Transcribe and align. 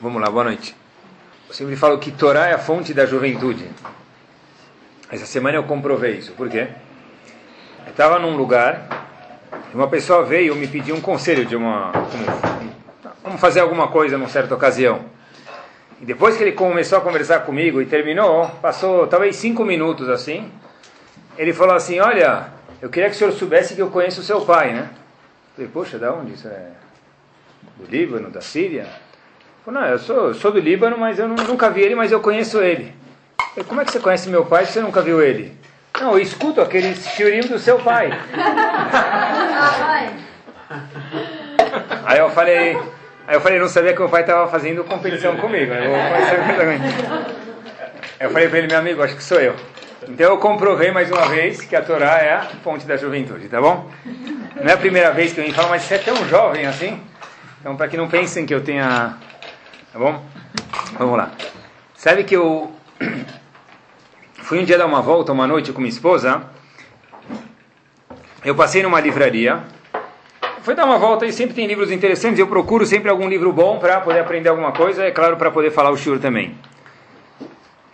Vamos 0.00 0.22
lá, 0.22 0.30
boa 0.30 0.44
noite. 0.44 0.74
Eu 1.46 1.54
sempre 1.54 1.76
falo 1.76 1.98
que 1.98 2.10
Torá 2.10 2.46
é 2.46 2.54
a 2.54 2.58
fonte 2.58 2.94
da 2.94 3.04
juventude. 3.04 3.68
Essa 5.10 5.26
semana 5.26 5.56
eu 5.56 5.64
comprovei 5.64 6.12
isso. 6.12 6.32
Por 6.32 6.48
quê? 6.48 6.68
Eu 7.84 7.90
estava 7.90 8.18
num 8.18 8.34
lugar 8.36 8.86
e 9.72 9.76
uma 9.76 9.88
pessoa 9.88 10.24
veio 10.24 10.54
me 10.54 10.66
pedir 10.66 10.92
um 10.92 11.00
conselho 11.00 11.44
de 11.44 11.54
uma. 11.54 11.92
Como, 13.22 13.36
fazer 13.36 13.60
alguma 13.60 13.88
coisa 13.88 14.16
numa 14.16 14.28
certa 14.28 14.54
ocasião. 14.54 15.04
E 16.00 16.06
depois 16.06 16.36
que 16.36 16.42
ele 16.42 16.52
começou 16.52 16.96
a 16.96 17.00
conversar 17.02 17.40
comigo 17.40 17.82
e 17.82 17.86
terminou, 17.86 18.48
passou 18.62 19.06
talvez 19.06 19.36
cinco 19.36 19.64
minutos 19.64 20.08
assim. 20.08 20.50
Ele 21.36 21.52
falou 21.52 21.74
assim: 21.74 22.00
Olha, 22.00 22.48
eu 22.80 22.88
queria 22.88 23.10
que 23.10 23.16
o 23.16 23.18
senhor 23.18 23.32
soubesse 23.32 23.74
que 23.74 23.82
eu 23.82 23.90
conheço 23.90 24.22
o 24.22 24.24
seu 24.24 24.40
pai, 24.46 24.72
né? 24.72 24.88
Eu 24.90 25.56
falei: 25.56 25.70
Poxa, 25.70 25.98
da 25.98 26.14
onde? 26.14 26.32
Isso 26.32 26.48
é 26.48 26.70
do 27.76 27.90
Líbano, 27.90 28.30
da 28.30 28.40
Síria? 28.40 28.86
Falei, 29.64 29.80
não, 29.80 29.88
eu 29.88 29.98
sou, 29.98 30.28
eu 30.28 30.34
sou 30.34 30.52
do 30.52 30.58
Líbano, 30.58 30.96
mas 30.98 31.18
eu 31.18 31.28
nunca 31.28 31.70
vi 31.70 31.82
ele, 31.82 31.94
mas 31.94 32.10
eu 32.10 32.20
conheço 32.20 32.60
ele. 32.60 32.94
Falei, 33.50 33.64
Como 33.64 33.80
é 33.80 33.84
que 33.84 33.92
você 33.92 34.00
conhece 34.00 34.28
meu 34.28 34.44
pai 34.46 34.66
se 34.66 34.72
você 34.72 34.80
nunca 34.80 35.02
viu 35.02 35.22
ele? 35.22 35.58
Não, 36.00 36.12
eu 36.12 36.18
escuto 36.18 36.60
aqueles 36.60 37.06
shiurim 37.08 37.40
do 37.40 37.58
seu 37.58 37.78
pai. 37.78 38.10
Aí 42.04 42.18
eu 42.18 42.30
falei, 42.30 42.78
aí 43.26 43.34
eu 43.34 43.40
falei, 43.40 43.58
não 43.58 43.68
sabia 43.68 43.92
que 43.92 43.98
meu 43.98 44.08
pai 44.08 44.22
estava 44.22 44.50
fazendo 44.50 44.82
competição 44.84 45.36
comigo. 45.36 45.72
Eu, 45.72 45.92
eu 48.20 48.30
falei 48.30 48.48
para 48.48 48.58
ele, 48.58 48.68
meu 48.68 48.78
amigo, 48.78 49.02
acho 49.02 49.16
que 49.16 49.22
sou 49.22 49.40
eu. 49.40 49.54
Então 50.08 50.30
eu 50.30 50.38
comprovei 50.38 50.90
mais 50.90 51.10
uma 51.10 51.28
vez 51.28 51.60
que 51.60 51.76
a 51.76 51.82
Torá 51.82 52.18
é 52.18 52.32
a 52.32 52.40
fonte 52.64 52.86
da 52.86 52.96
juventude, 52.96 53.48
tá 53.48 53.60
bom? 53.60 53.90
Não 54.56 54.70
é 54.70 54.72
a 54.72 54.78
primeira 54.78 55.10
vez 55.12 55.32
que 55.32 55.40
me 55.40 55.52
falo, 55.52 55.68
mas 55.68 55.82
você 55.82 55.96
é 55.96 55.98
tão 55.98 56.16
jovem 56.28 56.66
assim. 56.66 57.00
Então, 57.60 57.76
para 57.76 57.88
que 57.88 57.96
não 57.96 58.08
pensem 58.08 58.46
que 58.46 58.54
eu 58.54 58.64
tenha. 58.64 59.18
Tá 59.92 59.98
bom? 59.98 60.24
Vamos 60.98 61.18
lá. 61.18 61.30
Sabe 61.94 62.24
que 62.24 62.34
eu 62.34 62.72
fui 64.38 64.58
um 64.58 64.64
dia 64.64 64.78
dar 64.78 64.86
uma 64.86 65.02
volta, 65.02 65.30
uma 65.30 65.46
noite 65.46 65.70
com 65.70 65.80
minha 65.80 65.90
esposa. 65.90 66.42
Eu 68.42 68.54
passei 68.54 68.82
numa 68.82 68.98
livraria. 68.98 69.62
Fui 70.62 70.74
dar 70.74 70.86
uma 70.86 70.98
volta 70.98 71.26
e 71.26 71.32
sempre 71.32 71.54
tem 71.54 71.66
livros 71.66 71.90
interessantes. 71.90 72.38
Eu 72.38 72.46
procuro 72.46 72.86
sempre 72.86 73.10
algum 73.10 73.28
livro 73.28 73.52
bom 73.52 73.78
para 73.78 74.00
poder 74.00 74.20
aprender 74.20 74.48
alguma 74.48 74.72
coisa. 74.72 75.04
É 75.04 75.10
claro, 75.10 75.36
para 75.36 75.50
poder 75.50 75.70
falar 75.70 75.90
o 75.90 75.96
shiur 75.98 76.18
também. 76.18 76.56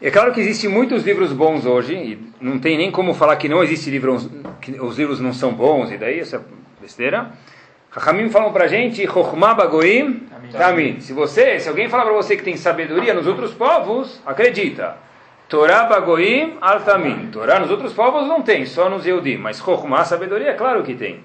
É 0.01 0.12
claro 0.12 0.33
que 0.33 0.41
existem 0.41 0.70
muitos 0.70 1.05
livros 1.05 1.33
bons 1.33 1.67
hoje, 1.67 1.95
e 1.95 2.33
não 2.41 2.61
tem 2.61 2.77
nem 2.77 2.92
como 2.92 3.14
falar 3.14 3.34
que 3.36 3.48
não 3.48 3.64
existe 3.64 3.91
livro, 3.91 4.17
que 4.61 4.73
os 4.80 4.98
livros 4.98 5.19
não 5.19 5.33
são 5.33 5.53
bons, 5.53 5.91
e 5.91 5.97
daí 5.97 6.20
essa 6.20 6.45
besteira. 6.80 7.33
Rahamim 7.97 8.28
falam 8.28 8.52
pra 8.52 8.66
gente, 8.66 9.06
Chokhmah 9.06 9.55
Bagoim 9.55 10.28
Tamin. 10.52 11.00
Se 11.00 11.14
você, 11.14 11.58
se 11.58 11.66
alguém 11.66 11.89
falar 11.89 12.05
para 12.05 12.12
você 12.12 12.36
que 12.36 12.42
tem 12.42 12.55
sabedoria 12.55 13.14
nos 13.14 13.27
outros 13.27 13.55
povos, 13.55 14.20
acredita. 14.27 14.98
Torá 15.48 15.84
Bagoim 15.84 16.58
Altamin. 16.61 17.28
Torá 17.33 17.58
nos 17.58 17.70
outros 17.70 17.94
povos 17.94 18.28
não 18.28 18.42
tem, 18.42 18.67
só 18.67 18.91
nos 18.91 19.06
Eudim. 19.06 19.39
Mas 19.39 19.58
Chokhmah, 19.58 20.05
sabedoria, 20.05 20.50
é 20.50 20.52
claro 20.52 20.83
que 20.83 20.94
tem. 20.94 21.20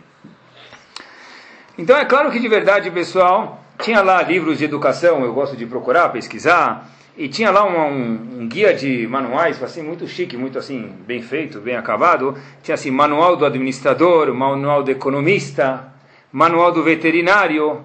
Então 1.77 1.97
é 1.97 2.05
claro 2.05 2.31
que 2.31 2.39
de 2.39 2.47
verdade, 2.47 2.89
pessoal, 2.89 3.61
tinha 3.81 4.01
lá 4.01 4.21
livros 4.21 4.57
de 4.57 4.63
educação, 4.63 5.25
eu 5.25 5.33
gosto 5.33 5.57
de 5.57 5.65
procurar, 5.65 6.07
pesquisar, 6.09 6.89
e 7.17 7.27
tinha 7.27 7.51
lá 7.51 7.65
um, 7.65 7.77
um, 7.77 8.41
um, 8.41 8.47
guia 8.47 8.73
de 8.73 9.05
manuais, 9.07 9.61
assim, 9.61 9.81
muito 9.83 10.07
chique, 10.07 10.37
muito 10.37 10.57
assim, 10.57 10.95
bem 11.05 11.21
feito, 11.21 11.59
bem 11.59 11.75
acabado. 11.75 12.37
Tinha 12.63 12.75
assim, 12.75 12.91
manual 12.91 13.35
do 13.35 13.45
administrador, 13.45 14.33
manual 14.33 14.83
do 14.83 14.91
economista, 14.91 15.90
manual 16.31 16.71
do 16.71 16.83
veterinário. 16.83 17.83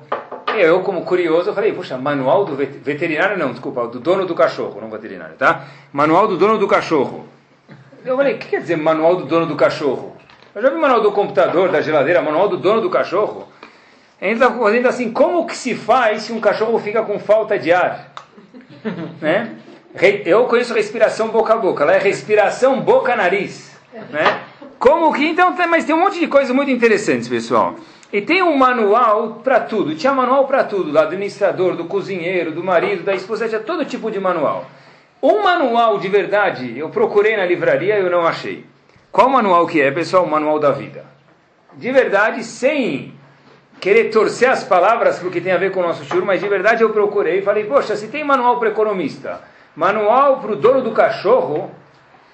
E 0.55 0.61
eu, 0.61 0.81
como 0.81 1.03
curioso, 1.03 1.53
falei, 1.53 1.73
puxa, 1.73 1.99
manual 1.99 2.45
do 2.45 2.55
vet 2.55 2.79
veterinário, 2.79 3.37
não, 3.37 3.51
desculpa, 3.51 3.87
do 3.89 3.99
dono 3.99 4.25
do 4.25 4.35
cachorro, 4.35 4.81
não 4.81 4.89
veterinário, 4.89 5.35
tá? 5.37 5.65
Manual 5.93 6.29
do 6.29 6.37
dono 6.37 6.57
do 6.57 6.67
cachorro. 6.67 7.27
Eu 8.05 8.17
falei, 8.17 8.35
o 8.35 8.39
que 8.39 8.49
quer 8.49 8.61
dizer 8.61 8.77
manual 8.77 9.17
do 9.17 9.25
dono 9.25 9.47
do 9.47 9.57
cachorro? 9.57 10.17
Eu 10.55 10.63
já 10.63 10.71
vi 10.71 10.77
manual 10.77 11.03
do 11.03 11.13
computador, 11.13 11.71
da 11.71 11.81
geladeira, 11.81 12.23
manual 12.23 12.49
do 12.49 12.57
dono 12.57 12.81
do 12.81 12.89
cachorro. 12.89 13.49
Gente 14.23 14.35
está 14.35 14.51
fazendo 14.51 14.89
assim, 14.89 15.13
como 15.13 15.47
que 15.47 15.57
se 15.57 15.75
faz 15.75 16.23
se 16.23 16.33
um 16.33 16.41
cachorro 16.41 16.79
fica 16.79 17.03
com 17.03 17.19
falta 17.19 17.59
de 17.59 17.73
ar? 17.73 18.13
né? 19.21 19.57
Eu 20.25 20.45
conheço 20.45 20.73
respiração 20.73 21.29
boca 21.29 21.55
a 21.55 21.57
boca, 21.57 21.85
lá 21.85 21.95
é 21.95 21.99
respiração 21.99 22.81
boca-nariz. 22.81 23.77
Né? 24.11 24.41
Como 24.79 25.13
que, 25.13 25.27
então, 25.27 25.55
mas 25.69 25.85
tem 25.85 25.95
um 25.95 26.01
monte 26.01 26.21
de 26.21 26.27
coisas 26.27 26.55
muito 26.55 26.71
interessantes, 26.71 27.29
pessoal. 27.29 27.75
E 28.17 28.23
tem 28.23 28.43
um 28.43 28.57
manual 28.57 29.43
para 29.45 29.61
tudo, 29.61 29.95
tinha 29.95 30.11
manual 30.11 30.47
para 30.47 30.65
tudo, 30.65 30.91
do 30.91 30.99
administrador, 30.99 31.77
do 31.77 31.85
cozinheiro, 31.85 32.51
do 32.51 32.65
marido, 32.65 33.03
da 33.03 33.15
esposa, 33.15 33.47
tinha 33.47 33.61
todo 33.61 33.85
tipo 33.85 34.11
de 34.11 34.19
manual. 34.19 34.65
Um 35.23 35.43
manual 35.43 35.99
de 35.99 36.09
verdade, 36.09 36.79
eu 36.79 36.89
procurei 36.89 37.37
na 37.37 37.45
livraria 37.45 37.99
e 37.99 38.03
eu 38.03 38.11
não 38.11 38.27
achei. 38.27 38.65
Qual 39.13 39.29
manual 39.29 39.67
que 39.67 39.83
é, 39.83 39.91
pessoal? 39.91 40.25
O 40.25 40.31
manual 40.31 40.59
da 40.59 40.71
vida. 40.71 41.05
De 41.75 41.93
verdade, 41.93 42.43
sem 42.43 43.13
querer 43.83 44.05
torcer 44.05 44.49
as 44.49 44.65
palavras 44.65 45.19
porque 45.19 45.39
tem 45.39 45.53
a 45.53 45.59
ver 45.59 45.71
com 45.71 45.81
o 45.81 45.87
nosso 45.87 46.03
churro, 46.07 46.25
mas 46.25 46.41
de 46.41 46.49
verdade 46.49 46.83
eu 46.83 46.89
procurei 46.89 47.41
e 47.41 47.43
falei, 47.43 47.65
poxa, 47.65 47.97
se 47.97 48.09
tem 48.09 48.25
manual 48.25 48.59
para 48.59 48.71
economista, 48.71 49.43
manual 49.77 50.39
para 50.39 50.53
o 50.53 50.57
dono 50.57 50.81
do 50.81 50.93
cachorro, 50.93 51.71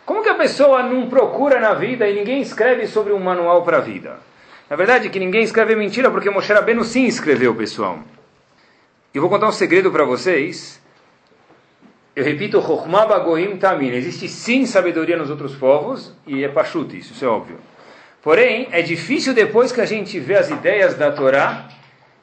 como 0.06 0.22
que 0.22 0.28
a 0.28 0.34
pessoa 0.34 0.81
não 0.84 1.09
procura 1.09 1.59
na 1.59 1.75
vida 1.75 2.09
e 2.09 2.15
ninguém 2.15 2.41
escreve 2.41 2.87
sobre 2.87 3.12
um 3.12 3.19
manual 3.19 3.62
para 3.62 3.78
a 3.78 3.81
vida? 3.81 4.31
Na 4.68 4.76
verdade, 4.76 5.10
que 5.10 5.18
ninguém 5.18 5.42
escreve 5.42 5.76
mentira, 5.76 6.10
porque 6.10 6.30
Moshe 6.30 6.52
Rabbeinu 6.52 6.84
sim 6.84 7.04
escreveu, 7.04 7.54
pessoal. 7.54 7.98
Eu 9.12 9.20
vou 9.20 9.30
contar 9.30 9.48
um 9.48 9.52
segredo 9.52 9.90
para 9.90 10.04
vocês. 10.04 10.80
Eu 12.16 12.24
repito. 12.24 12.62
Existe 13.94 14.28
sim 14.28 14.64
sabedoria 14.66 15.16
nos 15.16 15.30
outros 15.30 15.54
povos, 15.54 16.12
e 16.26 16.42
é 16.44 16.48
pachuta 16.48 16.96
isso, 16.96 17.12
isso 17.12 17.24
é 17.24 17.28
óbvio. 17.28 17.58
Porém, 18.22 18.68
é 18.70 18.82
difícil 18.82 19.34
depois 19.34 19.72
que 19.72 19.80
a 19.80 19.84
gente 19.84 20.18
vê 20.20 20.36
as 20.36 20.48
ideias 20.48 20.94
da 20.94 21.10
Torá, 21.10 21.68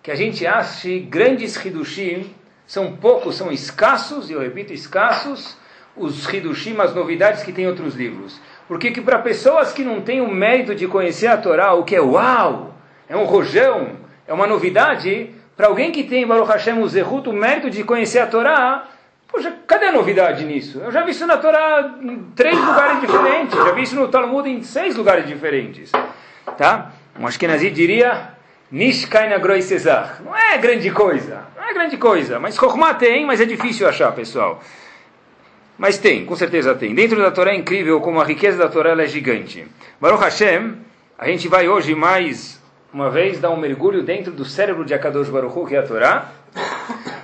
que 0.01 0.09
a 0.09 0.16
gente 0.16 0.47
ache 0.47 1.00
grandes 1.00 1.56
Hidushim, 1.63 2.33
são 2.66 2.95
poucos, 2.95 3.35
são 3.35 3.51
escassos, 3.51 4.29
e 4.29 4.33
eu 4.33 4.39
repito, 4.39 4.71
escassos, 4.71 5.57
os 5.97 6.31
Hidushim, 6.31 6.79
as 6.79 6.95
novidades 6.95 7.44
que 7.44 7.51
tem 7.51 7.67
outros 7.67 7.95
livros. 7.95 8.39
Porque 8.69 8.91
que 8.91 9.02
para 9.02 9.18
pessoas 9.18 9.74
que 9.74 9.84
não 9.84 10.00
têm 10.00 10.22
o 10.22 10.30
mérito 10.30 10.75
de 10.75 10.88
conhecer 10.88 11.25
a 11.25 11.35
Torá, 11.35 11.74
o 11.74 11.84
que 11.84 11.96
é 11.96 12.00
uau, 12.00 12.75
é 13.09 13.18
um 13.18 13.25
rojão, 13.25 13.97
é 14.28 14.31
uma 14.31 14.46
novidade, 14.46 15.31
para 15.57 15.66
alguém 15.66 15.91
que 15.91 16.03
tem, 16.03 16.25
Baruch 16.28 16.52
Hashem, 16.52 16.80
o 16.80 16.88
Zehut, 16.88 17.28
o 17.28 17.34
mérito 17.34 17.68
de 17.72 17.84
conhecer 17.84 18.19
a 18.19 18.28
Torá, 18.28 18.88
Poxa, 19.28 19.53
cadê 19.68 19.88
a 19.88 19.91
novidade 19.91 20.44
nisso? 20.44 20.80
Eu 20.80 20.91
já 20.91 21.03
vi 21.03 21.12
isso 21.12 21.25
na 21.25 21.38
Torá 21.38 21.96
em 22.02 22.31
três 22.35 22.57
lugares 22.57 23.00
diferentes, 23.02 23.56
já 23.56 23.72
vi 23.72 23.84
isso 23.84 23.96
no 23.96 24.07
Talmud 24.07 24.50
em 24.50 24.63
seis 24.63 24.96
lugares 24.96 25.28
diferentes. 25.28 25.91
Tá? 26.57 26.91
Um 27.19 27.28
Ashkenazi 27.28 27.69
diria, 27.69 28.34
Nishkaina 28.72 29.38
Groisezach. 29.38 30.24
Não 30.24 30.36
é 30.36 30.57
grande 30.57 30.90
coisa, 30.90 31.44
não 31.56 31.63
é 31.63 31.74
grande 31.74 31.97
coisa. 31.97 32.40
Mas 32.40 32.56
Chokhmah 32.56 32.96
tem, 32.96 33.24
mas 33.24 33.40
é 33.40 33.46
difícil 33.46 33.88
achar, 33.88 34.12
pessoal. 34.13 34.63
Mas 35.79 35.97
tem, 35.97 36.25
com 36.25 36.35
certeza 36.35 36.75
tem. 36.75 36.94
Dentro 36.94 37.17
da 37.17 37.31
Torá 37.31 37.51
é 37.51 37.56
incrível 37.56 38.01
como 38.01 38.19
a 38.19 38.25
riqueza 38.25 38.57
da 38.57 38.67
Torá 38.67 39.01
é 39.01 39.07
gigante. 39.07 39.66
Baruch 40.00 40.22
Hashem, 40.22 40.75
a 41.17 41.25
gente 41.25 41.47
vai 41.47 41.69
hoje 41.69 41.95
mais 41.95 42.62
uma 42.91 43.09
vez 43.09 43.40
dar 43.40 43.50
um 43.50 43.56
mergulho 43.56 44.03
dentro 44.03 44.29
do 44.29 44.44
cérebro 44.44 44.84
de 44.84 44.94
Akadosh 44.94 45.29
Baruch 45.29 45.57
Hu, 45.57 45.66
que 45.66 45.75
é 45.75 45.79
a 45.79 45.84
Torá. 45.84 46.31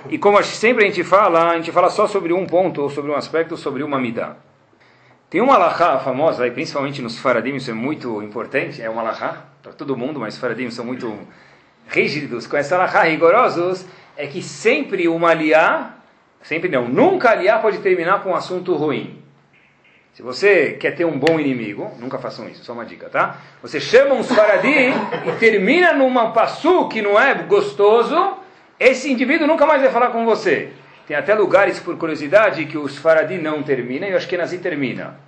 E 0.08 0.16
como 0.16 0.42
sempre 0.42 0.84
a 0.84 0.86
gente 0.86 1.04
fala, 1.04 1.50
a 1.50 1.56
gente 1.56 1.70
fala 1.70 1.90
só 1.90 2.06
sobre 2.06 2.32
um 2.32 2.46
ponto, 2.46 2.80
ou 2.80 2.88
sobre 2.88 3.10
um 3.10 3.14
aspecto, 3.14 3.58
sobre 3.58 3.82
uma 3.82 4.00
midá. 4.00 4.36
Tem 5.28 5.42
uma 5.42 5.56
alahá 5.56 5.98
famosa, 5.98 6.46
e 6.46 6.50
principalmente 6.50 7.02
nos 7.02 7.18
faradim 7.18 7.56
isso 7.56 7.70
é 7.70 7.74
muito 7.74 8.22
importante, 8.22 8.80
é 8.80 8.88
uma 8.88 9.02
alahá 9.02 9.44
para 9.62 9.72
todo 9.72 9.94
mundo, 9.98 10.18
mas 10.18 10.38
faradim 10.38 10.70
são 10.70 10.84
muito 10.84 11.14
rígidos 11.88 12.46
com 12.46 12.56
essa 12.56 12.76
alahá, 12.76 13.02
rigorosos, 13.02 13.84
é 14.16 14.26
que 14.26 14.40
sempre 14.40 15.08
uma 15.08 15.30
aliá, 15.30 15.95
sempre 16.46 16.68
não, 16.68 16.88
nunca 16.88 17.30
aliá 17.30 17.58
pode 17.58 17.78
terminar 17.78 18.22
com 18.22 18.30
um 18.30 18.34
assunto 18.34 18.74
ruim. 18.74 19.22
Se 20.14 20.22
você 20.22 20.72
quer 20.80 20.92
ter 20.92 21.04
um 21.04 21.18
bom 21.18 21.38
inimigo, 21.38 21.92
nunca 22.00 22.18
façam 22.18 22.48
isso, 22.48 22.64
só 22.64 22.72
uma 22.72 22.86
dica, 22.86 23.10
tá? 23.10 23.36
Você 23.60 23.78
chama 23.78 24.14
um 24.14 24.24
faradim 24.24 24.94
e 25.26 25.32
termina 25.38 25.92
numa 25.92 26.30
passu 26.32 26.88
que 26.88 27.02
não 27.02 27.20
é 27.20 27.34
gostoso, 27.34 28.38
esse 28.80 29.12
indivíduo 29.12 29.46
nunca 29.46 29.66
mais 29.66 29.82
vai 29.82 29.90
falar 29.90 30.08
com 30.08 30.24
você. 30.24 30.72
Tem 31.06 31.16
até 31.16 31.34
lugares, 31.34 31.78
por 31.78 31.96
curiosidade, 31.96 32.64
que 32.64 32.78
os 32.78 32.96
Faradi 32.96 33.36
não 33.36 33.62
terminam 33.62 34.08
e 34.08 34.14
o 34.14 34.16
Ashkenazi 34.16 34.58
termina. 34.58 35.20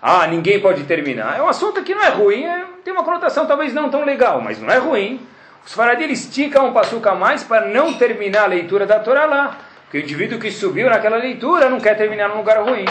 Ah, 0.00 0.26
ninguém 0.26 0.60
pode 0.60 0.84
terminar. 0.84 1.38
É 1.38 1.42
um 1.42 1.48
assunto 1.48 1.82
que 1.82 1.94
não 1.94 2.02
é 2.02 2.10
ruim, 2.10 2.44
é, 2.44 2.64
tem 2.84 2.92
uma 2.92 3.02
conotação 3.02 3.46
talvez 3.46 3.72
não 3.72 3.88
tão 3.88 4.04
legal, 4.04 4.40
mas 4.40 4.60
não 4.60 4.70
é 4.70 4.76
ruim. 4.76 5.26
Os 5.64 5.72
Faradi 5.72 6.04
esticam 6.12 6.68
um 6.68 6.72
passuca 6.72 7.12
a 7.12 7.14
mais 7.14 7.42
para 7.42 7.66
não 7.68 7.94
terminar 7.94 8.44
a 8.44 8.48
leitura 8.48 8.84
da 8.84 8.98
Torá 9.00 9.24
lá. 9.24 9.58
Porque 9.84 9.98
o 9.98 10.00
indivíduo 10.00 10.38
que 10.38 10.50
subiu 10.50 10.90
naquela 10.90 11.16
leitura 11.16 11.68
não 11.68 11.80
quer 11.80 11.96
terminar 11.96 12.28
num 12.28 12.38
lugar 12.38 12.62
ruim. 12.62 12.84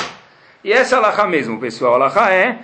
E 0.63 0.71
essa 0.71 0.97
alahá 0.97 1.27
mesmo, 1.27 1.59
pessoal. 1.59 1.95
Alahá 1.95 2.31
é, 2.31 2.59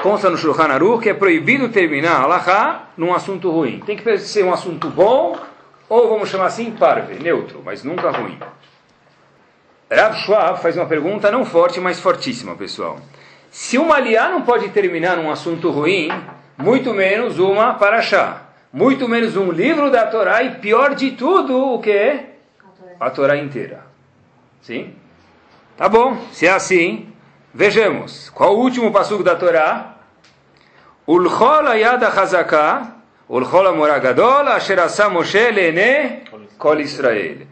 consta 0.00 0.30
no 0.30 0.36
Shulchan 0.36 0.68
Aruch, 0.68 1.02
que 1.02 1.10
é 1.10 1.14
proibido 1.14 1.68
terminar 1.68 2.20
alahá 2.20 2.90
num 2.96 3.12
assunto 3.12 3.50
ruim. 3.50 3.80
Tem 3.84 3.96
que 3.96 4.18
ser 4.18 4.44
um 4.44 4.52
assunto 4.52 4.88
bom 4.88 5.38
ou 5.88 6.08
vamos 6.08 6.28
chamar 6.28 6.46
assim, 6.46 6.70
parve, 6.70 7.22
neutro, 7.22 7.62
mas 7.64 7.84
nunca 7.84 8.10
ruim. 8.10 8.38
Rav 9.90 10.16
Schwab 10.16 10.60
faz 10.60 10.76
uma 10.76 10.86
pergunta 10.86 11.30
não 11.30 11.44
forte, 11.44 11.78
mas 11.80 12.00
fortíssima, 12.00 12.54
pessoal. 12.54 12.98
Se 13.50 13.78
uma 13.78 13.96
aliá 13.96 14.28
não 14.28 14.42
pode 14.42 14.68
terminar 14.70 15.16
num 15.16 15.30
assunto 15.30 15.70
ruim, 15.70 16.08
muito 16.56 16.92
menos 16.94 17.38
uma 17.38 17.74
paraxá, 17.74 18.42
muito 18.72 19.08
menos 19.08 19.36
um 19.36 19.52
livro 19.52 19.90
da 19.90 20.06
Torá 20.06 20.42
e 20.42 20.56
pior 20.56 20.94
de 20.94 21.12
tudo, 21.12 21.74
o 21.74 21.78
que? 21.78 22.33
A 23.00 23.10
Torá 23.10 23.36
inteira. 23.36 23.86
Sim? 24.60 24.94
Tá 25.76 25.88
bom, 25.88 26.16
se 26.32 26.46
é 26.46 26.52
assim, 26.52 27.12
vejamos. 27.52 28.30
Qual 28.30 28.54
o 28.54 28.60
último 28.60 28.92
passugo 28.92 29.22
da 29.22 29.34
Torá? 29.34 29.96
Ulchol 31.06 31.66
ayada 31.66 32.10
chazaka, 32.10 32.94
ulchol 33.28 33.66
amoragadol, 33.66 34.48
asher 34.48 34.80
asa 34.80 35.10
Moshe 35.10 35.50
lene 35.50 36.22
kol 36.56 36.80
Israel. 36.80 37.46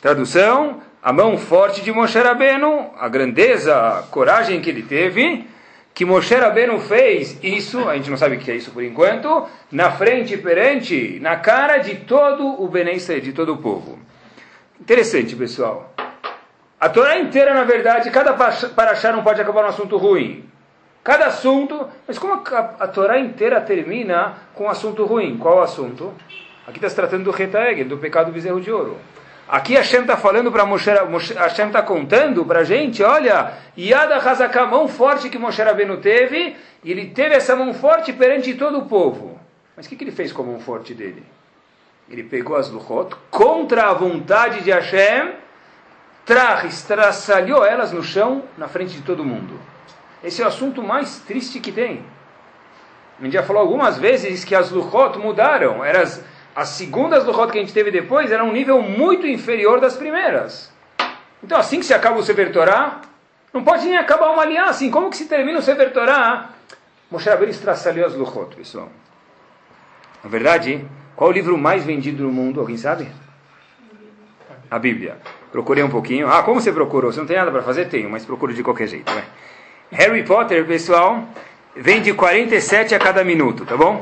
Tradução, 0.00 0.82
a 1.02 1.12
mão 1.12 1.38
forte 1.38 1.80
de 1.80 1.90
Moshe 1.90 2.18
Rabbeinu, 2.18 2.90
a 2.98 3.08
grandeza, 3.08 3.74
a 3.74 4.02
coragem 4.02 4.60
que 4.60 4.68
ele 4.68 4.82
teve, 4.82 5.46
que 5.94 6.04
Moshe 6.04 6.34
Rabbeinu 6.34 6.78
fez 6.80 7.38
isso, 7.42 7.88
a 7.88 7.96
gente 7.96 8.10
não 8.10 8.16
sabe 8.16 8.36
o 8.36 8.38
que 8.38 8.50
é 8.50 8.56
isso 8.56 8.70
por 8.72 8.84
enquanto, 8.84 9.46
na 9.72 9.90
frente, 9.90 10.36
perante, 10.36 11.18
na 11.20 11.36
cara 11.36 11.78
de 11.78 11.96
todo 11.96 12.62
o 12.62 12.68
Bnei 12.68 12.98
de 12.98 13.32
todo 13.32 13.54
o 13.54 13.56
povo. 13.56 13.98
Interessante, 14.80 15.34
pessoal. 15.34 15.92
A 16.80 16.88
Torá 16.88 17.18
inteira, 17.18 17.52
na 17.52 17.64
verdade, 17.64 18.10
cada 18.10 18.32
paraxá 18.32 19.12
não 19.12 19.22
pode 19.22 19.40
acabar 19.40 19.62
num 19.62 19.68
assunto 19.68 19.96
ruim. 19.96 20.48
Cada 21.02 21.26
assunto, 21.26 21.88
mas 22.06 22.18
como 22.18 22.34
a, 22.34 22.86
Torá 22.86 23.18
inteira 23.18 23.60
termina 23.60 24.34
com 24.54 24.64
um 24.64 24.68
assunto 24.68 25.04
ruim? 25.04 25.36
Qual 25.36 25.56
o 25.56 25.60
assunto? 25.60 26.12
Aqui 26.66 26.78
está 26.78 26.88
se 26.88 26.94
tratando 26.94 27.24
do 27.24 27.30
Retaegel, 27.30 27.88
do 27.88 27.98
pecado 27.98 28.26
do 28.26 28.32
bezerro 28.32 28.60
de 28.60 28.70
ouro. 28.70 28.98
Aqui 29.48 29.74
Hashem 29.74 30.02
está 30.02 30.16
falando 30.16 30.52
para 30.52 30.66
Moshe, 30.66 30.90
Hashem 31.34 31.68
está 31.68 31.82
contando 31.82 32.44
para 32.44 32.60
a 32.60 32.64
gente, 32.64 33.02
olha, 33.02 33.54
Yada 33.76 34.16
Hazaká, 34.16 34.66
mão 34.66 34.86
forte 34.86 35.30
que 35.30 35.38
Moshe 35.38 35.62
Rabbeinu 35.62 35.96
teve, 35.96 36.54
e 36.84 36.92
ele 36.92 37.06
teve 37.06 37.34
essa 37.34 37.56
mão 37.56 37.72
forte 37.72 38.12
perante 38.12 38.52
todo 38.54 38.78
o 38.78 38.86
povo. 38.86 39.40
Mas 39.74 39.86
o 39.86 39.88
que, 39.88 39.96
que 39.96 40.04
ele 40.04 40.12
fez 40.12 40.30
com 40.30 40.42
a 40.42 40.46
mão 40.46 40.60
forte 40.60 40.92
dele? 40.92 41.24
Ele 42.10 42.22
pegou 42.22 42.56
as 42.56 42.70
luchot, 42.70 43.14
contra 43.30 43.90
a 43.90 43.94
vontade 43.94 44.62
de 44.62 44.70
Hashem, 44.70 45.34
estraçalhou 46.66 47.64
elas 47.64 47.92
no 47.92 48.02
chão, 48.02 48.44
na 48.56 48.68
frente 48.68 48.94
de 48.94 49.02
todo 49.02 49.24
mundo. 49.24 49.58
Esse 50.22 50.42
é 50.42 50.44
o 50.44 50.48
assunto 50.48 50.82
mais 50.82 51.20
triste 51.20 51.60
que 51.60 51.70
tem. 51.70 52.04
A 53.18 53.24
gente 53.24 53.32
já 53.32 53.42
falou 53.42 53.62
algumas 53.62 53.98
vezes 53.98 54.44
que 54.44 54.54
as 54.54 54.70
luchot 54.70 55.18
mudaram. 55.18 55.84
Eram 55.84 56.02
as, 56.02 56.24
as 56.54 56.68
segundas 56.70 57.24
luchot 57.24 57.50
que 57.50 57.58
a 57.58 57.60
gente 57.60 57.72
teve 57.72 57.90
depois 57.90 58.30
eram 58.30 58.48
um 58.48 58.52
nível 58.52 58.80
muito 58.80 59.26
inferior 59.26 59.80
das 59.80 59.96
primeiras. 59.96 60.72
Então 61.42 61.58
assim 61.58 61.80
que 61.80 61.86
se 61.86 61.94
acaba 61.94 62.18
o 62.18 62.22
Sefer 62.22 62.52
Torah, 62.52 63.00
não 63.52 63.64
pode 63.64 63.86
nem 63.86 63.96
acabar 63.96 64.30
uma 64.30 64.42
aliança. 64.42 64.70
Assim, 64.70 64.90
como 64.90 65.10
que 65.10 65.16
se 65.16 65.26
termina 65.26 65.58
o 65.58 65.62
Sefer 65.62 65.92
Torah? 65.92 66.50
Moshe 67.10 67.28
Rabbeinu 67.28 67.50
estraçalhou 67.50 68.06
as 68.06 68.14
luchot, 68.14 68.54
pessoal. 68.54 68.88
Na 70.22 70.28
verdade, 70.28 70.86
qual 71.18 71.30
o 71.30 71.32
livro 71.32 71.58
mais 71.58 71.82
vendido 71.82 72.22
no 72.22 72.30
mundo? 72.30 72.60
Alguém 72.60 72.76
sabe? 72.76 73.08
A 74.70 74.78
Bíblia. 74.78 75.16
Procurei 75.50 75.82
um 75.82 75.90
pouquinho. 75.90 76.28
Ah, 76.30 76.44
como 76.44 76.60
você 76.60 76.70
procurou? 76.70 77.10
Você 77.10 77.18
não 77.18 77.26
tem 77.26 77.36
nada 77.36 77.50
para 77.50 77.60
fazer? 77.60 77.86
Tenho, 77.86 78.08
mas 78.08 78.24
procuro 78.24 78.54
de 78.54 78.62
qualquer 78.62 78.86
jeito. 78.86 79.12
Vai. 79.12 79.24
Harry 79.90 80.22
Potter, 80.22 80.64
pessoal, 80.64 81.24
vende 81.74 82.14
47 82.14 82.94
a 82.94 83.00
cada 83.00 83.24
minuto, 83.24 83.66
tá 83.66 83.76
bom? 83.76 84.00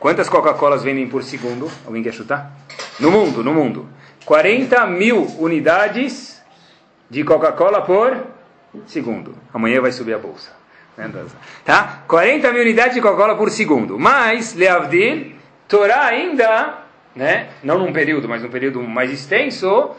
Quantas 0.00 0.30
Coca-Colas 0.30 0.82
vendem 0.82 1.06
por 1.06 1.22
segundo? 1.22 1.70
Alguém 1.84 2.02
quer 2.02 2.14
chutar? 2.14 2.52
No 2.98 3.10
mundo, 3.10 3.44
no 3.44 3.52
mundo. 3.52 3.86
40 4.24 4.86
mil 4.86 5.26
unidades 5.38 6.42
de 7.10 7.22
Coca-Cola 7.22 7.82
por 7.82 8.16
segundo. 8.86 9.34
Amanhã 9.52 9.82
vai 9.82 9.92
subir 9.92 10.14
a 10.14 10.18
bolsa. 10.18 10.52
Tá? 11.66 12.02
40 12.08 12.50
mil 12.50 12.62
unidades 12.62 12.94
de 12.94 13.02
Coca-Cola 13.02 13.36
por 13.36 13.50
segundo. 13.50 13.98
Mas, 13.98 14.54
Leavdil, 14.54 15.36
Torá 15.68 16.06
ainda, 16.06 16.78
né? 17.14 17.50
não 17.62 17.78
num 17.78 17.92
período, 17.92 18.26
mas 18.28 18.42
num 18.42 18.48
período 18.48 18.82
mais 18.82 19.12
extenso, 19.12 19.90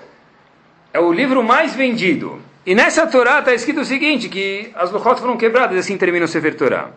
é 0.91 0.99
o 0.99 1.13
livro 1.13 1.43
mais 1.43 1.75
vendido. 1.75 2.41
E 2.65 2.73
nessa 2.73 3.05
Torá 3.07 3.39
está 3.39 3.53
escrito 3.53 3.81
o 3.81 3.85
seguinte, 3.85 4.27
que 4.27 4.71
as 4.75 4.91
Luchot 4.91 5.21
foram 5.21 5.37
quebradas, 5.37 5.75
e 5.75 5.79
assim 5.79 5.97
termina 5.97 6.25
o 6.25 6.27
Sefer 6.27 6.55
Torá. 6.55 6.89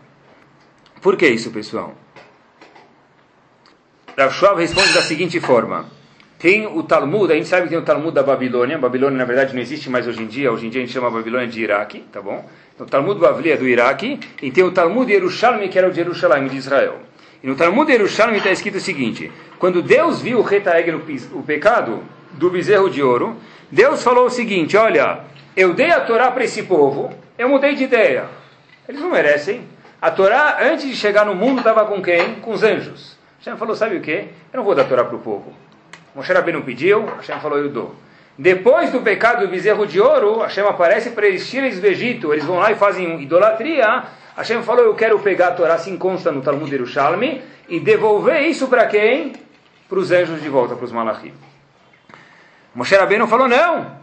Por 1.03 1.17
que 1.17 1.29
isso, 1.29 1.51
pessoal? 1.51 1.95
Rav 4.17 4.59
responde 4.59 4.93
da 4.93 5.03
seguinte 5.03 5.39
forma. 5.39 5.87
Tem 6.39 6.67
o 6.67 6.83
Talmud, 6.83 7.33
a 7.33 7.37
gente 7.37 7.47
sabe 7.47 7.65
que 7.65 7.69
tem 7.69 7.79
o 7.79 7.83
Talmud 7.83 8.13
da 8.13 8.23
Babilônia. 8.23 8.77
Babilônia, 8.77 9.17
na 9.17 9.25
verdade, 9.25 9.55
não 9.55 9.61
existe 9.61 9.89
mais 9.89 10.09
hoje 10.09 10.23
em 10.23 10.27
dia. 10.27 10.51
Hoje 10.51 10.67
em 10.67 10.71
dia 10.71 10.81
a 10.81 10.85
gente 10.85 10.93
chama 10.93 11.07
a 11.07 11.11
Babilônia 11.11 11.47
de 11.47 11.63
Iraque, 11.63 12.01
tá 12.13 12.21
bom? 12.21 12.45
Então, 12.75 12.87
o 12.87 12.91
Talmud 12.91 13.21
Bavli 13.21 13.53
é 13.53 13.57
do 13.57 13.67
Iraque. 13.67 14.19
E 14.43 14.51
tem 14.51 14.65
o 14.65 14.73
Talmud 14.73 15.07
de 15.07 15.13
Yerushalmi, 15.13 15.69
que 15.69 15.79
era 15.79 15.87
o 15.87 15.91
de 15.91 15.97
Jerusalém, 15.97 16.49
de 16.49 16.57
Israel. 16.57 16.99
E 17.43 17.47
no 17.47 17.57
Talmud 17.57 17.91
Yerushalmi 17.91 18.39
está 18.39 18.51
escrito 18.51 18.77
o 18.77 18.81
seguinte. 18.81 19.33
Quando 19.59 19.83
Deus 19.83 20.23
viu 20.23 20.39
o 20.39 20.43
Retaeg, 20.43 20.91
o 21.33 21.43
pecado 21.43 22.03
do 22.33 22.49
bezerro 22.49 22.89
de 22.89 23.03
ouro, 23.03 23.37
Deus 23.71 24.03
falou 24.03 24.27
o 24.27 24.31
seguinte, 24.31 24.77
olha, 24.77 25.21
eu 25.57 25.75
dei 25.75 25.91
a 25.91 26.01
Torá 26.01 26.31
para 26.31 26.45
esse 26.45 26.63
povo, 26.63 27.13
eu 27.37 27.49
mudei 27.49 27.75
de 27.75 27.85
ideia. 27.85 28.27
Eles 28.89 29.01
não 29.01 29.11
merecem. 29.11 29.67
A 30.01 30.11
Torá, 30.11 30.59
antes 30.63 30.87
de 30.87 30.95
chegar 30.95 31.25
no 31.25 31.35
mundo, 31.35 31.59
estava 31.59 31.85
com 31.85 32.01
quem? 32.03 32.37
Com 32.37 32.53
os 32.53 32.63
anjos. 32.63 33.17
Hashem 33.39 33.57
falou, 33.57 33.75
sabe 33.75 33.97
o 33.97 34.01
que? 34.01 34.29
Eu 34.53 34.59
não 34.59 34.65
vou 34.65 34.75
dar 34.75 34.83
a 34.83 34.85
Torá 34.85 35.05
para 35.05 35.17
o 35.17 35.21
povo. 35.21 35.53
Moshe 36.15 36.33
Rabbeinu 36.33 36.63
pediu, 36.63 37.07
Hashem 37.17 37.41
falou, 37.41 37.59
eu 37.59 37.69
dou. 37.69 37.95
Depois 38.39 38.91
do 38.91 39.01
pecado 39.01 39.45
do 39.45 39.49
bezerro 39.49 39.87
de 39.87 40.01
ouro, 40.01 40.41
Hashem 40.41 40.65
aparece 40.65 41.11
para 41.11 41.27
eles 41.27 41.49
tirem 41.49 41.67
eles 41.67 41.81
do 41.81 41.87
Egito. 41.87 42.33
Eles 42.33 42.45
vão 42.45 42.59
lá 42.59 42.73
e 42.73 42.75
fazem 42.75 43.21
idolatria. 43.21 44.05
Hashem 44.37 44.63
falou, 44.63 44.85
eu 44.85 44.95
quero 44.95 45.19
pegar 45.19 45.49
a 45.49 45.53
Torá, 45.53 45.75
assim 45.75 45.97
consta 45.97 46.33
no 46.33 46.41
Talmud 46.41 46.71
Yerushalmi, 46.71 47.43
e 47.69 47.79
devolver 47.79 48.43
isso 48.43 48.67
para 48.69 48.87
quem? 48.87 49.33
Para 49.89 49.99
os 49.99 50.11
anjos 50.11 50.41
de 50.41 50.49
volta, 50.49 50.75
para 50.75 50.85
os 50.85 50.93
malachim. 50.93 51.33
Moshe 52.75 52.97
Rabbeinu 52.97 53.27
falou, 53.27 53.47
não. 53.47 54.01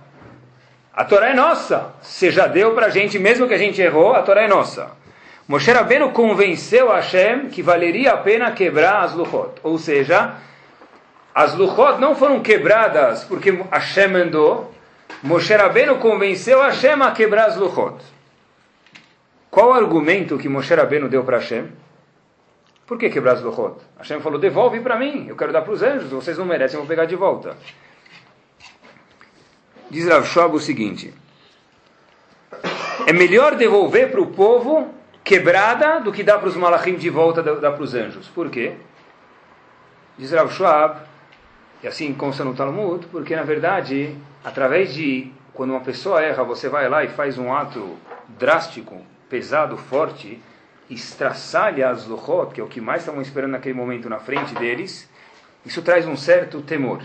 A 0.93 1.03
Torá 1.03 1.29
é 1.29 1.33
nossa. 1.33 1.93
Você 2.01 2.29
já 2.29 2.45
deu 2.45 2.73
para 2.75 2.87
a 2.87 2.89
gente, 2.89 3.17
mesmo 3.17 3.47
que 3.47 3.53
a 3.53 3.57
gente 3.57 3.81
errou, 3.81 4.13
a 4.13 4.21
Torá 4.21 4.43
é 4.43 4.47
nossa. 4.47 4.91
Moshe 5.47 5.71
Rabbeinu 5.71 6.11
convenceu 6.11 6.91
Hashem 6.91 7.49
que 7.49 7.63
valeria 7.63 8.13
a 8.13 8.17
pena 8.17 8.51
quebrar 8.51 9.03
as 9.03 9.13
Luchot. 9.13 9.53
Ou 9.63 9.79
seja, 9.79 10.35
as 11.33 11.55
Luchot 11.55 11.99
não 11.99 12.13
foram 12.13 12.39
quebradas 12.39 13.23
porque 13.23 13.51
Hashem 13.71 14.09
mandou. 14.09 14.71
Moshe 15.23 15.56
Rabbeinu 15.56 15.95
convenceu 15.95 16.61
Hashem 16.61 17.01
a 17.01 17.11
quebrar 17.11 17.47
as 17.47 17.56
Luchot. 17.56 17.95
Qual 19.49 19.69
o 19.69 19.73
argumento 19.73 20.37
que 20.37 20.47
Moshe 20.47 20.73
Rabbeinu 20.73 21.09
deu 21.09 21.23
para 21.23 21.37
Hashem? 21.37 21.69
Por 22.85 22.97
que 22.97 23.09
quebrar 23.09 23.33
as 23.33 23.41
Luchot? 23.41 23.81
Hashem 23.97 24.19
falou, 24.19 24.39
devolve 24.39 24.79
para 24.79 24.97
mim, 24.97 25.27
eu 25.27 25.35
quero 25.35 25.51
dar 25.51 25.61
para 25.61 25.73
os 25.73 25.81
anjos, 25.81 26.09
vocês 26.09 26.37
não 26.37 26.45
merecem, 26.45 26.75
eu 26.75 26.81
vou 26.81 26.87
pegar 26.87 27.06
de 27.06 27.15
volta. 27.15 27.56
Diz 29.89 30.07
Rav 30.07 30.25
Shob 30.25 30.56
o 30.56 30.59
seguinte: 30.59 31.13
é 33.07 33.13
melhor 33.13 33.56
devolver 33.56 34.11
para 34.11 34.21
o 34.21 34.27
povo 34.27 34.94
quebrada 35.23 35.99
do 35.99 36.11
que 36.11 36.23
dar 36.23 36.37
para 36.37 36.47
os 36.47 36.56
malachim 36.56 36.95
de 36.95 37.09
volta, 37.09 37.41
dar 37.41 37.71
para 37.71 37.83
os 37.83 37.95
anjos. 37.95 38.27
Por 38.27 38.49
quê? 38.49 38.73
Diz 40.18 40.31
Rav 40.31 40.51
Schwab, 40.51 41.01
e 41.81 41.87
assim 41.87 42.13
consta 42.13 42.44
no 42.44 42.53
Talmud, 42.53 43.07
porque 43.07 43.35
na 43.35 43.44
verdade, 43.44 44.15
através 44.44 44.94
de 44.94 45.31
quando 45.53 45.71
uma 45.71 45.81
pessoa 45.81 46.21
erra, 46.21 46.44
você 46.44 46.69
vai 46.69 46.87
lá 46.87 47.03
e 47.03 47.07
faz 47.07 47.37
um 47.37 47.53
ato 47.53 47.97
drástico, 48.27 49.01
pesado, 49.30 49.78
forte, 49.78 50.42
estraçalha 50.90 51.90
as 51.90 52.06
luchot, 52.06 52.54
que 52.54 52.59
é 52.59 52.64
o 52.64 52.68
que 52.68 52.81
mais 52.81 53.02
estavam 53.02 53.21
esperando 53.21 53.52
naquele 53.52 53.76
momento 53.76 54.09
na 54.09 54.19
frente 54.19 54.56
deles, 54.56 55.09
isso 55.66 55.81
traz 55.81 56.07
um 56.07 56.18
certo 56.18 56.62
temor. 56.62 57.02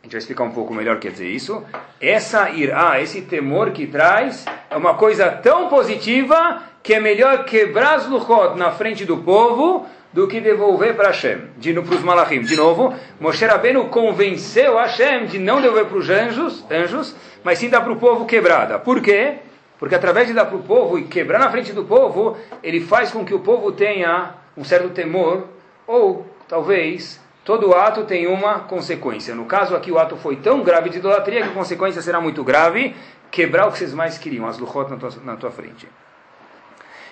A 0.00 0.04
gente 0.04 0.12
vai 0.12 0.18
explicar 0.18 0.44
um 0.44 0.50
pouco 0.50 0.74
melhor 0.74 0.96
o 0.96 0.98
que 0.98 1.06
quer 1.06 1.12
dizer 1.12 1.28
isso. 1.28 1.64
Essa 2.00 2.50
irá, 2.50 3.00
esse 3.00 3.22
temor 3.22 3.70
que 3.70 3.86
traz, 3.86 4.44
é 4.68 4.76
uma 4.76 4.94
coisa 4.94 5.30
tão 5.30 5.68
positiva 5.68 6.62
que 6.82 6.94
é 6.94 6.98
melhor 6.98 7.44
quebrar 7.44 7.94
as 7.94 8.08
luchot 8.08 8.56
na 8.56 8.72
frente 8.72 9.04
do 9.04 9.18
povo 9.18 9.86
do 10.12 10.26
que 10.26 10.40
devolver 10.40 10.94
para 10.96 11.08
Hashem, 11.08 11.42
de, 11.56 11.72
para 11.72 11.94
os 11.94 12.02
malachim. 12.02 12.40
De 12.40 12.56
novo, 12.56 12.94
Moshe 13.20 13.44
Rabbeinu 13.44 13.88
convenceu 13.88 14.76
Hashem 14.76 15.26
de 15.26 15.38
não 15.38 15.60
devolver 15.60 15.86
para 15.86 15.98
os 15.98 16.10
anjos, 16.10 16.64
anjos, 16.70 17.14
mas 17.44 17.58
sim 17.58 17.68
dar 17.68 17.80
para 17.80 17.92
o 17.92 17.96
povo 17.96 18.26
quebrada. 18.26 18.78
Por 18.78 19.00
quê? 19.00 19.36
Porque 19.82 19.96
através 19.96 20.28
de 20.28 20.32
dar 20.32 20.44
para 20.44 20.54
o 20.54 20.62
povo 20.62 20.96
e 20.96 21.02
quebrar 21.02 21.40
na 21.40 21.50
frente 21.50 21.72
do 21.72 21.82
povo, 21.82 22.36
ele 22.62 22.80
faz 22.80 23.10
com 23.10 23.24
que 23.24 23.34
o 23.34 23.40
povo 23.40 23.72
tenha 23.72 24.32
um 24.56 24.62
certo 24.62 24.90
temor, 24.90 25.48
ou 25.88 26.24
talvez 26.46 27.20
todo 27.44 27.74
ato 27.74 28.04
tem 28.04 28.28
uma 28.28 28.60
consequência. 28.60 29.34
No 29.34 29.44
caso 29.44 29.74
aqui, 29.74 29.90
o 29.90 29.98
ato 29.98 30.16
foi 30.16 30.36
tão 30.36 30.62
grave 30.62 30.88
de 30.88 30.98
idolatria 30.98 31.42
que 31.42 31.48
a 31.48 31.52
consequência 31.52 32.00
será 32.00 32.20
muito 32.20 32.44
grave, 32.44 32.94
quebrar 33.28 33.66
o 33.66 33.72
que 33.72 33.78
vocês 33.78 33.92
mais 33.92 34.16
queriam, 34.16 34.46
as 34.46 34.56
luchot 34.56 34.88
na 34.88 34.96
tua, 34.96 35.10
na 35.24 35.34
tua 35.34 35.50
frente. 35.50 35.88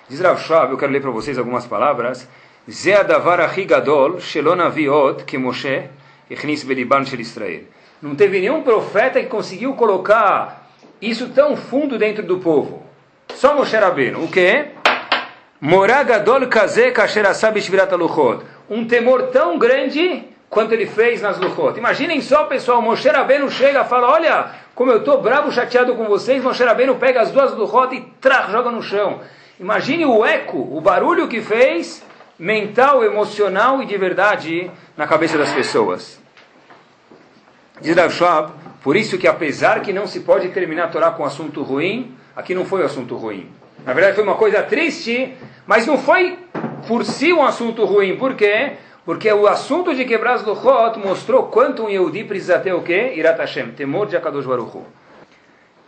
Diz 0.09 0.21
Rav 0.21 0.39
Shab, 0.41 0.71
eu 0.71 0.79
quero 0.79 0.93
ler 0.93 1.03
para 1.03 1.11
vocês 1.11 1.39
algumas 1.39 1.67
palavras. 1.67 2.29
Ze 2.71 2.93
adavar 2.93 3.41
achi 3.41 3.65
gadol, 3.65 4.21
shelon 4.21 4.59
que 5.27 5.37
Moshe, 5.37 5.91
Echnis 6.31 6.63
Beliban 6.63 7.05
Shel 7.05 7.19
Israel. 7.19 7.65
Não 8.01 8.15
teve 8.15 8.39
nenhum 8.39 8.63
profeta 8.63 9.19
que 9.19 9.27
conseguiu 9.27 9.73
colocar 9.73 10.60
isso 11.01 11.29
tão 11.29 11.57
fundo 11.57 11.99
dentro 11.99 12.23
do 12.23 12.39
povo. 12.39 12.83
Só 13.35 13.55
Moshe 13.55 13.77
Rabbeinu. 13.77 14.25
O 14.25 14.29
quê? 14.29 14.69
Moragadol 15.61 16.47
Kaze 16.49 16.91
Kasher 16.91 17.27
Asab 17.27 17.61
Shvirat 17.61 17.93
Luchot. 17.93 18.45
Um 18.69 18.87
temor 18.87 19.25
tão 19.25 19.59
grande 19.59 20.25
quanto 20.49 20.73
ele 20.73 20.87
fez 20.87 21.23
nas 21.23 21.39
Luchot. 21.39 21.79
Imaginem 21.79 22.21
só, 22.21 22.45
pessoal, 22.45 22.83
Moshe 22.83 23.09
Rabbeinu 23.09 23.51
chega 23.51 23.83
e 23.83 23.85
fala, 23.85 24.11
olha, 24.11 24.51
como 24.75 24.91
eu 24.91 24.99
estou 24.99 25.21
bravo, 25.21 25.51
chateado 25.53 25.95
com 25.95 26.05
vocês, 26.07 26.43
Moshe 26.43 26.65
Rabbeinu 26.65 26.97
pega 26.97 27.21
as 27.21 27.31
duas 27.31 27.55
Luchot 27.55 27.95
e 27.95 28.01
tra, 28.21 28.49
joga 28.51 28.71
no 28.71 28.83
chão. 28.83 29.21
Imagine 29.59 30.07
o 30.07 30.25
eco, 30.25 30.59
o 30.59 30.81
barulho 30.81 31.29
que 31.29 31.41
fez, 31.41 32.03
mental, 32.39 33.05
emocional 33.05 33.83
e 33.83 33.87
de 33.87 33.97
verdade, 33.97 34.71
na 34.97 35.07
cabeça 35.07 35.37
das 35.37 35.53
pessoas. 35.53 36.19
Diz 37.81 37.95
Rav 37.95 38.11
Schwab, 38.11 38.53
por 38.83 38.97
isso 38.97 39.19
que 39.19 39.27
apesar 39.27 39.81
que 39.83 39.93
não 39.93 40.07
se 40.07 40.21
pode 40.21 40.49
terminar 40.49 40.85
a 40.85 40.89
Torá 40.89 41.11
com 41.11 41.25
assunto 41.25 41.63
ruim, 41.63 42.15
aqui 42.35 42.55
não 42.55 42.65
foi 42.65 42.83
um 42.83 42.87
assunto 42.87 43.17
ruim. 43.17 43.49
Na 43.85 43.93
verdade 43.93 44.15
foi 44.15 44.25
uma 44.25 44.37
coisa 44.37 44.63
triste, 44.63 45.35
mas 45.67 45.87
não 45.87 45.99
foi 45.99 46.39
por 46.87 47.05
si 47.05 47.33
um 47.33 47.43
assunto 47.43 47.85
ruim. 47.85 48.17
Por 48.17 48.35
quê? 48.35 48.73
Porque 49.05 49.31
o 49.33 49.47
assunto 49.47 49.95
de 49.95 50.05
quebrar 50.05 50.35
as 50.35 50.45
Luchot 50.45 50.99
mostrou 50.99 51.45
quanto 51.45 51.85
um 51.85 51.89
Yehudi 51.89 52.25
precisa 52.25 52.59
ter 52.59 52.73
o 52.73 52.83
quê? 52.83 53.15
Irat 53.17 53.39
Hashem, 53.39 53.73
temor 53.73 54.07
de 54.07 54.17
Akadosh 54.17 54.47
Baruch 54.47 54.77
Hu. 54.77 54.85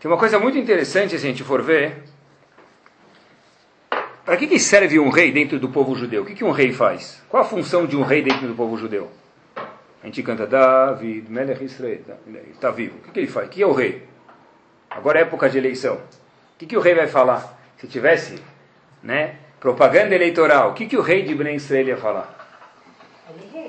Tem 0.00 0.10
uma 0.10 0.18
coisa 0.18 0.38
muito 0.38 0.58
interessante 0.58 1.10
se 1.10 1.16
a 1.16 1.18
gente 1.30 1.44
for 1.44 1.62
ver. 1.62 2.02
Para 4.24 4.36
que, 4.36 4.46
que 4.46 4.58
serve 4.58 4.98
um 4.98 5.10
rei 5.10 5.32
dentro 5.32 5.58
do 5.58 5.68
povo 5.68 5.94
judeu? 5.94 6.22
O 6.22 6.26
que, 6.26 6.34
que 6.34 6.44
um 6.44 6.50
rei 6.50 6.72
faz? 6.72 7.22
Qual 7.28 7.42
a 7.42 7.46
função 7.46 7.86
de 7.86 7.96
um 7.96 8.02
rei 8.02 8.22
dentro 8.22 8.46
do 8.46 8.54
povo 8.54 8.76
judeu? 8.76 9.10
A 10.02 10.06
gente 10.06 10.22
canta 10.22 10.46
David, 10.46 11.30
Melech 11.30 11.62
Israel, 11.64 12.00
está 12.50 12.70
vivo. 12.70 12.98
O 12.98 13.02
que, 13.02 13.10
que 13.12 13.20
ele 13.20 13.26
faz? 13.28 13.46
O 13.46 13.50
que 13.50 13.62
é 13.62 13.66
o 13.66 13.72
rei? 13.72 14.02
Agora 14.90 15.20
é 15.20 15.22
época 15.22 15.48
de 15.48 15.58
eleição. 15.58 15.94
O 15.94 16.58
que, 16.58 16.66
que 16.66 16.76
o 16.76 16.80
rei 16.80 16.94
vai 16.94 17.06
falar? 17.06 17.58
Se 17.78 17.86
tivesse 17.86 18.42
né, 19.02 19.36
propaganda 19.60 20.14
eleitoral, 20.14 20.70
o 20.70 20.74
que, 20.74 20.86
que 20.86 20.96
o 20.96 21.00
rei 21.00 21.22
de 21.22 21.34
Ben 21.34 21.54
Israel 21.54 21.86
ia 21.86 21.96
falar? 21.96 22.38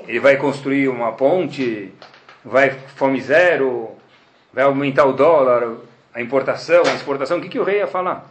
Ele 0.08 0.18
vai 0.18 0.36
construir 0.36 0.88
uma 0.88 1.12
ponte, 1.12 1.92
vai 2.44 2.70
fome 2.70 3.20
zero, 3.20 3.92
vai 4.52 4.64
aumentar 4.64 5.04
o 5.06 5.12
dólar, 5.12 5.76
a 6.12 6.20
importação, 6.20 6.82
a 6.84 6.94
exportação. 6.94 7.38
O 7.38 7.40
que, 7.40 7.48
que 7.48 7.58
o 7.58 7.64
rei 7.64 7.78
ia 7.78 7.86
falar? 7.86 8.28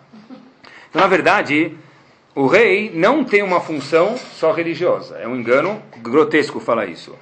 Então, 0.89 1.01
na 1.01 1.07
verdade, 1.07 1.75
o 2.35 2.47
rei 2.47 2.91
não 2.93 3.23
tem 3.23 3.41
uma 3.41 3.61
função 3.61 4.17
só 4.17 4.51
religiosa. 4.51 5.17
É 5.17 5.27
um 5.27 5.35
engano 5.35 5.81
grotesco 5.97 6.59
falar 6.59 6.85
isso. 6.85 7.15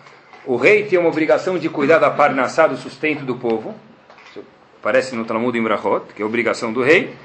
O 0.46 0.56
rei 0.56 0.84
tem 0.86 0.98
uma 0.98 1.10
obrigação 1.10 1.60
de 1.60 1.70
cuidar 1.70 2.00
da 2.00 2.10
parnassá, 2.10 2.66
do 2.66 2.76
sustento 2.76 3.24
do 3.24 3.36
povo. 3.36 3.76
Isso 4.30 4.44
parece 4.82 5.16
no 5.16 5.24
Talmud 5.24 5.58
em 5.58 5.62
Brachot, 5.62 6.14
que 6.16 6.22
é 6.22 6.26
obrigação 6.26 6.74
do 6.74 6.82
rei. 6.82 7.16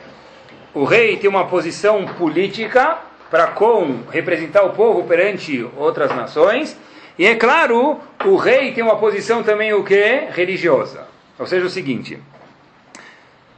O 0.75 0.85
rei 0.85 1.17
tem 1.17 1.29
uma 1.29 1.47
posição 1.47 2.05
política 2.05 2.99
para 3.31 3.49
com 3.49 4.03
representar 4.11 4.65
o 4.65 4.71
povo 4.71 5.05
perante 5.05 5.67
outras 5.77 6.15
nações. 6.15 6.77
E 7.19 7.25
é 7.25 7.35
claro, 7.35 7.99
o 8.27 8.37
rei 8.37 8.73
tem 8.73 8.85
uma 8.85 8.97
posição 8.97 9.43
também 9.43 9.73
o 9.73 9.83
que? 9.83 10.29
Religiosa. 10.31 11.07
Ou 11.39 11.47
seja, 11.47 11.65
o 11.65 11.71
seguinte. 11.71 12.19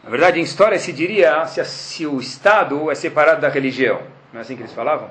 Na 0.05 0.11
verdade, 0.11 0.39
em 0.39 0.43
história 0.45 0.79
se 0.79 0.93
diria 0.93 1.45
se, 1.47 1.63
se 1.65 2.07
o 2.07 2.21
Estado 2.21 2.91
é 2.91 2.95
separado 2.95 3.41
da 3.41 3.49
religião. 3.49 4.01
Não 4.33 4.39
é 4.39 4.43
assim 4.43 4.55
que 4.55 4.63
eles 4.63 4.73
falavam? 4.73 5.11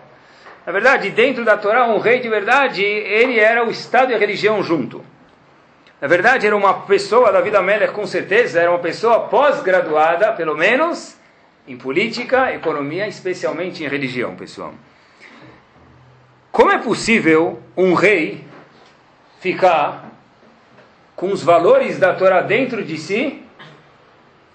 Na 0.67 0.73
verdade, 0.73 1.09
dentro 1.11 1.45
da 1.45 1.55
Torá, 1.55 1.87
um 1.87 1.97
rei 1.97 2.19
de 2.19 2.27
verdade, 2.27 2.83
ele 2.83 3.39
era 3.39 3.65
o 3.65 3.71
Estado 3.71 4.11
e 4.11 4.15
a 4.15 4.17
religião 4.17 4.61
junto. 4.61 5.01
Na 6.01 6.09
verdade, 6.09 6.45
era 6.45 6.57
uma 6.57 6.81
pessoa, 6.81 7.31
da 7.31 7.39
vida 7.39 7.61
Meller, 7.61 7.93
com 7.93 8.05
certeza, 8.05 8.59
era 8.59 8.69
uma 8.69 8.79
pessoa 8.79 9.29
pós-graduada, 9.29 10.33
pelo 10.33 10.57
menos, 10.57 11.15
em 11.65 11.77
política, 11.77 12.53
economia, 12.53 13.07
especialmente 13.07 13.81
em 13.81 13.87
religião, 13.87 14.35
pessoal. 14.35 14.73
Como 16.51 16.69
é 16.69 16.79
possível 16.79 17.63
um 17.77 17.93
rei 17.93 18.43
ficar 19.39 20.11
com 21.15 21.31
os 21.31 21.41
valores 21.41 21.97
da 21.97 22.13
Torá 22.13 22.41
dentro 22.41 22.83
de 22.83 22.97
si 22.97 23.41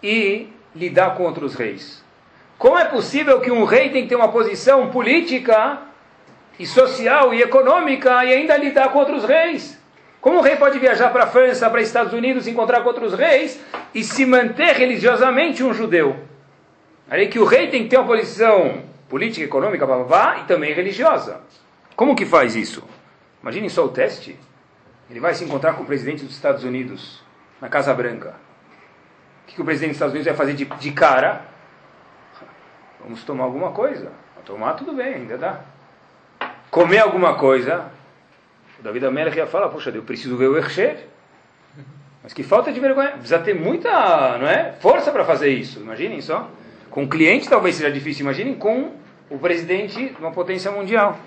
e 0.02 0.52
lidar 0.74 1.14
com 1.14 1.22
outros 1.22 1.54
reis? 1.54 2.04
Como 2.58 2.78
é 2.78 2.84
possível 2.84 3.40
que 3.40 3.50
um 3.50 3.64
rei 3.64 3.88
tem 3.88 4.02
que 4.02 4.10
ter 4.10 4.16
uma 4.16 4.28
posição 4.28 4.90
política 4.90 5.90
e 6.58 6.66
social 6.66 7.32
e 7.32 7.42
econômica 7.42 8.24
e 8.24 8.32
ainda 8.32 8.56
lidar 8.56 8.90
com 8.90 8.98
outros 8.98 9.24
reis. 9.24 9.80
Como 10.20 10.38
o 10.38 10.40
rei 10.40 10.54
pode 10.56 10.78
viajar 10.78 11.10
para 11.10 11.24
a 11.24 11.26
França, 11.26 11.68
para 11.68 11.80
Estados 11.80 12.12
Unidos, 12.12 12.46
encontrar 12.46 12.82
com 12.82 12.88
outros 12.88 13.12
reis 13.12 13.60
e 13.92 14.04
se 14.04 14.24
manter 14.24 14.76
religiosamente 14.76 15.64
um 15.64 15.74
judeu? 15.74 16.16
Aí 17.10 17.26
que 17.26 17.38
o 17.38 17.44
rei 17.44 17.68
tem 17.68 17.82
que 17.82 17.88
ter 17.88 17.96
uma 17.96 18.06
posição 18.06 18.84
política, 19.08 19.44
econômica, 19.44 19.84
blá, 19.84 19.96
blá, 19.96 20.04
blá, 20.04 20.38
e 20.38 20.44
também 20.44 20.72
religiosa. 20.72 21.40
Como 21.96 22.14
que 22.14 22.24
faz 22.24 22.54
isso? 22.54 22.84
Imaginem 23.42 23.68
só 23.68 23.84
o 23.84 23.88
teste. 23.88 24.38
Ele 25.10 25.18
vai 25.18 25.34
se 25.34 25.44
encontrar 25.44 25.74
com 25.74 25.82
o 25.82 25.86
presidente 25.86 26.24
dos 26.24 26.34
Estados 26.34 26.62
Unidos 26.62 27.22
na 27.60 27.68
Casa 27.68 27.92
Branca. 27.92 28.36
O 29.42 29.46
que, 29.48 29.56
que 29.56 29.60
o 29.60 29.64
presidente 29.64 29.90
dos 29.90 29.96
Estados 29.96 30.14
Unidos 30.14 30.28
vai 30.28 30.36
fazer 30.36 30.54
de, 30.54 30.64
de 30.64 30.92
cara? 30.92 31.44
Vamos 33.00 33.24
tomar 33.24 33.44
alguma 33.44 33.72
coisa. 33.72 34.12
Tomar 34.44 34.74
tudo 34.74 34.92
bem, 34.92 35.14
ainda 35.14 35.36
dá 35.36 35.60
comer 36.72 37.00
alguma 37.00 37.34
coisa, 37.34 37.84
o 38.80 38.82
David 38.82 39.04
Amelech 39.04 39.36
ia 39.36 39.46
falar, 39.46 39.68
poxa, 39.68 39.90
eu 39.90 40.02
preciso 40.02 40.38
ver 40.38 40.48
o 40.48 40.56
Ercher. 40.56 40.96
Mas 42.22 42.32
que 42.32 42.42
falta 42.42 42.72
de 42.72 42.80
vergonha. 42.80 43.10
Precisa 43.10 43.38
ter 43.40 43.54
muita 43.54 44.38
não 44.38 44.48
é, 44.48 44.72
força 44.80 45.12
para 45.12 45.24
fazer 45.24 45.50
isso. 45.50 45.80
Imaginem 45.80 46.20
só. 46.22 46.48
Com 46.90 47.04
o 47.04 47.08
cliente 47.08 47.48
talvez 47.48 47.74
seja 47.74 47.90
difícil. 47.90 48.22
Imaginem 48.22 48.54
com 48.54 48.92
o 49.28 49.38
presidente 49.38 50.08
de 50.08 50.16
uma 50.18 50.30
potência 50.30 50.70
mundial. 50.70 51.18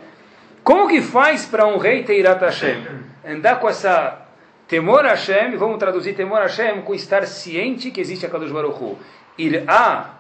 Como 0.64 0.88
que 0.88 1.02
faz 1.02 1.46
para 1.46 1.68
um 1.68 1.78
rei 1.78 2.04
ter 2.04 2.18
Irat 2.18 2.42
Hashem? 2.42 2.84
Andar 3.24 3.60
com 3.60 3.70
essa 3.70 4.26
temor 4.68 5.04
Hashem, 5.04 5.58
vamos 5.58 5.78
traduzir 5.78 6.14
temor 6.16 6.40
Hashem 6.40 6.82
com 6.82 6.96
estar 6.96 7.28
ciente 7.28 7.92
que 7.92 8.02
existe 8.02 8.26
a 8.26 8.30
Kadosh 8.30 8.52
Baruch 8.52 8.82
Hu. 8.82 8.98
Irá, 9.38 10.15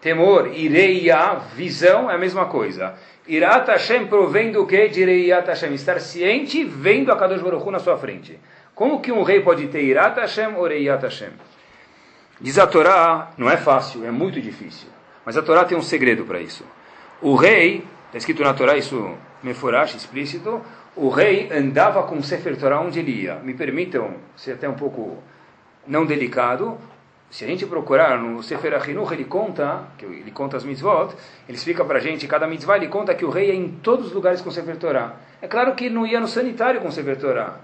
temor, 0.00 0.50
ireia, 0.54 1.36
visão 1.54 2.10
é 2.10 2.14
a 2.14 2.18
mesma 2.18 2.46
coisa. 2.46 2.94
Irat 3.28 3.68
Hashem 3.70 4.06
provém 4.06 4.50
do 4.50 4.66
que? 4.66 4.88
De 4.88 5.04
Reiat 5.04 5.46
Hashem. 5.46 5.74
Estar 5.74 6.00
ciente 6.00 6.64
vendo 6.64 7.12
a 7.12 7.16
Kadosh 7.16 7.42
Baruch 7.42 7.66
Hu 7.66 7.70
na 7.70 7.78
sua 7.78 7.96
frente. 7.96 8.38
Como 8.74 9.00
que 9.00 9.12
um 9.12 9.22
rei 9.22 9.40
pode 9.40 9.68
ter 9.68 9.82
Irat 9.82 10.18
Hashem 10.18 10.56
ou 10.56 10.66
Reiat 10.66 11.02
Hashem? 11.02 11.30
Diz 12.40 12.58
a 12.58 12.66
Torá, 12.66 13.32
não 13.36 13.50
é 13.50 13.56
fácil, 13.56 14.06
é 14.06 14.10
muito 14.10 14.40
difícil. 14.40 14.88
Mas 15.24 15.36
a 15.36 15.42
Torá 15.42 15.64
tem 15.64 15.76
um 15.76 15.82
segredo 15.82 16.24
para 16.24 16.40
isso. 16.40 16.64
O 17.20 17.34
rei, 17.34 17.84
está 18.06 18.16
escrito 18.16 18.42
na 18.42 18.54
Torá 18.54 18.76
isso, 18.76 19.14
meforash, 19.42 19.94
explícito, 19.94 20.62
o 20.96 21.10
rei 21.10 21.50
andava 21.52 22.02
com 22.04 22.16
o 22.16 22.22
Sefer 22.22 22.56
Torá 22.56 22.80
onde 22.80 22.98
ele 22.98 23.12
ia. 23.12 23.34
Me 23.36 23.52
permitam 23.52 24.14
ser 24.34 24.52
até 24.52 24.68
um 24.68 24.74
pouco 24.74 25.22
não 25.86 26.06
delicado, 26.06 26.78
se 27.30 27.44
a 27.44 27.46
gente 27.46 27.64
procurar 27.64 28.18
no 28.18 28.42
Sefer 28.42 28.74
Achinuch, 28.74 29.12
ele 29.14 29.24
conta, 29.24 29.84
que 29.96 30.04
ele 30.04 30.32
conta 30.32 30.56
as 30.56 30.64
mitzvot, 30.64 31.14
ele 31.48 31.56
explica 31.56 31.84
para 31.84 31.98
a 31.98 32.00
gente, 32.00 32.26
cada 32.26 32.44
mitzvah, 32.44 32.76
ele 32.76 32.88
conta 32.88 33.14
que 33.14 33.24
o 33.24 33.30
rei 33.30 33.52
é 33.52 33.54
em 33.54 33.68
todos 33.68 34.06
os 34.06 34.12
lugares 34.12 34.40
com 34.40 34.48
o 34.48 34.52
Sefer 34.52 34.76
Torah. 34.76 35.14
É 35.40 35.46
claro 35.46 35.74
que 35.76 35.84
ele 35.84 35.94
não 35.94 36.04
ia 36.04 36.18
no 36.18 36.26
sanitário 36.26 36.80
com 36.80 36.88
o 36.88 36.92
Sefer 36.92 37.16
Torah. 37.16 37.60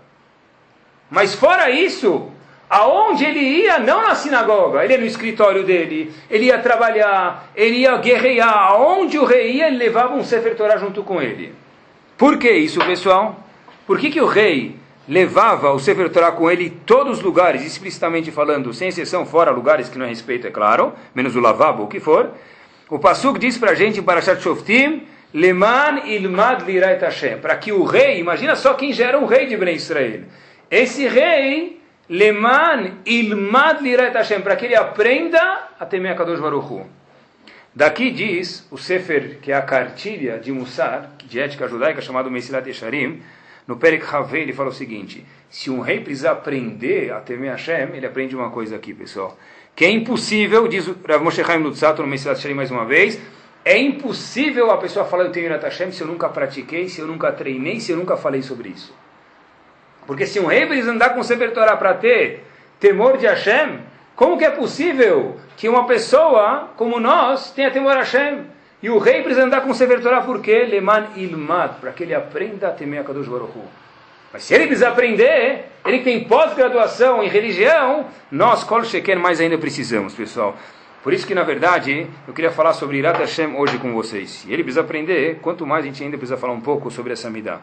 Mas 1.10 1.34
fora 1.34 1.68
isso, 1.68 2.30
aonde 2.70 3.24
ele 3.24 3.40
ia, 3.40 3.80
não 3.80 4.02
na 4.02 4.14
sinagoga, 4.14 4.84
ele 4.84 4.94
ia 4.94 5.00
no 5.00 5.06
escritório 5.06 5.64
dele, 5.64 6.14
ele 6.30 6.44
ia 6.44 6.58
trabalhar, 6.60 7.50
ele 7.56 7.78
ia 7.78 7.96
guerrear, 7.96 8.56
aonde 8.70 9.18
o 9.18 9.24
rei 9.24 9.50
ia, 9.50 9.66
ele 9.66 9.78
levava 9.78 10.14
um 10.14 10.22
Sefer 10.22 10.56
Torah 10.56 10.76
junto 10.76 11.02
com 11.02 11.20
ele. 11.20 11.52
Por 12.16 12.38
que 12.38 12.50
isso, 12.52 12.78
pessoal? 12.84 13.44
Por 13.84 13.98
que, 13.98 14.10
que 14.10 14.20
o 14.20 14.26
rei 14.26 14.76
levava 15.08 15.70
o 15.72 15.78
Sefer 15.78 16.10
Torah 16.10 16.32
com 16.32 16.50
ele 16.50 16.66
em 16.66 16.70
todos 16.70 17.18
os 17.18 17.24
lugares, 17.24 17.64
explicitamente 17.64 18.30
falando, 18.30 18.72
sem 18.72 18.88
exceção, 18.88 19.24
fora 19.24 19.50
lugares 19.50 19.88
que 19.88 19.98
não 19.98 20.06
é 20.06 20.08
respeito, 20.08 20.46
é 20.46 20.50
claro, 20.50 20.92
menos 21.14 21.36
o 21.36 21.40
lavabo, 21.40 21.84
o 21.84 21.86
que 21.86 22.00
for. 22.00 22.30
O 22.88 22.98
Pasuk 22.98 23.38
diz 23.38 23.56
para 23.56 23.72
a 23.72 23.74
gente 23.74 24.00
em 24.00 24.02
Parashat 24.02 24.42
Shoftim, 24.42 25.06
Leman 25.32 26.06
ilmad 26.06 26.62
lirait 26.64 27.00
Hashem, 27.00 27.38
para 27.38 27.56
que 27.56 27.72
o 27.72 27.84
rei, 27.84 28.18
imagina 28.18 28.56
só 28.56 28.74
quem 28.74 28.92
já 28.92 29.06
era 29.06 29.18
um 29.18 29.26
rei 29.26 29.46
de 29.46 29.56
Ben 29.56 29.74
Israel, 29.74 30.22
esse 30.70 31.06
rei, 31.06 31.80
Leman 32.08 32.98
ilmad 33.04 33.80
lirait 33.80 34.14
Hashem, 34.14 34.40
para 34.40 34.56
que 34.56 34.66
ele 34.66 34.76
aprenda 34.76 35.68
a 35.78 35.84
temer 35.84 36.12
a 36.12 36.14
Kadosh 36.14 36.40
Baruch. 36.40 36.86
Daqui 37.74 38.10
diz 38.10 38.66
o 38.70 38.78
Sefer, 38.78 39.38
que 39.42 39.52
é 39.52 39.54
a 39.54 39.60
cartilha 39.60 40.38
de 40.38 40.50
Mussar, 40.50 41.10
de 41.24 41.38
ética 41.38 41.68
judaica, 41.68 42.00
chamado 42.00 42.30
Mesilat 42.30 42.66
Yesharim, 42.66 43.20
no 43.66 43.76
Perek 43.76 44.04
Havei 44.14 44.42
ele 44.42 44.52
fala 44.52 44.68
o 44.68 44.72
seguinte: 44.72 45.24
se 45.48 45.70
um 45.70 45.80
rei 45.80 46.00
precisar 46.00 46.32
aprender 46.32 47.12
a 47.12 47.20
temer 47.20 47.50
Hashem, 47.50 47.94
ele 47.94 48.06
aprende 48.06 48.36
uma 48.36 48.50
coisa 48.50 48.76
aqui, 48.76 48.94
pessoal. 48.94 49.36
Que 49.74 49.84
é 49.84 49.90
impossível, 49.90 50.66
diz 50.68 50.86
Rav 51.06 51.22
Moshe 51.22 51.44
Chaim 51.44 51.62
Lutzato 51.62 52.02
no 52.02 52.08
Messias 52.08 52.38
Hashem 52.38 52.54
mais 52.54 52.70
uma 52.70 52.84
vez, 52.84 53.20
é 53.64 53.76
impossível 53.76 54.70
a 54.70 54.78
pessoa 54.78 55.04
falar 55.04 55.24
eu 55.24 55.32
tenho 55.32 55.46
Irat 55.46 55.62
Hashem 55.64 55.90
se 55.90 56.00
eu 56.00 56.06
nunca 56.06 56.28
pratiquei, 56.28 56.88
se 56.88 57.00
eu 57.00 57.06
nunca 57.06 57.32
treinei, 57.32 57.80
se 57.80 57.92
eu 57.92 57.96
nunca 57.96 58.16
falei 58.16 58.40
sobre 58.42 58.68
isso. 58.70 58.94
Porque 60.06 60.24
se 60.24 60.38
um 60.38 60.46
rei 60.46 60.66
precisa 60.66 60.92
andar 60.92 61.10
com 61.10 61.20
o 61.20 61.24
Sefer 61.24 61.52
Torah 61.52 61.76
para 61.76 61.94
ter 61.94 62.44
temor 62.78 63.18
de 63.18 63.26
Hashem, 63.26 63.80
como 64.14 64.38
que 64.38 64.44
é 64.44 64.50
possível 64.50 65.36
que 65.56 65.68
uma 65.68 65.86
pessoa 65.86 66.70
como 66.76 67.00
nós 67.00 67.50
tenha 67.50 67.70
temor 67.70 67.92
a 67.92 67.98
Hashem? 67.98 68.55
E 68.82 68.90
o 68.90 68.98
rei 68.98 69.22
precisa 69.22 69.44
andar 69.44 69.62
com 69.62 69.70
o 69.70 69.74
Sefer 69.74 70.00
Torah 70.00 70.20
por 70.20 70.40
quê? 70.40 70.64
Leman 70.64 71.08
ilmad, 71.16 71.76
para 71.80 71.92
que 71.92 72.02
ele 72.02 72.14
aprenda 72.14 72.68
a 72.68 72.70
temer 72.72 73.00
a 73.00 73.04
Kadosh 73.04 73.26
Baruch 73.26 73.56
Hu. 73.56 73.64
Mas 74.32 74.44
se 74.44 74.54
ele 74.54 74.66
precisa 74.66 74.90
aprender, 74.90 75.64
ele 75.84 75.98
que 75.98 76.04
tem 76.04 76.24
pós-graduação 76.24 77.22
em 77.22 77.28
religião, 77.28 78.06
nós, 78.30 78.64
Kol 78.64 78.84
Sheken, 78.84 79.16
mais 79.16 79.40
ainda 79.40 79.56
precisamos, 79.56 80.14
pessoal. 80.14 80.56
Por 81.02 81.12
isso 81.12 81.26
que, 81.26 81.34
na 81.34 81.42
verdade, 81.42 82.06
eu 82.26 82.34
queria 82.34 82.50
falar 82.50 82.74
sobre 82.74 82.98
Irat 82.98 83.18
Hashem 83.18 83.56
hoje 83.56 83.78
com 83.78 83.92
vocês. 83.94 84.28
Se 84.28 84.52
ele 84.52 84.62
precisa 84.62 84.80
aprender, 84.80 85.38
quanto 85.40 85.66
mais 85.66 85.84
a 85.84 85.86
gente 85.86 86.02
ainda 86.02 86.18
precisa 86.18 86.36
falar 86.36 86.52
um 86.52 86.60
pouco 86.60 86.90
sobre 86.90 87.12
essa 87.12 87.30
Midah. 87.30 87.60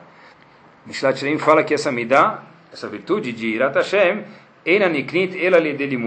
Mishnah 0.85 1.15
Shem 1.15 1.37
fala 1.37 1.63
que 1.63 1.73
essa 1.73 1.91
Midah, 1.91 2.41
essa 2.71 2.87
virtude 2.87 3.31
de 3.33 3.47
Irat 3.47 3.75
Hashem, 3.75 4.23
Ena 4.65 4.89
Niknit 4.89 5.37
Ela. 5.45 5.59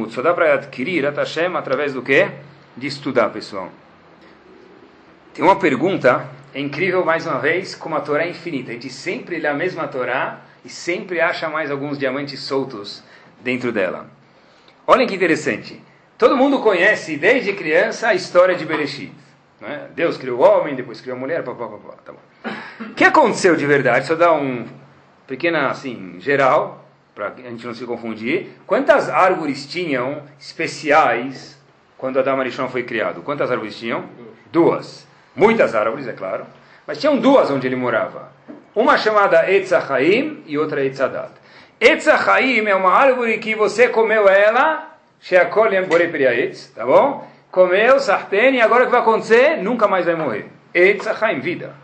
Só 0.08 0.22
dá 0.22 0.32
para 0.34 0.54
adquirir 0.54 0.94
Irat 0.94 1.16
Hashem 1.16 1.54
através 1.56 1.92
do 1.92 2.02
quê? 2.02 2.28
De 2.76 2.86
estudar, 2.86 3.28
pessoal. 3.28 3.70
Tem 5.36 5.44
uma 5.44 5.56
pergunta, 5.56 6.26
é 6.54 6.58
incrível 6.58 7.04
mais 7.04 7.26
uma 7.26 7.38
vez, 7.38 7.74
como 7.74 7.94
a 7.94 8.00
Torá 8.00 8.24
é 8.24 8.30
infinita. 8.30 8.70
A 8.70 8.72
gente 8.72 8.88
sempre 8.88 9.38
lê 9.38 9.46
a 9.46 9.52
mesma 9.52 9.86
Torá 9.86 10.40
e 10.64 10.70
sempre 10.70 11.20
acha 11.20 11.46
mais 11.46 11.70
alguns 11.70 11.98
diamantes 11.98 12.40
soltos 12.40 13.04
dentro 13.42 13.70
dela. 13.70 14.06
Olhem 14.86 15.06
que 15.06 15.14
interessante. 15.14 15.78
Todo 16.16 16.38
mundo 16.38 16.60
conhece 16.60 17.18
desde 17.18 17.52
criança 17.52 18.08
a 18.08 18.14
história 18.14 18.54
de 18.54 18.64
Bereshit. 18.64 19.12
Né? 19.60 19.88
Deus 19.94 20.16
criou 20.16 20.40
o 20.40 20.42
homem, 20.42 20.74
depois 20.74 21.02
criou 21.02 21.18
a 21.18 21.20
mulher, 21.20 21.44
papapá. 21.44 21.92
Tá 22.02 22.14
o 22.80 22.94
que 22.94 23.04
aconteceu 23.04 23.56
de 23.56 23.66
verdade? 23.66 24.06
Só 24.06 24.14
dar 24.14 24.32
um 24.32 24.66
pequena 25.26 25.68
assim 25.68 26.16
geral 26.18 26.88
para 27.14 27.28
a 27.28 27.50
gente 27.50 27.66
não 27.66 27.74
se 27.74 27.84
confundir. 27.84 28.52
Quantas 28.66 29.10
árvores 29.10 29.66
tinham 29.66 30.22
especiais 30.40 31.60
quando 31.98 32.18
Adão 32.18 32.40
Arishon 32.40 32.70
foi 32.70 32.84
criado? 32.84 33.20
Quantas 33.20 33.50
árvores 33.50 33.78
tinham? 33.78 34.06
Duas. 34.50 35.05
Muitas 35.36 35.74
árvores, 35.74 36.08
é 36.08 36.12
claro. 36.12 36.46
Mas 36.86 36.98
tinham 36.98 37.18
duas 37.18 37.50
onde 37.50 37.66
ele 37.66 37.76
morava. 37.76 38.32
Uma 38.74 38.96
chamada 38.96 39.50
Etzachaim 39.50 40.42
e 40.46 40.56
outra 40.56 40.84
Etzadat. 40.84 41.32
Etzachaim 41.78 42.66
é 42.66 42.74
uma 42.74 42.90
árvore 42.90 43.38
que 43.38 43.54
você 43.54 43.88
comeu 43.88 44.28
ela, 44.28 44.96
Sheakolem 45.20 45.84
Boreperiaetz, 45.84 46.72
tá 46.74 46.86
bom? 46.86 47.28
Comeu, 47.50 48.00
sartene, 48.00 48.58
e 48.58 48.60
agora 48.60 48.84
o 48.84 48.86
que 48.86 48.92
vai 48.92 49.00
acontecer? 49.00 49.56
Nunca 49.58 49.86
mais 49.86 50.06
vai 50.06 50.14
morrer. 50.14 50.46
Etzachaim, 50.72 51.40
vida. 51.40 51.74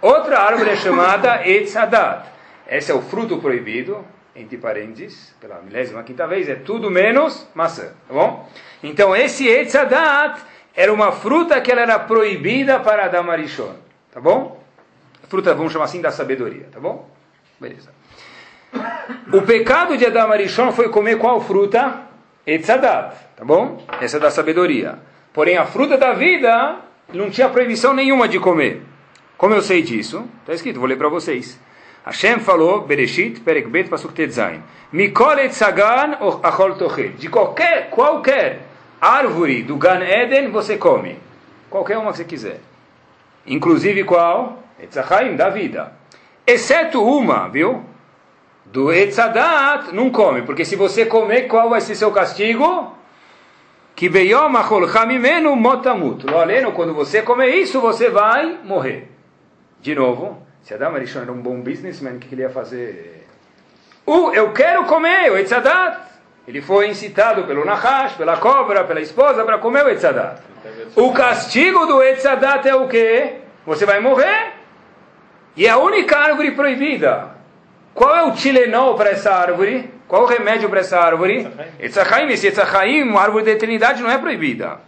Outra 0.00 0.38
árvore 0.38 0.70
é 0.70 0.76
chamada 0.76 1.42
Etzadat. 1.48 2.26
Esse 2.68 2.92
é 2.92 2.94
o 2.94 3.02
fruto 3.02 3.38
proibido, 3.38 4.04
entre 4.36 4.56
parênteses, 4.56 5.34
pela 5.40 5.60
milésima 5.62 6.02
quinta 6.02 6.26
vez, 6.26 6.48
é 6.48 6.54
tudo 6.54 6.90
menos 6.90 7.46
maçã, 7.54 7.92
tá 8.08 8.14
bom? 8.14 8.48
Então 8.82 9.14
esse 9.14 9.48
Etzadat 9.48 10.40
era 10.76 10.92
uma 10.92 11.12
fruta 11.12 11.60
que 11.60 11.70
ela 11.70 11.82
era 11.82 11.98
proibida 11.98 12.80
para 12.80 13.04
Adam 13.04 13.30
Arishon, 13.30 13.74
tá 14.12 14.20
bom? 14.20 14.60
Fruta, 15.28 15.54
vamos 15.54 15.72
chamar 15.72 15.86
assim, 15.86 16.00
da 16.00 16.10
sabedoria, 16.10 16.68
tá 16.72 16.80
bom? 16.80 17.08
Beleza. 17.60 17.90
O 19.32 19.42
pecado 19.42 19.96
de 19.96 20.04
Adam 20.04 20.32
Arishon 20.32 20.72
foi 20.72 20.88
comer 20.88 21.18
qual 21.18 21.40
fruta? 21.40 22.02
Etzadat, 22.46 23.14
tá 23.36 23.44
bom? 23.44 23.82
Essa 24.00 24.16
é 24.18 24.20
da 24.20 24.30
sabedoria. 24.30 24.98
Porém, 25.32 25.56
a 25.56 25.64
fruta 25.64 25.96
da 25.96 26.12
vida 26.12 26.76
não 27.12 27.30
tinha 27.30 27.48
proibição 27.48 27.94
nenhuma 27.94 28.28
de 28.28 28.38
comer. 28.38 28.82
Como 29.36 29.54
eu 29.54 29.62
sei 29.62 29.82
disso? 29.82 30.28
Está 30.40 30.54
escrito, 30.54 30.78
vou 30.78 30.88
ler 30.88 30.98
para 30.98 31.08
vocês. 31.08 31.58
Hashem 32.04 32.38
falou, 32.40 32.82
Bereshit, 32.82 33.40
Perek 33.40 33.88
Pasuk 33.88 34.12
Tetzain. 34.12 34.62
Mikol 34.92 35.38
etzagan 35.38 36.18
achol 36.42 36.74
tochet. 36.74 37.16
De 37.16 37.28
qualquer, 37.28 37.88
qualquer 37.90 38.60
árvore 39.04 39.62
do 39.62 39.76
Gan 39.76 40.02
Eden 40.02 40.50
você 40.50 40.78
come. 40.78 41.18
Qualquer 41.68 41.98
uma 41.98 42.10
que 42.12 42.18
você 42.18 42.24
quiser. 42.24 42.60
Inclusive 43.46 44.04
qual? 44.04 44.62
Etzachaim, 44.80 45.36
da 45.36 45.50
vida. 45.50 45.92
Exceto 46.46 47.04
uma, 47.04 47.48
viu? 47.48 47.84
Do 48.64 48.92
Etzadat, 48.92 49.92
não 49.92 50.10
come. 50.10 50.42
Porque 50.42 50.64
se 50.64 50.76
você 50.76 51.04
comer, 51.04 51.42
qual 51.42 51.68
vai 51.68 51.80
ser 51.80 51.94
seu 51.94 52.10
castigo? 52.10 52.94
Que 53.94 54.08
beyom 54.08 54.56
acholcha 54.56 55.06
mimenu 55.06 55.54
motamut. 55.54 56.24
Lo 56.24 56.72
quando 56.72 56.94
você 56.94 57.22
comer 57.22 57.50
isso, 57.50 57.80
você 57.80 58.08
vai 58.08 58.58
morrer. 58.64 59.10
De 59.80 59.94
novo, 59.94 60.42
se 60.62 60.74
Adam 60.74 60.94
Arishon 60.94 61.20
era 61.20 61.32
um 61.32 61.40
bom 61.40 61.60
businessman, 61.60 62.16
o 62.16 62.18
que 62.18 62.34
ele 62.34 62.42
ia 62.42 62.50
fazer? 62.50 63.26
Uh, 64.06 64.32
eu 64.32 64.52
quero 64.52 64.84
comer 64.86 65.30
o 65.30 65.36
Etzadat. 65.36 66.13
Ele 66.46 66.60
foi 66.60 66.88
incitado 66.88 67.44
pelo 67.44 67.64
Nahash, 67.64 68.14
pela 68.14 68.36
cobra, 68.36 68.84
pela 68.84 69.00
esposa, 69.00 69.44
para 69.44 69.58
comer 69.58 69.84
o 69.84 69.88
Etzadat. 69.88 70.42
O 70.94 71.12
castigo 71.12 71.86
do 71.86 72.02
Etzadat 72.02 72.68
é 72.68 72.74
o 72.74 72.86
quê? 72.86 73.36
Você 73.64 73.86
vai 73.86 74.00
morrer. 74.00 74.52
E 75.56 75.66
é 75.66 75.70
a 75.70 75.78
única 75.78 76.18
árvore 76.18 76.50
proibida. 76.50 77.34
Qual 77.94 78.14
é 78.14 78.22
o 78.24 78.32
Tilenol 78.32 78.94
para 78.94 79.10
essa 79.10 79.32
árvore? 79.32 79.90
Qual 80.06 80.22
o 80.22 80.26
remédio 80.26 80.68
para 80.68 80.80
essa 80.80 80.98
árvore? 80.98 81.48
Etzachaim. 81.80 82.30
Esse 82.30 82.48
Etzachaim, 82.48 83.02
uma 83.02 83.22
árvore 83.22 83.44
da 83.44 83.52
eternidade, 83.52 84.02
não 84.02 84.10
é 84.10 84.18
proibida. 84.18 84.80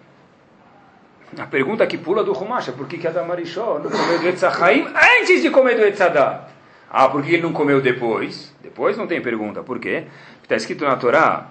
A 1.38 1.47
pergunta 1.47 1.87
que 1.87 1.97
pula 1.97 2.23
do 2.23 2.33
Rumash 2.33 2.69
é 2.69 2.73
por 2.73 2.87
que, 2.87 2.99
que 2.99 3.07
Adam 3.07 3.31
Arishon 3.31 3.79
não 3.79 3.90
comeu 3.90 4.19
do 4.19 4.29
Etzachaim 4.29 4.87
antes 5.21 5.42
de 5.42 5.51
comer 5.51 5.77
do 5.77 5.85
Etzadat? 5.85 6.56
Ah, 6.90 7.09
por 7.09 7.22
que 7.22 7.35
ele 7.35 7.42
não 7.42 7.53
comeu 7.53 7.81
depois? 7.81 8.55
Depois 8.62 8.96
não 8.96 9.07
tem 9.07 9.20
pergunta. 9.20 9.62
Por 9.62 9.79
quê? 9.79 10.05
Está 10.42 10.57
escrito 10.57 10.85
na 10.85 10.96
Torá. 10.96 11.49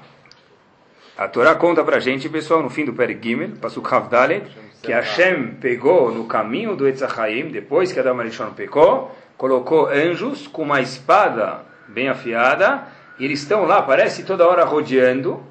A 1.17 1.27
Torá 1.27 1.55
conta 1.55 1.83
para 1.83 1.99
gente, 1.99 2.27
pessoal, 2.27 2.61
no 2.61 2.69
fim 2.69 2.85
do 2.85 2.93
Perik 2.93 3.25
Gimel, 3.25 3.51
Pasuk 3.61 3.93
Havdalet, 3.93 4.43
que 4.81 4.91
Hashem 4.91 5.55
pegou 5.61 6.11
no 6.11 6.25
caminho 6.25 6.75
do 6.75 6.87
Etzachaim, 6.87 7.47
depois 7.49 7.91
que 7.91 7.99
Adam 7.99 8.19
Arishon 8.19 8.51
pecou, 8.51 9.15
colocou 9.37 9.87
anjos 9.87 10.45
com 10.47 10.63
uma 10.63 10.81
espada 10.81 11.61
bem 11.87 12.09
afiada, 12.09 12.83
e 13.17 13.25
eles 13.25 13.41
estão 13.41 13.63
lá, 13.63 13.81
parece 13.81 14.23
toda 14.23 14.47
hora 14.47 14.65
rodeando, 14.65 15.41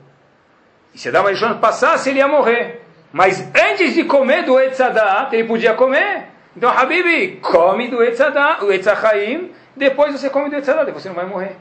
e 0.95 0.99
se 0.99 1.09
Adam 1.09 1.27
Arishon 1.27 1.59
passasse, 1.59 2.11
ele 2.11 2.19
ia 2.19 2.29
morrer. 2.29 2.83
Mas 3.13 3.41
antes 3.55 3.95
de 3.95 4.05
comer 4.05 4.45
do 4.45 4.59
Etzadat, 4.59 5.35
ele 5.35 5.49
podia 5.49 5.73
comer. 5.75 6.29
Então, 6.57 6.71
Habibi, 6.71 7.39
come 7.41 7.89
do 7.89 8.03
Etzadat, 8.03 8.63
o 8.65 8.73
Etzachaim, 8.73 9.51
depois 9.77 10.13
você 10.13 10.31
come 10.31 10.51
do 10.51 10.57
Etzadat, 10.57 10.91
você 10.93 11.09
não 11.09 11.17
vai 11.17 11.27
morrer. 11.27 11.57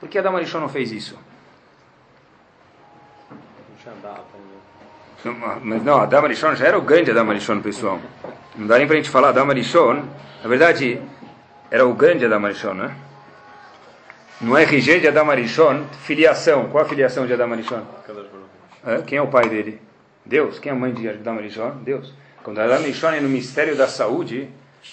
Por 0.00 0.08
que 0.08 0.18
Adam 0.18 0.36
Arishon 0.36 0.60
não 0.60 0.68
fez 0.68 0.92
isso? 0.92 1.18
Mas 5.62 5.82
não, 5.82 6.00
Adam 6.00 6.24
Arishon 6.24 6.54
já 6.54 6.66
era 6.66 6.78
o 6.78 6.82
grande 6.82 7.10
Adam 7.10 7.28
Arishon, 7.30 7.60
pessoal. 7.60 7.98
Não 8.54 8.66
dá 8.66 8.78
nem 8.78 8.86
para 8.86 8.94
a 8.94 8.98
gente 8.98 9.10
falar 9.10 9.30
Adam 9.30 9.50
Arishon. 9.50 10.04
Na 10.42 10.48
verdade, 10.48 11.02
era 11.70 11.84
o 11.86 11.92
grande 11.92 12.24
Adam 12.24 12.44
Arishon, 12.44 12.74
né? 12.74 12.96
No 14.40 14.56
RG 14.56 15.00
de 15.00 15.08
Adam 15.08 15.30
Arishon, 15.30 15.84
filiação. 16.04 16.68
Qual 16.68 16.84
a 16.84 16.88
filiação 16.88 17.26
de 17.26 17.32
Adam 17.32 17.52
Arishon? 17.52 17.82
É? 18.86 19.02
Quem 19.02 19.18
é 19.18 19.22
o 19.22 19.26
pai 19.26 19.48
dele? 19.48 19.82
Deus. 20.24 20.60
Quem 20.60 20.70
é 20.70 20.74
a 20.74 20.78
mãe 20.78 20.92
de 20.94 21.08
Adam 21.08 21.38
Arishon? 21.38 21.70
Deus. 21.82 22.14
Quando 22.44 22.60
Adam 22.60 22.76
Arishon 22.76 23.10
é 23.10 23.20
no 23.20 23.28
Ministério 23.28 23.74
da 23.74 23.88
Saúde, 23.88 24.48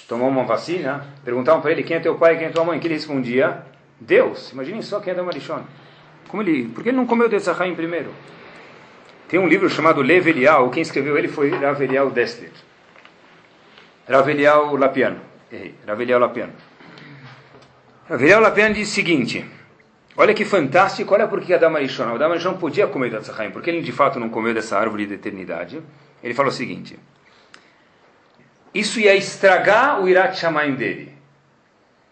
tomou 0.08 0.28
uma 0.28 0.44
vacina, 0.44 1.06
perguntavam 1.24 1.62
para 1.62 1.72
ele 1.72 1.84
quem 1.84 1.98
é 1.98 2.00
teu 2.00 2.16
pai 2.16 2.38
quem 2.38 2.48
é 2.48 2.50
tua 2.50 2.64
mãe. 2.64 2.80
que 2.80 2.88
ele 2.88 2.96
respondia? 2.96 3.64
Deus. 4.00 4.52
Imaginem 4.52 4.82
só 4.82 5.00
quem 5.00 5.12
é 5.12 5.14
Adam 5.14 5.28
Arishon. 5.28 5.64
Como 6.28 6.44
ele, 6.44 6.68
por 6.68 6.84
que 6.84 6.90
ele 6.90 6.98
não 6.98 7.06
comeu 7.06 7.30
de 7.30 7.38
Tzachayim 7.38 7.76
primeiro? 7.76 8.12
Tem 9.28 9.40
um 9.40 9.48
livro 9.48 9.70
chamado 9.70 10.02
Levelial, 10.02 10.70
quem 10.70 10.82
escreveu 10.82 11.18
ele 11.18 11.28
foi 11.28 11.50
Ravelial 11.50 12.12
Destler. 12.12 12.52
Ravelial 14.08 14.76
Lapiano. 14.76 15.20
Errei. 15.52 15.76
Ravelial 15.88 16.20
Lapiano. 16.20 16.54
Ravelial 18.08 18.42
Lapiano 18.42 18.76
diz 18.76 18.90
o 18.90 18.94
seguinte: 18.94 19.46
Olha 20.18 20.34
que 20.34 20.46
fantástico, 20.46 21.14
olha 21.14 21.28
por 21.28 21.42
que 21.42 21.54
Arishon. 21.54 22.14
Adam 22.14 22.32
Arishon 22.32 22.54
podia 22.54 22.88
comer 22.88 23.10
da 23.10 23.20
Tzachayim, 23.20 23.52
porque 23.52 23.70
ele 23.70 23.82
de 23.82 23.92
fato 23.92 24.20
não 24.20 24.30
comeu 24.30 24.54
dessa 24.54 24.78
árvore 24.78 25.08
de 25.08 25.16
eternidade. 25.16 25.82
Ele 26.24 26.34
falou 26.34 26.52
o 26.52 26.56
seguinte: 26.56 27.00
Isso 28.76 29.00
ia 29.00 29.16
estragar 29.16 30.02
o 30.02 30.10
Irat 30.10 30.38
Shamaim 30.38 30.76
dele. 30.76 31.16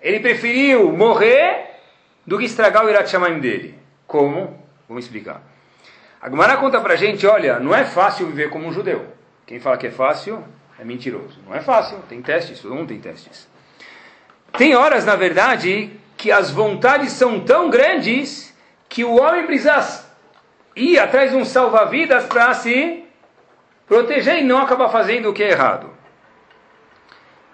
Ele 0.02 0.21
preferiu 0.21 0.93
morrer 0.93 1.71
do 2.26 2.39
que 2.39 2.45
estragar 2.45 2.86
o 2.86 2.89
Irat 2.89 3.10
Shamaim 3.10 3.41
dele. 3.41 3.78
Como? 4.08 4.58
Vamos 4.88 5.04
explicar. 5.04 5.41
A 6.21 6.30
Gemara 6.30 6.56
conta 6.56 6.80
pra 6.80 6.95
gente, 6.95 7.28
olha, 7.28 7.60
não 7.60 7.76
é 7.76 7.84
fácil 7.84 8.28
viver 8.28 8.49
como 8.49 8.65
um 8.65 8.71
judeu. 8.71 9.06
Quem 9.45 9.60
fala 9.60 9.76
que 9.76 9.88
é 9.88 9.91
fácil 9.91 10.41
é 10.80 10.86
mentiroso. 10.86 11.38
Não 11.45 11.54
é 11.54 11.60
fácil, 11.60 11.97
tem 12.08 12.21
testes, 12.21 12.62
todo 12.62 12.73
mundo 12.73 12.88
tem 12.88 12.99
testes. 13.02 13.45
Tem 14.58 14.73
horas, 14.73 15.04
na 15.04 15.17
verdade, 15.17 15.91
que 16.15 16.32
as 16.32 16.49
vontades 16.49 17.12
são 17.12 17.41
tão 17.41 17.69
grandes 17.69 18.58
que 18.88 19.04
o 19.04 19.19
homem 19.21 19.45
precisa 19.45 20.06
ir 20.78 20.97
atrás 20.97 21.32
de 21.32 21.36
um 21.36 21.43
salva-vidas 21.43 22.26
para 22.28 22.54
se 22.54 23.04
proteger 23.86 24.38
e 24.38 24.43
não 24.45 24.60
acabar 24.60 24.88
fazendo 24.88 25.30
o 25.30 25.34
que 25.34 25.43
é 25.43 25.52
errado. 25.52 25.93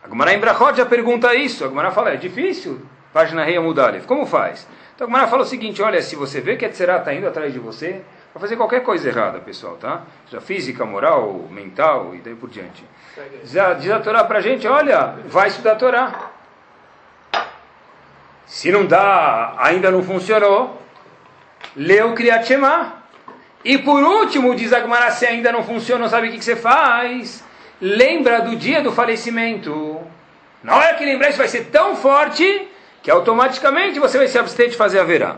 A 0.03 0.07
Gemara 0.07 0.33
em 0.33 0.39
Brachot 0.39 0.77
já 0.77 0.85
pergunta 0.85 1.33
isso. 1.35 1.65
A 1.65 1.91
fala, 1.91 2.11
é 2.11 2.17
difícil. 2.17 2.81
página 3.13 3.43
Rei 3.43 3.57
Amudalev. 3.57 4.05
Como 4.05 4.25
faz? 4.25 4.67
Então 4.95 5.15
a 5.15 5.27
fala 5.27 5.43
o 5.43 5.45
seguinte, 5.45 5.81
olha, 5.81 6.01
se 6.01 6.15
você 6.15 6.41
vê 6.41 6.57
que 6.57 6.65
a 6.65 6.69
Tzerá 6.69 6.97
está 6.97 7.13
indo 7.13 7.27
atrás 7.27 7.53
de 7.53 7.59
você, 7.59 8.01
para 8.33 8.41
fazer 8.41 8.57
qualquer 8.57 8.83
coisa 8.83 9.07
errada, 9.07 9.39
pessoal, 9.39 9.75
tá? 9.75 10.03
Já 10.29 10.39
física, 10.39 10.85
moral, 10.85 11.47
mental 11.49 12.13
e 12.13 12.17
daí 12.19 12.35
por 12.35 12.49
diante. 12.49 12.83
Já 13.43 13.73
diz 13.73 13.89
a 13.89 13.99
Torá 13.99 14.23
para 14.23 14.39
a 14.39 14.41
gente, 14.41 14.67
olha, 14.67 15.15
vai 15.25 15.47
estudar 15.47 15.71
a 15.71 15.75
Torá. 15.75 16.31
Se 18.45 18.71
não 18.71 18.85
dá, 18.85 19.55
ainda 19.57 19.89
não 19.89 20.03
funcionou, 20.03 20.81
lê 21.75 22.01
o 22.01 22.13
Kriyat 22.13 22.45
Shema. 22.45 22.99
E 23.63 23.77
por 23.77 24.03
último, 24.03 24.55
diz 24.55 24.73
Agmará, 24.73 25.11
se 25.11 25.25
ainda 25.25 25.51
não 25.51 25.63
funciona, 25.63 26.07
sabe 26.07 26.27
o 26.27 26.31
que, 26.31 26.37
que 26.37 26.45
você 26.45 26.55
faz? 26.55 27.43
Lembra 27.81 28.41
do 28.41 28.55
dia 28.55 28.81
do 28.81 28.91
falecimento. 28.91 30.01
Na 30.61 30.75
hora 30.75 30.95
que 30.95 31.05
lembrar, 31.05 31.29
isso 31.29 31.37
vai 31.37 31.47
ser 31.47 31.65
tão 31.65 31.95
forte 31.95 32.67
que 33.01 33.09
automaticamente 33.09 33.99
você 33.99 34.17
vai 34.17 34.27
se 34.27 34.37
abster 34.37 34.69
de 34.69 34.75
fazer 34.75 34.99
a 34.99 35.03
verá. 35.03 35.37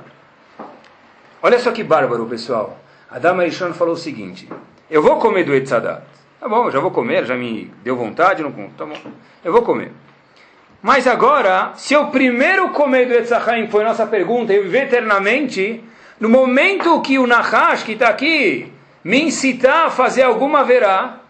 Olha 1.43 1.59
só 1.59 1.71
que 1.71 1.83
bárbaro, 1.83 2.25
pessoal. 2.25 2.79
Adam 3.09 3.39
Arishon 3.39 3.73
falou 3.73 3.93
o 3.93 3.97
seguinte: 3.97 4.49
Eu 4.89 5.03
vou 5.03 5.17
comer 5.17 5.43
do 5.43 5.53
Etzadat. 5.53 6.03
Tá 6.39 6.49
bom, 6.49 6.65
eu 6.65 6.71
já 6.71 6.79
vou 6.79 6.89
comer, 6.89 7.25
já 7.25 7.35
me 7.35 7.71
deu 7.83 7.95
vontade, 7.95 8.41
não 8.41 8.51
Tá 8.51 8.85
bom, 8.85 8.95
eu 9.43 9.51
vou 9.51 9.61
comer. 9.61 9.91
Mas 10.81 11.05
agora, 11.05 11.73
se 11.75 11.93
eu 11.93 12.07
primeiro 12.07 12.69
comer 12.69 13.07
do 13.07 13.13
Etzachaim, 13.13 13.67
foi 13.67 13.83
nossa 13.83 14.07
pergunta, 14.07 14.51
eu 14.51 14.63
viver 14.63 14.85
eternamente, 14.85 15.83
no 16.19 16.27
momento 16.27 16.99
que 17.01 17.19
o 17.19 17.27
Nahash, 17.27 17.83
que 17.83 17.91
está 17.91 18.09
aqui, 18.09 18.73
me 19.03 19.21
incitar 19.21 19.85
a 19.85 19.89
fazer 19.91 20.23
alguma 20.23 20.63
verá, 20.63 21.20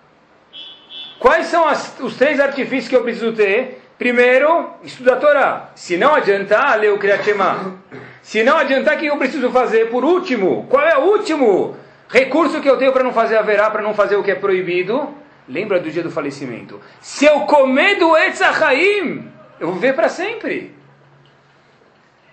quais 1.22 1.46
são 1.46 1.68
as, 1.68 1.98
os 2.00 2.18
três 2.18 2.40
artifícios 2.40 2.88
que 2.90 2.96
eu 2.96 3.04
preciso 3.04 3.32
ter? 3.32 3.80
Primeiro, 3.98 4.72
estudar 4.84 5.14
a 5.14 5.18
Torá. 5.18 5.70
Se 5.76 5.96
não 5.96 6.16
adiantar, 6.16 6.80
ler 6.80 6.92
o 6.92 6.98
Kriyat 6.98 7.24
Shema. 7.24 7.76
Se 8.24 8.44
não 8.44 8.58
adiantar, 8.58 8.96
o 8.96 9.00
que 9.00 9.06
eu 9.06 9.18
preciso 9.18 9.52
fazer? 9.52 9.92
Por 9.92 10.04
último, 10.04 10.66
qual 10.68 10.84
é 10.84 10.98
o 10.98 11.02
último 11.02 11.78
recurso 12.10 12.60
que 12.62 12.68
eu 12.70 12.78
tenho 12.78 12.92
para 12.92 13.04
não 13.04 13.14
fazer 13.14 13.38
a 13.38 13.44
verá, 13.44 13.70
para 13.70 13.84
não 13.84 13.94
fazer 13.94 14.16
o 14.16 14.24
que 14.24 14.32
é 14.32 14.36
proibido? 14.36 15.08
Lembra 15.48 15.80
do 15.80 15.92
dia 15.92 16.02
do 16.02 16.10
falecimento. 16.10 16.82
Se 17.00 17.26
eu 17.26 17.42
comer 17.42 18.00
do 18.00 18.18
Etzachaim, 18.18 19.30
eu 19.60 19.68
vou 19.68 19.76
viver 19.76 19.94
para 19.94 20.10
sempre. 20.10 20.74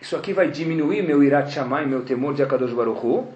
Isso 0.01 0.17
aqui 0.17 0.33
vai 0.33 0.49
diminuir 0.49 1.03
meu 1.03 1.23
irat 1.23 1.53
chamai, 1.53 1.85
meu 1.85 2.01
temor 2.01 2.33
de 2.33 2.43
Akadosh 2.43 2.73
Baruch 2.73 3.05
Hu. 3.05 3.29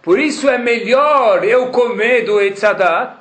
Por 0.00 0.20
isso 0.20 0.48
é 0.48 0.58
melhor 0.58 1.42
eu 1.44 1.68
comer 1.72 2.24
do 2.24 2.40
Etzadat 2.40 3.19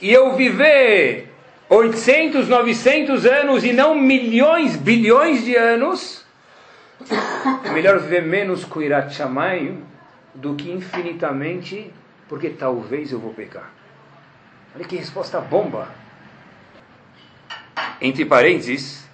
e 0.00 0.12
eu 0.12 0.36
viver 0.36 1.32
800, 1.68 2.48
900 2.48 3.26
anos 3.26 3.64
e 3.64 3.72
não 3.72 3.94
milhões, 3.94 4.76
bilhões 4.76 5.44
de 5.44 5.56
anos. 5.56 6.24
É 7.64 7.70
melhor 7.70 7.98
viver 7.98 8.22
menos 8.22 8.64
com 8.64 8.80
irat 8.82 9.14
chamai 9.14 9.76
do 10.34 10.54
que 10.54 10.70
infinitamente, 10.70 11.92
porque 12.28 12.50
talvez 12.50 13.12
eu 13.12 13.18
vou 13.18 13.32
pecar. 13.32 13.70
Olha 14.74 14.84
que 14.84 14.96
resposta 14.96 15.40
bomba. 15.40 15.88
Entre 18.00 18.24
parênteses, 18.24 19.08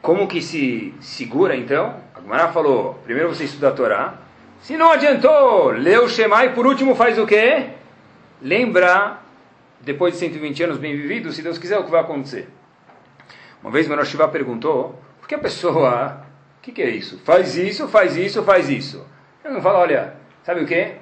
como 0.00 0.26
que 0.26 0.40
se 0.40 0.94
segura 1.00 1.56
então? 1.56 2.00
A 2.14 2.20
Gemara 2.20 2.48
falou, 2.48 3.00
primeiro 3.04 3.28
você 3.28 3.44
estuda 3.44 3.68
a 3.68 3.72
Torá, 3.72 4.14
se 4.60 4.76
não 4.76 4.92
adiantou, 4.92 5.70
lê 5.70 5.98
o 5.98 6.06
e 6.06 6.48
por 6.50 6.66
último 6.66 6.94
faz 6.94 7.18
o 7.18 7.26
quê? 7.26 7.70
Lembra, 8.40 9.18
depois 9.82 10.14
de 10.14 10.20
120 10.20 10.62
anos 10.62 10.78
bem 10.78 10.96
vividos, 10.96 11.36
se 11.36 11.42
Deus 11.42 11.58
quiser, 11.58 11.78
o 11.78 11.84
que 11.84 11.90
vai 11.90 12.00
acontecer. 12.00 12.48
Uma 13.60 13.70
vez 13.70 13.86
Manoel 13.86 14.06
Shiva 14.06 14.28
perguntou, 14.28 15.00
por 15.20 15.28
que 15.28 15.34
a 15.34 15.38
pessoa, 15.38 16.24
o 16.58 16.62
que, 16.62 16.72
que 16.72 16.82
é 16.82 16.90
isso? 16.90 17.18
Faz 17.24 17.56
isso, 17.56 17.88
faz 17.88 18.16
isso, 18.16 18.42
faz 18.42 18.68
isso. 18.68 19.06
Eu 19.44 19.52
não 19.52 19.60
falo, 19.60 19.78
olha, 19.78 20.14
sabe 20.42 20.62
o 20.62 20.66
quê? 20.66 20.96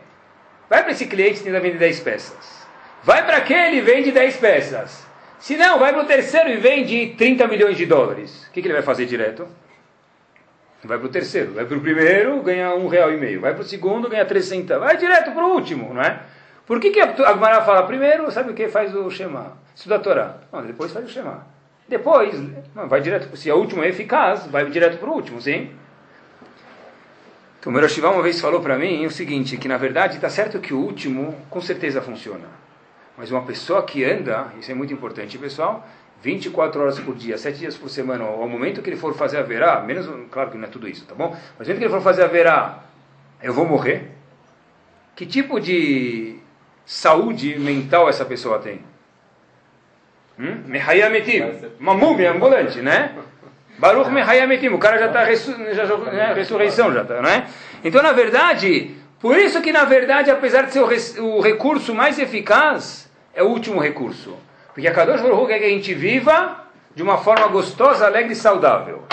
Vai 0.68 0.82
para 0.82 0.92
esse 0.92 1.06
cliente 1.06 1.40
e 1.40 1.44
tenta 1.44 1.60
vender 1.60 1.78
10 1.78 2.00
peças. 2.00 2.66
Vai 3.02 3.24
para 3.24 3.38
aquele 3.38 3.78
e 3.78 3.80
vende 3.80 4.12
10 4.12 4.36
peças. 4.36 5.06
Se 5.38 5.56
não, 5.56 5.78
vai 5.78 5.92
para 5.92 6.02
o 6.02 6.06
terceiro 6.06 6.50
e 6.50 6.56
vende 6.58 7.14
30 7.16 7.48
milhões 7.48 7.76
de 7.76 7.86
dólares. 7.86 8.46
O 8.46 8.52
que, 8.52 8.60
que 8.60 8.68
ele 8.68 8.74
vai 8.74 8.82
fazer 8.82 9.06
direto? 9.06 9.48
Vai 10.84 10.98
para 10.98 11.06
o 11.06 11.10
terceiro. 11.10 11.54
Vai 11.54 11.64
para 11.64 11.76
o 11.76 11.80
primeiro, 11.80 12.42
ganha 12.42 12.74
um 12.74 12.88
real 12.88 13.12
e 13.12 13.16
meio. 13.16 13.40
Vai 13.40 13.54
para 13.54 13.62
o 13.62 13.64
segundo, 13.64 14.08
ganha 14.08 14.24
três 14.24 14.46
centavos. 14.46 14.86
Vai 14.86 14.96
direto 14.96 15.32
para 15.32 15.44
o 15.44 15.54
último, 15.54 15.94
não 15.94 16.02
é? 16.02 16.20
Por 16.70 16.78
que, 16.78 16.92
que 16.92 17.00
a 17.00 17.12
Gemara 17.12 17.62
fala 17.62 17.82
primeiro, 17.82 18.30
sabe 18.30 18.52
o 18.52 18.54
que? 18.54 18.68
Faz 18.68 18.94
o 18.94 19.10
Shema. 19.10 19.56
Estuda 19.74 19.96
a 19.96 19.98
Torá. 19.98 20.36
Não, 20.52 20.64
depois 20.64 20.92
faz 20.92 21.04
o 21.04 21.08
Shema. 21.08 21.44
Depois, 21.88 22.32
não, 22.76 22.86
vai 22.88 23.00
direto, 23.00 23.36
se 23.36 23.50
a 23.50 23.56
última 23.56 23.84
é 23.84 23.88
eficaz, 23.88 24.46
vai 24.46 24.64
direto 24.70 24.96
para 24.98 25.10
o 25.10 25.12
último, 25.12 25.40
sim? 25.42 25.72
Então, 27.58 27.72
o 27.72 27.74
Meroshiva 27.74 28.10
uma 28.10 28.22
vez 28.22 28.40
falou 28.40 28.60
para 28.60 28.78
mim 28.78 29.04
o 29.04 29.10
seguinte, 29.10 29.56
que 29.56 29.66
na 29.66 29.76
verdade 29.76 30.14
está 30.14 30.30
certo 30.30 30.60
que 30.60 30.72
o 30.72 30.78
último 30.78 31.34
com 31.50 31.60
certeza 31.60 32.00
funciona. 32.00 32.46
Mas 33.18 33.32
uma 33.32 33.42
pessoa 33.42 33.82
que 33.82 34.04
anda, 34.04 34.52
isso 34.60 34.70
é 34.70 34.74
muito 34.74 34.94
importante, 34.94 35.36
pessoal, 35.38 35.84
24 36.22 36.82
horas 36.82 37.00
por 37.00 37.16
dia, 37.16 37.36
7 37.36 37.58
dias 37.58 37.76
por 37.76 37.90
semana, 37.90 38.22
ao 38.22 38.48
momento 38.48 38.80
que 38.80 38.90
ele 38.90 38.96
for 38.96 39.12
fazer 39.16 39.38
a 39.38 39.42
verá, 39.42 39.80
menos, 39.80 40.08
claro 40.30 40.52
que 40.52 40.56
não 40.56 40.68
é 40.68 40.70
tudo 40.70 40.86
isso, 40.86 41.04
tá 41.04 41.16
bom? 41.16 41.30
Mas 41.58 41.68
ao 41.68 41.74
momento 41.74 41.78
que 41.78 41.84
ele 41.84 41.92
for 41.92 42.00
fazer 42.00 42.22
a 42.22 42.28
verá, 42.28 42.84
eu 43.42 43.52
vou 43.52 43.66
morrer? 43.66 44.12
Que 45.16 45.26
tipo 45.26 45.58
de 45.58 46.39
saúde 46.90 47.56
mental 47.56 48.08
essa 48.08 48.24
pessoa 48.24 48.58
tem? 48.58 48.80
Hum? 50.36 50.64
Mehayametim, 50.66 51.40
uma 51.78 51.94
múmia 51.94 52.32
ambulante, 52.32 52.82
né? 52.82 53.12
Baruch 53.78 54.10
Mehayametim, 54.10 54.70
o 54.70 54.78
cara 54.78 54.98
já 54.98 55.06
está 55.06 55.22
ressu 55.22 55.56
né? 55.56 56.32
ressurreição, 56.34 56.92
já 56.92 57.02
está, 57.02 57.22
né? 57.22 57.46
Então, 57.84 58.02
na 58.02 58.10
verdade, 58.10 58.96
por 59.20 59.38
isso 59.38 59.62
que, 59.62 59.70
na 59.70 59.84
verdade, 59.84 60.32
apesar 60.32 60.62
de 60.62 60.72
ser 60.72 60.80
o, 60.80 61.36
o 61.36 61.40
recurso 61.40 61.94
mais 61.94 62.18
eficaz, 62.18 63.08
é 63.32 63.42
o 63.42 63.46
último 63.46 63.80
recurso. 63.80 64.36
Porque 64.74 64.88
a 64.88 64.92
Kadosh 64.92 65.20
Baruch 65.22 65.46
quer 65.46 65.60
que 65.60 65.66
a 65.66 65.68
gente 65.68 65.94
viva 65.94 66.64
de 66.92 67.04
uma 67.04 67.18
forma 67.18 67.46
gostosa, 67.46 68.04
alegre 68.04 68.32
e 68.32 68.36
saudável. 68.36 69.04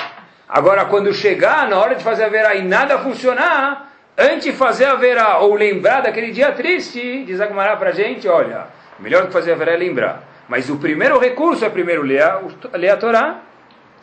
Agora, 0.49 0.85
quando 0.85 1.13
chegar 1.13 1.69
na 1.69 1.77
hora 1.77 1.93
de 1.93 2.03
fazer 2.03 2.23
a 2.23 2.29
verá 2.29 2.55
e 2.55 2.63
nada 2.63 2.97
funcionar, 2.97 3.86
antes 4.17 4.45
de 4.45 4.51
fazer 4.53 4.85
a 4.85 4.95
verá 4.95 5.39
ou 5.39 5.53
lembrar 5.53 6.01
daquele 6.01 6.31
dia 6.31 6.51
triste, 6.51 7.23
diz 7.25 7.39
Agmará 7.39 7.75
para 7.77 7.89
a 7.89 7.93
gente, 7.93 8.27
olha, 8.27 8.67
melhor 8.99 9.21
do 9.21 9.27
que 9.27 9.33
fazer 9.33 9.51
a 9.51 9.55
verá 9.55 9.73
é 9.73 9.77
lembrar. 9.77 10.23
Mas 10.49 10.69
o 10.69 10.77
primeiro 10.77 11.19
recurso 11.19 11.65
é 11.65 11.69
primeiro 11.69 12.01
ler 12.01 12.21
a, 12.21 12.41
ler 12.73 12.89
a 12.89 12.97
Torá, 12.97 13.41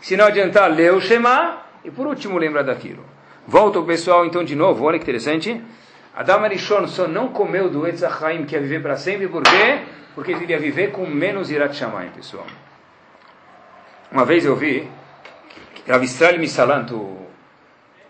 se 0.01 0.17
não 0.17 0.27
adiantar, 0.27 0.71
ler 0.71 0.93
o 0.93 1.01
Shema, 1.01 1.63
e 1.85 1.91
por 1.91 2.07
último 2.07 2.39
lembrar 2.39 2.63
daquilo. 2.63 3.05
Volta 3.47 3.79
o 3.79 3.85
pessoal 3.85 4.25
então 4.25 4.45
de 4.45 4.55
novo, 4.55 4.85
olha 4.85 4.99
que 4.99 5.05
interessante. 5.05 5.61
Adam 6.15 6.45
Arishon 6.45 6.87
só 6.87 7.09
não 7.09 7.29
comeu 7.29 7.69
do 7.69 7.87
Etzachaim, 7.87 8.45
que 8.45 8.55
ia 8.55 8.61
viver 8.61 8.81
para 8.81 8.97
sempre, 8.97 9.27
por 9.27 9.43
quê? 9.43 9.81
porque 10.15 10.31
ele 10.31 10.45
iria 10.45 10.59
viver 10.59 10.93
com 10.93 11.07
menos 11.07 11.51
Irat 11.51 11.75
Shamayim, 11.75 12.11
pessoal. 12.11 12.47
Uma 14.11 14.25
vez 14.25 14.45
eu 14.45 14.55
vi 14.55 14.89
Rav 15.89 16.05
Israel 16.05 16.39
Misalant, 16.39 16.93
o 16.93 17.27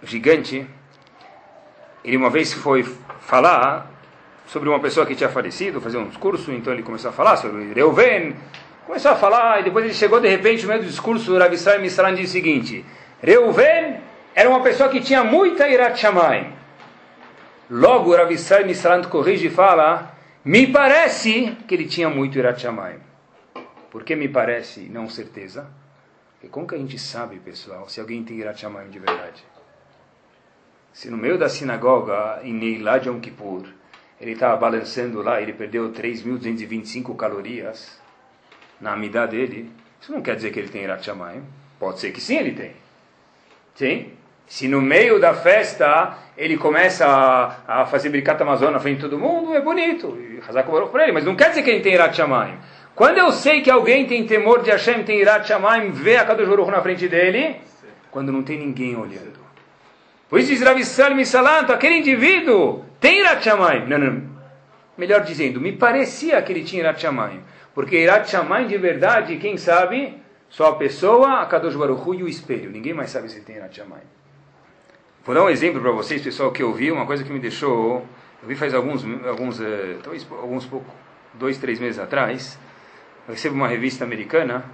gigante, 0.03 0.67
ele 2.05 2.17
uma 2.17 2.31
vez 2.31 2.53
foi 2.53 2.83
falar 3.23 3.91
sobre 4.47 4.69
uma 4.69 4.79
pessoa 4.79 5.07
que 5.07 5.15
tinha 5.15 5.31
falecido, 5.31 5.81
fazer 5.81 5.97
um 5.97 6.07
discurso, 6.07 6.53
então 6.53 6.73
ele 6.73 6.83
começou 6.83 7.11
a 7.11 7.13
falar 7.13 7.37
sobre 7.37 7.73
Reuven, 7.73 8.37
começou 8.87 9.13
a 9.13 9.17
falar, 9.17 9.61
e 9.61 9.65
depois 9.65 9.85
ele 9.85 9.95
chegou 9.95 10.21
de 10.21 10.29
repente 10.29 10.63
no 10.63 10.69
meio 10.69 10.83
do 10.83 10.89
discurso, 10.89 11.35
o 11.35 11.39
Rav 11.39 11.51
Misalant 11.51 12.17
disse 12.17 12.29
o 12.29 12.33
seguinte, 12.33 12.85
Reuven 13.23 14.01
era 14.35 14.49
uma 14.51 14.63
pessoa 14.63 14.89
que 14.91 15.01
tinha 15.01 15.25
muita 15.25 15.69
Irat. 15.69 16.03
Logo 17.71 18.11
o 18.11 18.17
Rav 18.17 18.31
Israel 18.31 18.67
Misalant 18.67 19.07
corrige 19.09 19.47
e 19.47 19.51
fala, 19.51 20.15
me 20.45 20.67
parece 20.67 21.57
que 21.67 21.75
ele 21.75 21.87
tinha 21.87 22.11
muito 22.11 22.39
Irat. 22.39 22.67
Por 23.91 24.05
que 24.05 24.15
me 24.15 24.29
parece, 24.29 24.81
não 24.91 25.09
certeza? 25.09 25.67
Porque 26.35 26.49
como 26.49 26.67
que 26.67 26.75
a 26.75 26.79
gente 26.79 26.99
sabe, 26.99 27.39
pessoal, 27.39 27.89
se 27.89 27.99
alguém 27.99 28.23
tem 28.23 28.37
Irat 28.37 28.63
de 28.91 28.99
verdade? 28.99 29.54
Se 30.95 31.11
no 31.11 31.17
meio 31.17 31.37
da 31.37 31.49
sinagoga, 31.49 32.39
em 32.45 32.55
Neilá 32.55 32.99
de 32.99 33.09
Yom 33.09 33.19
Kippur, 33.19 33.65
ele 34.21 34.31
estava 34.31 34.57
balançando 34.57 35.21
lá, 35.23 35.43
ele 35.43 35.53
perdeu 35.53 35.91
3.225 35.91 37.17
calorias 37.17 38.01
na 38.81 38.93
amidade 38.93 39.37
dele, 39.37 39.73
isso 40.01 40.13
não 40.13 40.23
quer 40.23 40.37
dizer 40.37 40.53
que 40.53 40.61
ele 40.61 40.69
tem 40.69 40.85
Irat 40.85 41.05
Shamayim. 41.05 41.43
Pode 41.81 41.99
ser 41.99 42.13
que 42.13 42.21
sim, 42.21 42.37
ele 42.37 42.53
tem. 42.53 42.71
Sim? 43.75 44.13
Se 44.47 44.69
no 44.69 44.81
meio 44.81 45.19
da 45.19 45.35
festa 45.35 46.17
ele 46.39 46.57
começa 46.57 47.05
a, 47.05 47.83
a 47.83 47.87
fazer 47.87 48.11
bricata 48.11 48.45
amazônica 48.45 48.75
na 48.75 48.81
frente 48.81 48.97
de 48.97 49.03
todo 49.03 49.19
mundo, 49.19 49.53
é 49.53 49.61
bonito. 49.61 50.17
E 50.17 50.41
Hazak 50.49 50.71
para 50.93 51.03
ele, 51.03 51.13
mas 51.13 51.25
não 51.25 51.35
quer 51.35 51.49
dizer 51.49 51.65
que 51.65 51.71
ele 51.71 51.81
tem 51.81 51.95
Irat 51.95 52.15
Shamayim. 52.15 52.57
Quando 52.95 53.19
eu 53.19 53.33
sei 53.33 53.63
que 53.63 53.71
alguém 53.71 54.07
tem 54.07 54.25
temor 54.29 54.63
de 54.63 54.71
Hashem, 54.71 55.03
tem 55.03 55.19
Irat 55.19 55.49
Shamayim, 55.49 55.91
vê 55.91 56.19
a 56.19 56.25
Kadosh 56.25 56.49
Baruch 56.49 56.71
na 56.71 56.81
frente 56.81 57.09
dele, 57.09 57.57
quando 58.13 58.31
não 58.31 58.45
tem 58.45 58.61
ninguém 58.61 58.95
olhando. 58.95 59.44
Por 60.29 60.41
isso 60.41 60.51
diz 60.51 60.63
Rav 60.63 60.83
Salim 60.85 61.25
Salanto, 61.25 61.73
aquele 61.73 61.99
indivíduo 61.99 62.85
tem 63.01 63.21
Irat. 63.21 63.47
Não, 63.87 63.99
não. 63.99 64.23
Melhor 64.97 65.21
dizendo, 65.23 65.61
me 65.61 65.73
parecia 65.73 66.41
que 66.43 66.53
ele 66.53 66.65
tinha 66.65 66.83
Irat. 66.83 67.05
Porque 67.75 67.99
Irat 67.99 68.31
de 68.67 68.79
verdade, 68.79 69.37
quem 69.37 69.57
sabe, 69.57 70.23
Só 70.49 70.69
a 70.69 70.77
pessoa, 70.77 71.43
a 71.43 71.47
Kadosh 71.47 71.75
e 71.75 72.23
o 72.23 72.29
espelho. 72.29 72.71
Ninguém 72.71 72.95
mais 72.95 73.11
sabe 73.11 73.29
se 73.29 73.41
tem 73.41 73.57
Irat. 73.57 73.83
Vou 75.25 75.35
dar 75.35 75.43
um 75.43 75.51
exemplo 75.51 75.81
para 75.81 75.91
vocês, 75.91 76.23
pessoal, 76.23 76.53
que 76.53 76.63
eu 76.63 76.73
vi, 76.73 76.93
uma 76.93 77.07
coisa 77.07 77.25
que 77.25 77.33
me 77.33 77.41
deixou... 77.41 78.07
Eu 78.43 78.49
vi 78.49 78.55
faz 78.55 78.75
alguns, 78.75 79.03
alguns 79.27 79.61
eh, 79.61 79.97
talvez 80.03 80.27
alguns 80.31 80.67
pouco, 80.67 80.87
dois, 81.33 81.57
três 81.57 81.81
meses 81.81 81.99
atrás. 81.99 82.59
Eu 83.27 83.33
recebo 83.33 83.55
uma 83.55 83.67
revista 83.67 84.05
americana. 84.05 84.65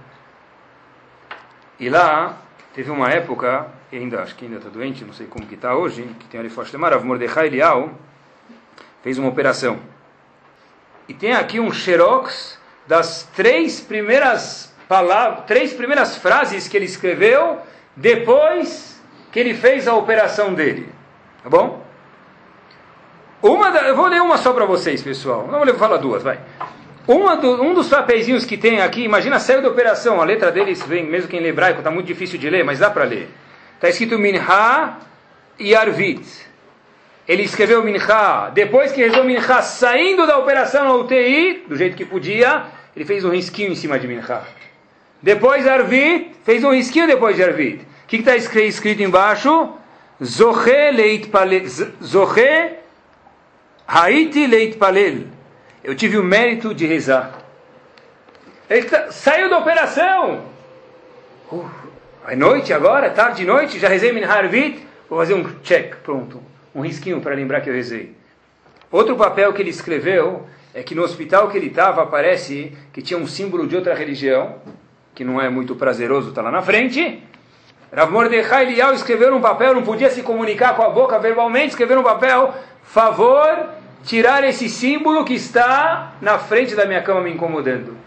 E 1.79 1.89
lá, 1.89 2.37
teve 2.73 2.91
uma 2.91 3.09
época, 3.09 3.67
e 3.91 3.97
ainda 3.97 4.21
acho 4.21 4.35
que 4.35 4.45
ainda 4.45 4.57
está 4.57 4.69
doente, 4.69 5.03
não 5.03 5.13
sei 5.13 5.27
como 5.27 5.45
que 5.45 5.55
está 5.55 5.75
hoje, 5.75 6.03
que 6.19 6.25
tem 6.27 6.39
ali 6.39 6.49
forte 6.49 6.75
Rav 6.75 7.03
Mordechai 7.03 7.47
Elial, 7.47 7.91
fez 9.03 9.17
uma 9.17 9.27
operação. 9.27 9.79
E 11.09 11.13
tem 11.13 11.33
aqui 11.33 11.59
um 11.59 11.71
xerox 11.71 12.57
das 12.87 13.23
três 13.35 13.81
primeiras 13.81 14.73
palavras, 14.87 15.45
três 15.45 15.73
primeiras 15.73 16.17
frases 16.17 16.67
que 16.67 16.77
ele 16.77 16.85
escreveu 16.85 17.59
depois 17.95 19.01
que 19.31 19.39
ele 19.39 19.53
fez 19.53 19.87
a 19.87 19.95
operação 19.95 20.53
dele. 20.53 20.89
Tá 21.43 21.49
bom? 21.49 21.83
Uma 23.41 23.71
da, 23.71 23.87
eu 23.87 23.95
vou 23.95 24.07
ler 24.07 24.21
uma 24.21 24.37
só 24.37 24.53
para 24.53 24.65
vocês, 24.65 25.01
pessoal. 25.01 25.47
Não 25.51 25.65
vou 25.65 25.75
falar 25.75 25.97
duas, 25.97 26.23
vai. 26.23 26.39
Uma 27.07 27.35
do, 27.35 27.61
um 27.61 27.73
dos 27.73 27.89
papeizinhos 27.89 28.45
que 28.45 28.57
tem 28.57 28.79
aqui, 28.81 29.03
imagina 29.03 29.39
saiu 29.39 29.61
da 29.61 29.67
operação, 29.67 30.21
a 30.21 30.23
letra 30.23 30.51
deles 30.51 30.81
vem, 30.83 31.03
mesmo 31.03 31.27
que 31.27 31.35
em 31.35 31.43
hebraico, 31.45 31.79
está 31.79 31.89
muito 31.89 32.05
difícil 32.05 32.39
de 32.39 32.49
ler, 32.49 32.63
mas 32.63 32.79
dá 32.79 32.89
para 32.89 33.03
ler. 33.03 33.29
Está 33.81 33.89
escrito 33.89 34.19
Minha 34.19 34.99
e 35.57 35.73
Arvit. 35.73 36.23
Ele 37.27 37.41
escreveu 37.41 37.83
Minha, 37.83 38.51
depois 38.53 38.91
que 38.91 39.01
rezou 39.01 39.23
Minha, 39.23 39.41
saindo 39.63 40.27
da 40.27 40.37
operação 40.37 40.83
na 40.83 40.93
UTI, 40.93 41.63
do 41.67 41.75
jeito 41.75 41.97
que 41.97 42.05
podia, 42.05 42.67
ele 42.95 43.05
fez 43.05 43.25
um 43.25 43.31
risquinho 43.31 43.71
em 43.71 43.75
cima 43.75 43.97
de 43.97 44.07
Minha. 44.07 44.43
Depois 45.19 45.65
Arvit, 45.65 46.35
fez 46.43 46.63
um 46.63 46.71
risquinho 46.71 47.07
depois 47.07 47.35
de 47.35 47.43
Arvit. 47.43 47.83
O 48.03 48.07
que 48.07 48.17
está 48.17 48.35
escrito 48.35 49.01
embaixo? 49.01 49.73
Zoche 50.23 50.91
leit 50.91 51.29
palel. 51.29 51.63
Zoche 52.03 52.73
haiti 53.87 54.45
leit 54.45 54.77
palel. 54.77 55.23
Eu 55.83 55.95
tive 55.95 56.19
o 56.19 56.23
mérito 56.23 56.71
de 56.75 56.85
rezar. 56.85 57.31
Ele 58.69 58.83
tá, 58.83 59.11
saiu 59.11 59.49
da 59.49 59.57
operação. 59.57 60.45
Uh, 61.51 61.80
é 62.27 62.35
noite 62.35 62.71
agora, 62.73 63.09
tarde 63.09 63.37
de 63.37 63.45
noite, 63.45 63.79
já 63.79 63.87
rezei 63.87 64.11
Minha 64.11 64.29
Arvit. 64.29 64.87
Vou 65.09 65.19
fazer 65.19 65.33
um 65.33 65.43
check, 65.61 65.95
pronto. 65.97 66.41
Um 66.73 66.81
risquinho 66.81 67.19
para 67.19 67.35
lembrar 67.35 67.61
que 67.61 67.69
eu 67.69 67.73
rezei. 67.73 68.15
Outro 68.91 69.15
papel 69.15 69.51
que 69.53 69.61
ele 69.61 69.69
escreveu 69.69 70.47
é 70.73 70.83
que 70.83 70.95
no 70.95 71.03
hospital 71.03 71.49
que 71.49 71.57
ele 71.57 71.67
estava 71.67 72.03
aparece 72.03 72.77
que 72.93 73.01
tinha 73.01 73.19
um 73.19 73.27
símbolo 73.27 73.67
de 73.67 73.75
outra 73.75 73.93
religião 73.93 74.55
que 75.13 75.23
não 75.23 75.41
é 75.41 75.49
muito 75.49 75.75
prazeroso, 75.75 76.29
está 76.29 76.41
lá 76.41 76.51
na 76.51 76.61
frente. 76.61 77.21
Rav 77.93 78.11
Mordechai 78.11 78.63
Eliyahu 78.63 78.93
escreveu 78.93 79.35
um 79.35 79.41
papel, 79.41 79.73
não 79.73 79.83
podia 79.83 80.09
se 80.09 80.23
comunicar 80.23 80.75
com 80.75 80.83
a 80.83 80.89
boca 80.89 81.19
verbalmente, 81.19 81.69
escreveu 81.69 81.99
um 81.99 82.03
papel, 82.03 82.53
favor, 82.83 83.69
tirar 84.03 84.43
esse 84.45 84.69
símbolo 84.69 85.25
que 85.25 85.33
está 85.33 86.13
na 86.21 86.39
frente 86.39 86.75
da 86.75 86.85
minha 86.85 87.01
cama 87.01 87.21
me 87.21 87.31
incomodando. 87.31 87.97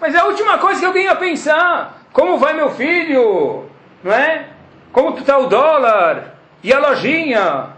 Mas 0.00 0.14
é 0.14 0.18
a 0.18 0.24
última 0.24 0.58
coisa 0.58 0.80
que 0.80 0.86
alguém 0.86 1.04
ia 1.04 1.14
pensar. 1.14 1.99
Como 2.12 2.38
vai 2.38 2.54
meu 2.54 2.70
filho? 2.70 3.66
Não 4.02 4.12
é? 4.12 4.48
Como 4.92 5.16
está 5.18 5.38
o 5.38 5.46
dólar? 5.46 6.34
E 6.62 6.72
a 6.72 6.78
lojinha? 6.78 7.70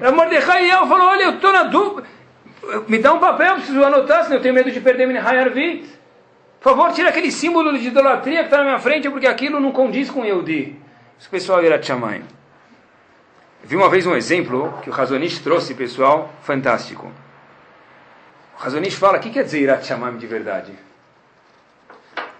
Rav 0.00 0.14
Mordechai 0.14 0.62
Eliyahu 0.62 0.86
falou, 0.86 1.08
olha, 1.08 1.24
eu 1.24 1.34
estou 1.34 1.52
na 1.52 1.64
dúvida. 1.64 2.08
Me 2.88 2.98
dá 2.98 3.12
um 3.12 3.18
papel, 3.18 3.56
preciso 3.56 3.82
anotar, 3.84 4.24
senão 4.24 4.36
eu 4.36 4.42
tenho 4.42 4.54
medo 4.54 4.70
de 4.70 4.80
perder 4.80 5.06
minha 5.06 5.22
Hayarvit. 5.22 5.88
Por 6.60 6.70
favor, 6.70 6.92
tira 6.92 7.08
aquele 7.08 7.30
símbolo 7.30 7.76
de 7.76 7.88
idolatria 7.88 8.40
que 8.40 8.44
está 8.44 8.58
na 8.58 8.64
minha 8.64 8.78
frente, 8.78 9.08
porque 9.08 9.26
aquilo 9.26 9.60
não 9.60 9.72
condiz 9.72 10.10
com 10.10 10.24
Yehudi. 10.24 10.76
Isso 11.18 11.28
o 11.28 11.30
pessoal 11.30 11.64
irá 11.64 11.78
te 11.78 11.86
chamar. 11.86 12.20
Vi 13.62 13.76
uma 13.76 13.88
vez 13.88 14.06
um 14.06 14.14
exemplo 14.14 14.78
que 14.82 14.90
o 14.90 14.92
Razonish 14.92 15.38
trouxe, 15.40 15.74
pessoal, 15.74 16.30
fantástico. 16.42 17.10
O 18.58 18.62
Razonish 18.62 18.94
fala, 18.94 19.18
o 19.18 19.20
que 19.20 19.30
quer 19.30 19.44
dizer 19.44 19.60
Irat 19.60 19.86
Shamayim 19.86 20.16
de 20.16 20.26
verdade? 20.26 20.72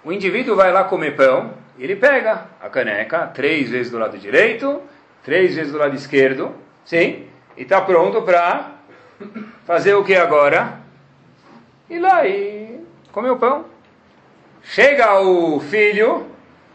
O 0.03 0.13
indivíduo 0.13 0.57
vai 0.57 0.73
lá 0.73 0.85
comer 0.85 1.15
pão, 1.15 1.53
ele 1.79 1.97
pega 1.97 2.47
a 2.61 2.69
caneca, 2.69 3.27
três 3.27 3.69
vezes 3.69 3.91
do 3.91 3.99
lado 3.99 4.19
direito, 4.19 4.81
três 5.23 5.55
vezes 5.55 5.73
do 5.73 5.79
lado 5.79 5.95
esquerdo, 5.95 6.55
sim, 6.85 7.27
e 7.57 7.63
está 7.63 7.81
pronto 7.81 8.23
para 8.23 8.73
fazer 9.67 9.95
o 9.95 10.05
que 10.05 10.15
agora? 10.15 10.81
Ir 11.89 11.99
lá 11.99 12.27
e 12.27 12.81
comer 13.13 13.31
o 13.31 13.37
pão. 13.37 13.67
Chega 14.63 15.21
o 15.21 15.61
filho, 15.61 16.27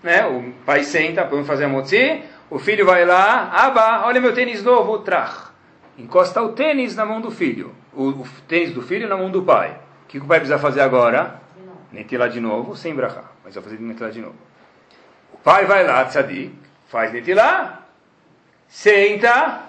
né? 0.03 0.25
O 0.27 0.53
pai 0.65 0.83
senta, 0.83 1.23
vamos 1.23 1.47
fazer 1.47 1.65
a 1.65 1.69
motzi. 1.69 2.21
O 2.49 2.59
filho 2.59 2.85
vai 2.85 3.05
lá, 3.05 3.49
aba, 3.51 4.05
olha 4.05 4.21
meu 4.21 4.33
tênis 4.33 4.63
novo, 4.63 4.99
trach. 4.99 5.49
Encosta 5.97 6.41
o 6.41 6.49
tênis 6.49 6.95
na 6.95 7.05
mão 7.05 7.21
do 7.21 7.31
filho. 7.31 7.73
O, 7.93 8.09
o 8.09 8.27
tênis 8.47 8.71
do 8.71 8.81
filho 8.81 9.07
na 9.07 9.15
mão 9.15 9.31
do 9.31 9.41
pai. 9.41 9.77
O 10.03 10.07
que, 10.07 10.17
o 10.17 10.25
pai 10.25 10.39
precisa 10.39 10.59
fazer 10.59 10.81
agora? 10.81 11.41
Netilar 11.95 12.29
de 12.29 12.39
novo, 12.39 12.75
sem 12.75 12.93
brachá. 12.93 13.23
Mas 13.43 13.55
vai 13.55 13.63
fazer 13.63 13.79
netilar 13.79 14.11
de 14.11 14.21
novo. 14.21 14.35
O 15.33 15.37
pai 15.37 15.65
vai 15.65 15.85
lá, 15.85 16.05
tzadik, 16.05 16.53
faz 16.87 17.11
netilar, 17.11 17.87
senta, 18.67 19.61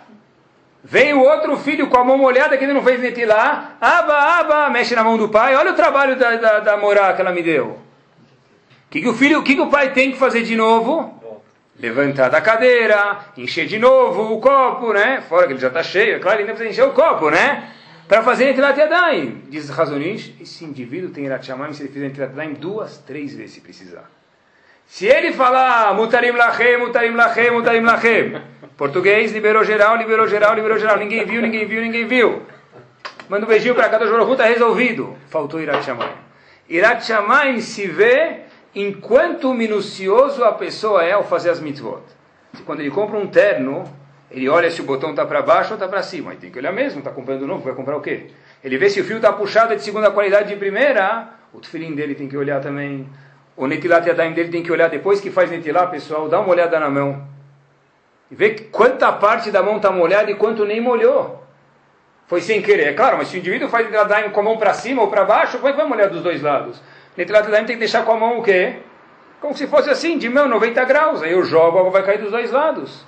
Vem 0.88 1.14
o 1.14 1.20
outro 1.20 1.56
filho 1.56 1.88
com 1.88 1.98
a 1.98 2.04
mão 2.04 2.16
molhada 2.16 2.56
que 2.56 2.62
ele 2.62 2.72
não 2.72 2.82
fez 2.82 3.00
netilar, 3.00 3.76
aba, 3.80 4.38
aba, 4.38 4.70
mexe 4.70 4.94
na 4.94 5.02
mão 5.02 5.16
do 5.16 5.28
pai, 5.28 5.56
olha 5.56 5.72
o 5.72 5.74
trabalho 5.74 6.14
da, 6.14 6.36
da, 6.36 6.60
da 6.60 6.76
morá 6.76 7.12
que 7.12 7.20
ela 7.20 7.32
me 7.32 7.42
deu 7.42 7.86
que, 8.96 9.00
que 9.00 9.08
o 9.08 9.14
filho, 9.14 9.40
o 9.40 9.42
que, 9.42 9.54
que 9.54 9.60
o 9.60 9.68
pai 9.68 9.92
tem 9.92 10.12
que 10.12 10.18
fazer 10.18 10.42
de 10.42 10.56
novo? 10.56 11.14
Levantar 11.78 12.30
da 12.30 12.40
cadeira, 12.40 13.18
encher 13.36 13.66
de 13.66 13.78
novo 13.78 14.32
o 14.32 14.40
copo, 14.40 14.92
né? 14.92 15.22
Fora 15.28 15.46
que 15.46 15.52
ele 15.52 15.60
já 15.60 15.68
está 15.68 15.82
cheio, 15.82 16.16
é 16.16 16.18
claro, 16.18 16.38
ainda 16.38 16.54
precisa 16.54 16.70
encher 16.70 16.90
o 16.90 16.94
copo, 16.94 17.30
né? 17.30 17.68
Para 18.08 18.22
fazer 18.22 18.46
Netilat 18.46 18.78
Yadayim. 18.78 19.42
Diz 19.48 19.68
Razonish, 19.68 20.34
esse 20.40 20.64
indivíduo 20.64 21.10
tem 21.10 21.24
Irat 21.24 21.44
Shamayim 21.44 21.72
se 21.72 21.82
ele 21.82 21.92
fizer 21.92 22.06
Netilat 22.06 22.30
Yadayim 22.30 22.54
duas, 22.54 22.98
três 22.98 23.34
vezes 23.34 23.54
se 23.54 23.60
precisar. 23.60 24.08
Se 24.86 25.06
ele 25.06 25.32
falar 25.32 25.92
Mutarim 25.94 26.30
Lachem, 26.30 26.78
Mutarim 26.78 27.14
Lachem, 27.16 27.50
Mutarim 27.50 27.80
Lachem, 27.80 28.40
português, 28.78 29.32
liberou 29.32 29.64
geral, 29.64 29.96
liberou 29.96 30.28
geral, 30.28 30.54
liberou 30.54 30.78
geral, 30.78 30.96
ninguém 30.98 31.24
viu, 31.24 31.42
ninguém 31.42 31.66
viu, 31.66 31.82
ninguém 31.82 32.06
viu. 32.06 32.42
Manda 33.28 33.44
um 33.44 33.48
beijinho 33.48 33.74
para 33.74 33.88
cada 33.88 34.06
Jorohu, 34.06 34.32
está 34.32 34.44
resolvido. 34.44 35.16
Faltou 35.28 35.60
Irat 35.60 35.84
Shamayim. 35.84 36.12
Irat 36.68 37.04
Shamayim 37.04 37.60
se 37.60 37.88
vê 37.88 38.42
enquanto 38.72 39.52
minucioso 39.52 40.44
a 40.44 40.52
pessoa 40.52 41.02
é 41.02 41.12
ao 41.12 41.24
fazer 41.24 41.50
as 41.50 41.58
mitzvot. 41.58 42.02
Quando 42.64 42.80
ele 42.80 42.90
compra 42.90 43.18
um 43.18 43.26
terno, 43.26 43.84
ele 44.30 44.48
olha 44.48 44.70
se 44.70 44.80
o 44.80 44.84
botão 44.84 45.10
está 45.10 45.24
para 45.24 45.42
baixo 45.42 45.70
ou 45.70 45.74
está 45.74 45.86
para 45.86 46.02
cima. 46.02 46.32
Ele 46.32 46.40
tem 46.40 46.50
que 46.50 46.58
olhar 46.58 46.72
mesmo, 46.72 46.98
está 46.98 47.10
comprando 47.10 47.46
novo, 47.46 47.62
vai 47.62 47.74
comprar 47.74 47.96
o 47.96 48.00
quê? 48.00 48.26
Ele 48.62 48.76
vê 48.76 48.90
se 48.90 49.00
o 49.00 49.04
fio 49.04 49.16
está 49.16 49.32
puxado 49.32 49.74
de 49.74 49.82
segunda 49.82 50.10
qualidade 50.10 50.48
de 50.48 50.56
primeira, 50.56 51.28
o 51.52 51.60
tefilim 51.60 51.94
dele 51.94 52.14
tem 52.14 52.28
que 52.28 52.36
olhar 52.36 52.60
também. 52.60 53.08
O 53.56 53.66
netilat 53.66 54.06
yadayim 54.06 54.32
dele 54.32 54.50
tem 54.50 54.62
que 54.62 54.72
olhar 54.72 54.88
depois 54.88 55.20
que 55.20 55.30
faz 55.30 55.50
netilat, 55.50 55.90
pessoal, 55.90 56.28
dá 56.28 56.40
uma 56.40 56.50
olhada 56.50 56.78
na 56.80 56.90
mão. 56.90 57.26
E 58.30 58.34
vê 58.34 58.50
quanta 58.50 59.12
parte 59.12 59.50
da 59.50 59.62
mão 59.62 59.76
está 59.76 59.90
molhada 59.90 60.30
e 60.30 60.34
quanto 60.34 60.64
nem 60.64 60.80
molhou. 60.80 61.42
Foi 62.26 62.40
sem 62.40 62.60
querer, 62.60 62.88
é 62.88 62.92
claro, 62.92 63.16
mas 63.16 63.28
se 63.28 63.36
o 63.36 63.38
indivíduo 63.38 63.68
faz 63.68 63.88
netilat 63.88 64.30
com 64.30 64.40
a 64.40 64.42
mão 64.42 64.58
para 64.58 64.74
cima 64.74 65.02
ou 65.02 65.08
para 65.08 65.24
baixo, 65.24 65.58
como 65.58 65.68
é 65.68 65.72
que 65.72 65.78
vai 65.78 65.86
molhar 65.86 66.10
dos 66.10 66.22
dois 66.22 66.42
lados? 66.42 66.82
Netilat 67.16 67.44
Yadayim 67.44 67.64
tem 67.64 67.76
que 67.76 67.80
deixar 67.80 68.04
com 68.04 68.12
a 68.12 68.16
mão 68.16 68.38
o 68.38 68.42
quê? 68.42 68.80
Como 69.40 69.56
se 69.56 69.66
fosse 69.66 69.88
assim, 69.88 70.18
de 70.18 70.28
mão, 70.28 70.48
90 70.48 70.84
graus. 70.84 71.22
Aí 71.22 71.32
eu 71.32 71.44
jogo, 71.44 71.78
a 71.78 71.80
água 71.80 71.92
vai 71.92 72.02
cair 72.02 72.18
dos 72.18 72.30
dois 72.30 72.50
lados. 72.50 73.06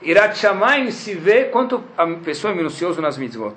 Irat 0.00 0.36
Shamayim 0.36 0.90
se 0.90 1.14
vê 1.14 1.44
quanto 1.44 1.82
a 1.96 2.06
pessoa 2.06 2.52
é 2.52 2.56
minucioso 2.56 3.00
nas 3.00 3.18
mitzvot. 3.18 3.56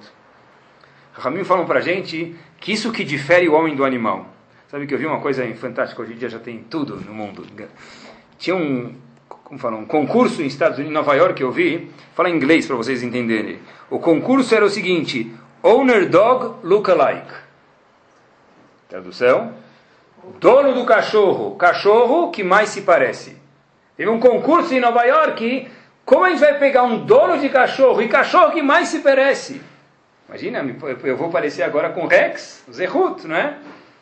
Ramim 1.14 1.44
falam 1.44 1.66
para 1.66 1.82
gente 1.82 2.36
que 2.60 2.72
isso 2.72 2.92
que 2.92 3.04
difere 3.04 3.48
o 3.48 3.54
homem 3.54 3.76
do 3.76 3.86
animal. 3.86 4.28
Sabe 4.70 4.88
que 4.88 4.94
eu 4.94 4.98
vi 4.98 5.06
uma 5.06 5.20
coisa 5.20 5.46
fantástica, 5.56 6.02
hoje 6.02 6.14
em 6.14 6.18
dia 6.18 6.30
já 6.30 6.40
tem 6.40 6.60
tudo 6.60 6.96
no 6.96 7.14
mundo. 7.14 7.46
Tinha 8.40 8.56
um, 8.56 8.96
como 9.28 9.60
falam, 9.60 9.82
um 9.82 9.86
concurso 9.86 10.42
em 10.42 10.46
Estados 10.46 10.78
Unidos, 10.78 10.94
Nova 10.94 11.14
York, 11.14 11.36
que 11.36 11.44
eu 11.44 11.52
vi, 11.52 11.92
fala 12.16 12.30
em 12.30 12.36
inglês 12.36 12.66
para 12.66 12.76
vocês 12.76 13.04
entenderem. 13.04 13.60
O 13.90 14.00
concurso 14.00 14.56
era 14.56 14.66
o 14.66 14.70
seguinte, 14.70 15.32
Owner 15.62 16.10
Dog 16.10 16.66
Lookalike. 16.66 17.34
Tradução, 18.88 19.54
Dono 20.40 20.74
do 20.74 20.86
cachorro, 20.86 21.56
cachorro 21.56 22.30
que 22.30 22.44
mais 22.44 22.70
se 22.70 22.82
parece. 22.82 23.38
Teve 23.98 24.10
um 24.10 24.20
concurso 24.20 24.74
em 24.74 24.80
Nova 24.80 25.04
York. 25.04 25.68
Como 26.06 26.26
a 26.26 26.30
gente 26.30 26.40
vai 26.40 26.58
pegar 26.58 26.84
um 26.84 27.06
dono 27.06 27.38
de 27.40 27.50
cachorro 27.50 28.02
e 28.02 28.08
cachorro 28.08 28.52
que 28.52 28.62
mais 28.62 28.88
se 28.88 29.00
parece? 29.00 29.62
Imagina, 30.28 30.66
eu 31.04 31.18
vou 31.18 31.30
parecer 31.30 31.64
agora 31.64 31.90
com 31.90 32.08
Rex, 32.08 32.64
Zerhut, 32.72 33.28
não 33.28 33.36
é? 33.36 33.56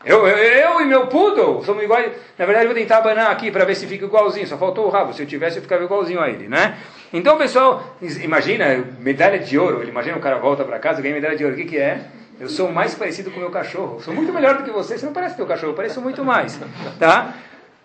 Eu, 0.05 0.25
eu, 0.25 0.37
eu, 0.37 0.81
e 0.81 0.85
meu 0.85 1.07
poodle 1.07 1.61
somos 1.63 1.83
iguais. 1.83 2.13
Na 2.37 2.45
verdade, 2.45 2.65
eu 2.65 2.71
vou 2.71 2.79
tentar 2.79 2.99
abanar 2.99 3.31
aqui 3.31 3.51
para 3.51 3.65
ver 3.65 3.75
se 3.75 3.85
fica 3.85 4.05
igualzinho. 4.05 4.47
Só 4.47 4.57
faltou 4.57 4.85
o 4.85 4.89
rabo. 4.89 5.13
Se 5.13 5.21
eu 5.21 5.25
tivesse, 5.25 5.57
eu 5.57 5.61
ficava 5.61 5.83
igualzinho 5.83 6.21
a 6.21 6.29
ele, 6.29 6.47
né? 6.47 6.77
Então, 7.11 7.37
pessoal, 7.37 7.97
imagina, 8.21 8.85
medalha 8.99 9.39
de 9.39 9.59
ouro. 9.59 9.83
Imagina 9.83 10.15
o 10.15 10.21
cara 10.21 10.37
volta 10.37 10.63
para 10.63 10.79
casa, 10.79 11.01
ganha 11.01 11.15
medalha 11.15 11.35
de 11.35 11.43
ouro. 11.43 11.55
O 11.55 11.59
que, 11.59 11.65
que 11.65 11.77
é? 11.77 11.99
Eu 12.39 12.47
sou 12.47 12.71
mais 12.71 12.95
parecido 12.95 13.29
com 13.29 13.37
o 13.37 13.39
meu 13.41 13.49
cachorro. 13.49 13.99
Sou 13.99 14.13
muito 14.13 14.31
melhor 14.31 14.55
do 14.55 14.63
que 14.63 14.71
você. 14.71 14.97
Você 14.97 15.05
não 15.05 15.11
parece 15.11 15.35
teu 15.35 15.45
cachorro, 15.45 15.73
eu 15.73 15.75
pareço 15.75 15.99
muito 15.99 16.23
mais. 16.23 16.57
Tá? 16.97 17.33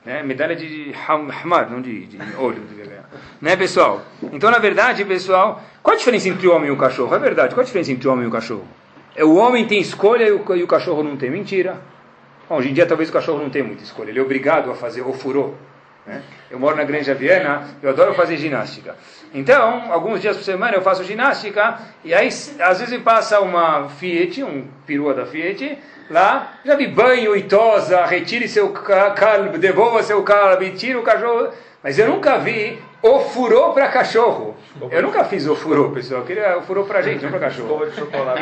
Né? 0.05 0.23
Medalha 0.23 0.55
de 0.55 0.95
Hamad, 1.09 1.71
não 1.71 1.81
de, 1.81 2.07
de 2.07 2.19
olho. 2.37 2.63
Né, 3.41 3.57
pessoal? 3.57 4.03
Então, 4.33 4.51
na 4.51 4.59
verdade, 4.59 5.05
pessoal, 5.05 5.63
qual 5.83 5.95
a 5.95 5.99
diferença 5.99 6.29
entre 6.29 6.47
o 6.47 6.55
homem 6.55 6.69
e 6.69 6.73
o 6.73 6.77
cachorro? 6.77 7.15
É 7.15 7.19
verdade, 7.19 7.55
qual 7.55 7.63
a 7.63 7.65
diferença 7.65 7.93
entre 7.93 8.07
o 8.07 8.13
homem 8.13 8.25
e 8.25 8.29
o 8.29 8.31
cachorro? 8.31 8.67
É, 9.17 9.25
o 9.25 9.35
homem 9.37 9.67
tem 9.67 9.81
escolha 9.81 10.25
e 10.25 10.33
o, 10.33 10.57
e 10.57 10.63
o 10.63 10.67
cachorro 10.67 11.03
não 11.03 11.17
tem. 11.17 11.31
Mentira. 11.31 11.81
Bom, 12.49 12.57
hoje 12.57 12.71
em 12.71 12.75
dia, 12.75 12.85
talvez 12.85 13.09
o 13.09 13.13
cachorro 13.13 13.39
não 13.39 13.49
tenha 13.49 13.65
muita 13.65 13.83
escolha. 13.83 14.11
Ele 14.11 14.19
é 14.19 14.23
obrigado 14.23 14.71
a 14.71 14.75
fazer 14.75 15.03
o 15.03 15.13
furô. 15.13 15.55
Né? 16.07 16.23
Eu 16.51 16.59
moro 16.59 16.77
na 16.77 16.85
Granja 16.85 17.15
Viena, 17.15 17.67
eu 17.83 17.91
adoro 17.91 18.13
fazer 18.15 18.37
ginástica. 18.37 18.97
Então, 19.35 19.93
alguns 19.93 20.21
dias 20.21 20.37
por 20.37 20.45
semana 20.45 20.77
eu 20.77 20.83
faço 20.83 21.03
ginástica, 21.03 21.81
e 22.05 22.15
aí 22.15 22.29
às 22.29 22.79
vezes 22.79 23.03
passa 23.03 23.41
uma 23.41 23.89
Fiat, 23.89 24.45
um 24.45 24.69
perua 24.87 25.13
da 25.13 25.27
Fiat, 25.27 25.77
lá, 26.09 26.53
já 26.65 26.77
vi 26.77 26.87
banho 26.87 27.35
e 27.35 27.43
tosa, 27.43 28.07
retire 28.07 28.47
seu 28.47 28.69
calmo, 28.71 29.59
devolva 29.59 30.05
seu 30.05 30.23
calmo, 30.23 30.71
tira 30.77 31.01
o 31.01 31.03
cachorro. 31.03 31.49
Mas 31.83 31.99
eu 31.99 32.09
nunca 32.09 32.39
vi 32.39 32.79
o 33.03 33.21
furô 33.21 33.75
para 33.75 33.89
cachorro. 33.89 34.57
Eu 34.91 35.03
nunca 35.03 35.23
fiz 35.25 35.47
o 35.47 35.55
furô, 35.55 35.91
pessoal. 35.91 36.21
Eu 36.21 36.27
queria 36.27 36.57
o 36.57 36.63
furô 36.63 36.85
para 36.85 37.03
gente, 37.03 37.23
não 37.23 37.31
para 37.31 37.41
cachorro. 37.41 37.85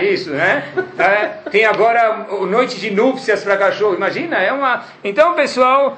Isso, 0.01 0.31
né? 0.31 0.63
É, 0.97 1.51
tem 1.51 1.65
agora 1.65 2.29
noite 2.47 2.79
de 2.79 2.93
núpcias 2.93 3.43
para 3.43 3.57
cachorro. 3.57 3.97
Imagina, 3.97 4.41
é 4.41 4.53
uma. 4.53 4.85
Então, 5.03 5.35
pessoal, 5.35 5.97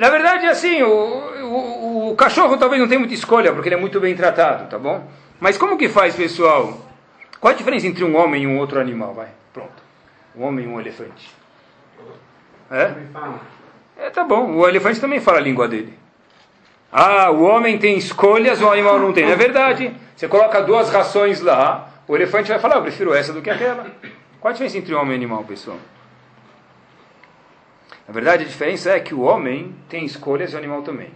na 0.00 0.10
verdade, 0.10 0.46
assim, 0.46 0.82
o, 0.82 0.88
o, 0.88 2.10
o, 2.10 2.16
cachorro 2.16 2.56
talvez 2.56 2.80
não 2.80 2.88
tenha 2.88 2.98
muita 2.98 3.14
escolha, 3.14 3.52
porque 3.52 3.68
ele 3.68 3.74
é 3.74 3.78
muito 3.78 4.00
bem 4.00 4.14
tratado, 4.14 4.68
tá 4.68 4.78
bom? 4.78 5.06
Mas 5.38 5.58
como 5.58 5.76
que 5.76 5.88
faz, 5.88 6.14
pessoal? 6.14 6.78
Qual 7.40 7.52
a 7.52 7.56
diferença 7.56 7.86
entre 7.86 8.04
um 8.04 8.16
homem 8.16 8.44
e 8.44 8.46
um 8.46 8.58
outro 8.58 8.80
animal? 8.80 9.12
Vai, 9.12 9.28
pronto. 9.52 9.82
Um 10.36 10.44
homem 10.44 10.64
e 10.64 10.68
um 10.68 10.80
elefante. 10.80 11.30
É? 12.70 12.92
É, 13.98 14.10
tá 14.10 14.24
bom. 14.24 14.56
O 14.56 14.66
elefante 14.66 15.00
também 15.00 15.20
fala 15.20 15.38
a 15.38 15.42
língua 15.42 15.68
dele. 15.68 15.92
Ah, 16.90 17.30
o 17.30 17.42
homem 17.42 17.78
tem 17.78 17.96
escolhas, 17.98 18.60
o 18.60 18.70
animal 18.70 18.98
não 18.98 19.12
tem. 19.12 19.30
É 19.30 19.36
verdade. 19.36 19.94
Você 20.16 20.28
coloca 20.28 20.62
duas 20.62 20.90
rações 20.90 21.40
lá, 21.40 21.90
o 22.06 22.14
elefante 22.14 22.48
vai 22.48 22.58
falar, 22.58 22.76
eu 22.76 22.82
prefiro 22.82 23.12
essa 23.12 23.32
do 23.32 23.42
que 23.42 23.50
aquela. 23.50 23.86
Qual 24.40 24.50
a 24.50 24.52
diferença 24.52 24.78
entre 24.78 24.94
homem 24.94 25.12
e 25.12 25.16
animal, 25.16 25.44
pessoal? 25.44 25.78
Na 28.06 28.12
verdade, 28.12 28.44
a 28.44 28.46
diferença 28.46 28.90
é 28.90 29.00
que 29.00 29.14
o 29.14 29.20
homem 29.20 29.74
tem 29.88 30.04
escolhas 30.04 30.52
e 30.52 30.54
o 30.54 30.58
animal 30.58 30.82
também. 30.82 31.10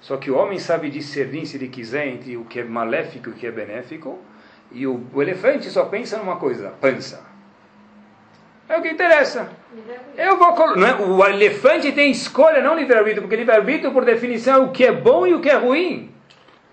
Só 0.00 0.16
que 0.16 0.30
o 0.30 0.36
homem 0.36 0.58
sabe 0.58 0.90
discernir, 0.90 1.46
se 1.46 1.56
ele 1.56 1.68
quiser, 1.68 2.06
entre 2.06 2.36
o 2.36 2.44
que 2.44 2.60
é 2.60 2.64
maléfico 2.64 3.28
e 3.28 3.32
o 3.32 3.34
que 3.34 3.46
é 3.46 3.50
benéfico. 3.50 4.18
E 4.70 4.86
o, 4.86 5.00
o 5.12 5.22
elefante 5.22 5.68
só 5.70 5.84
pensa 5.86 6.18
numa 6.18 6.36
coisa, 6.36 6.72
pança. 6.80 7.26
É 8.68 8.76
o 8.76 8.82
que 8.82 8.90
interessa. 8.90 9.50
Eu 10.16 10.36
vou 10.36 10.54
é? 10.84 10.94
O 11.02 11.26
elefante 11.26 11.90
tem 11.92 12.10
escolha, 12.10 12.62
não 12.62 12.76
livre-arbítrio, 12.76 13.22
porque 13.22 13.36
livre-arbítrio, 13.36 13.92
por 13.92 14.04
definição, 14.04 14.54
é 14.54 14.58
o 14.58 14.70
que 14.70 14.84
é 14.84 14.92
bom 14.92 15.26
e 15.26 15.34
o 15.34 15.40
que 15.40 15.48
é 15.48 15.56
ruim. 15.56 16.12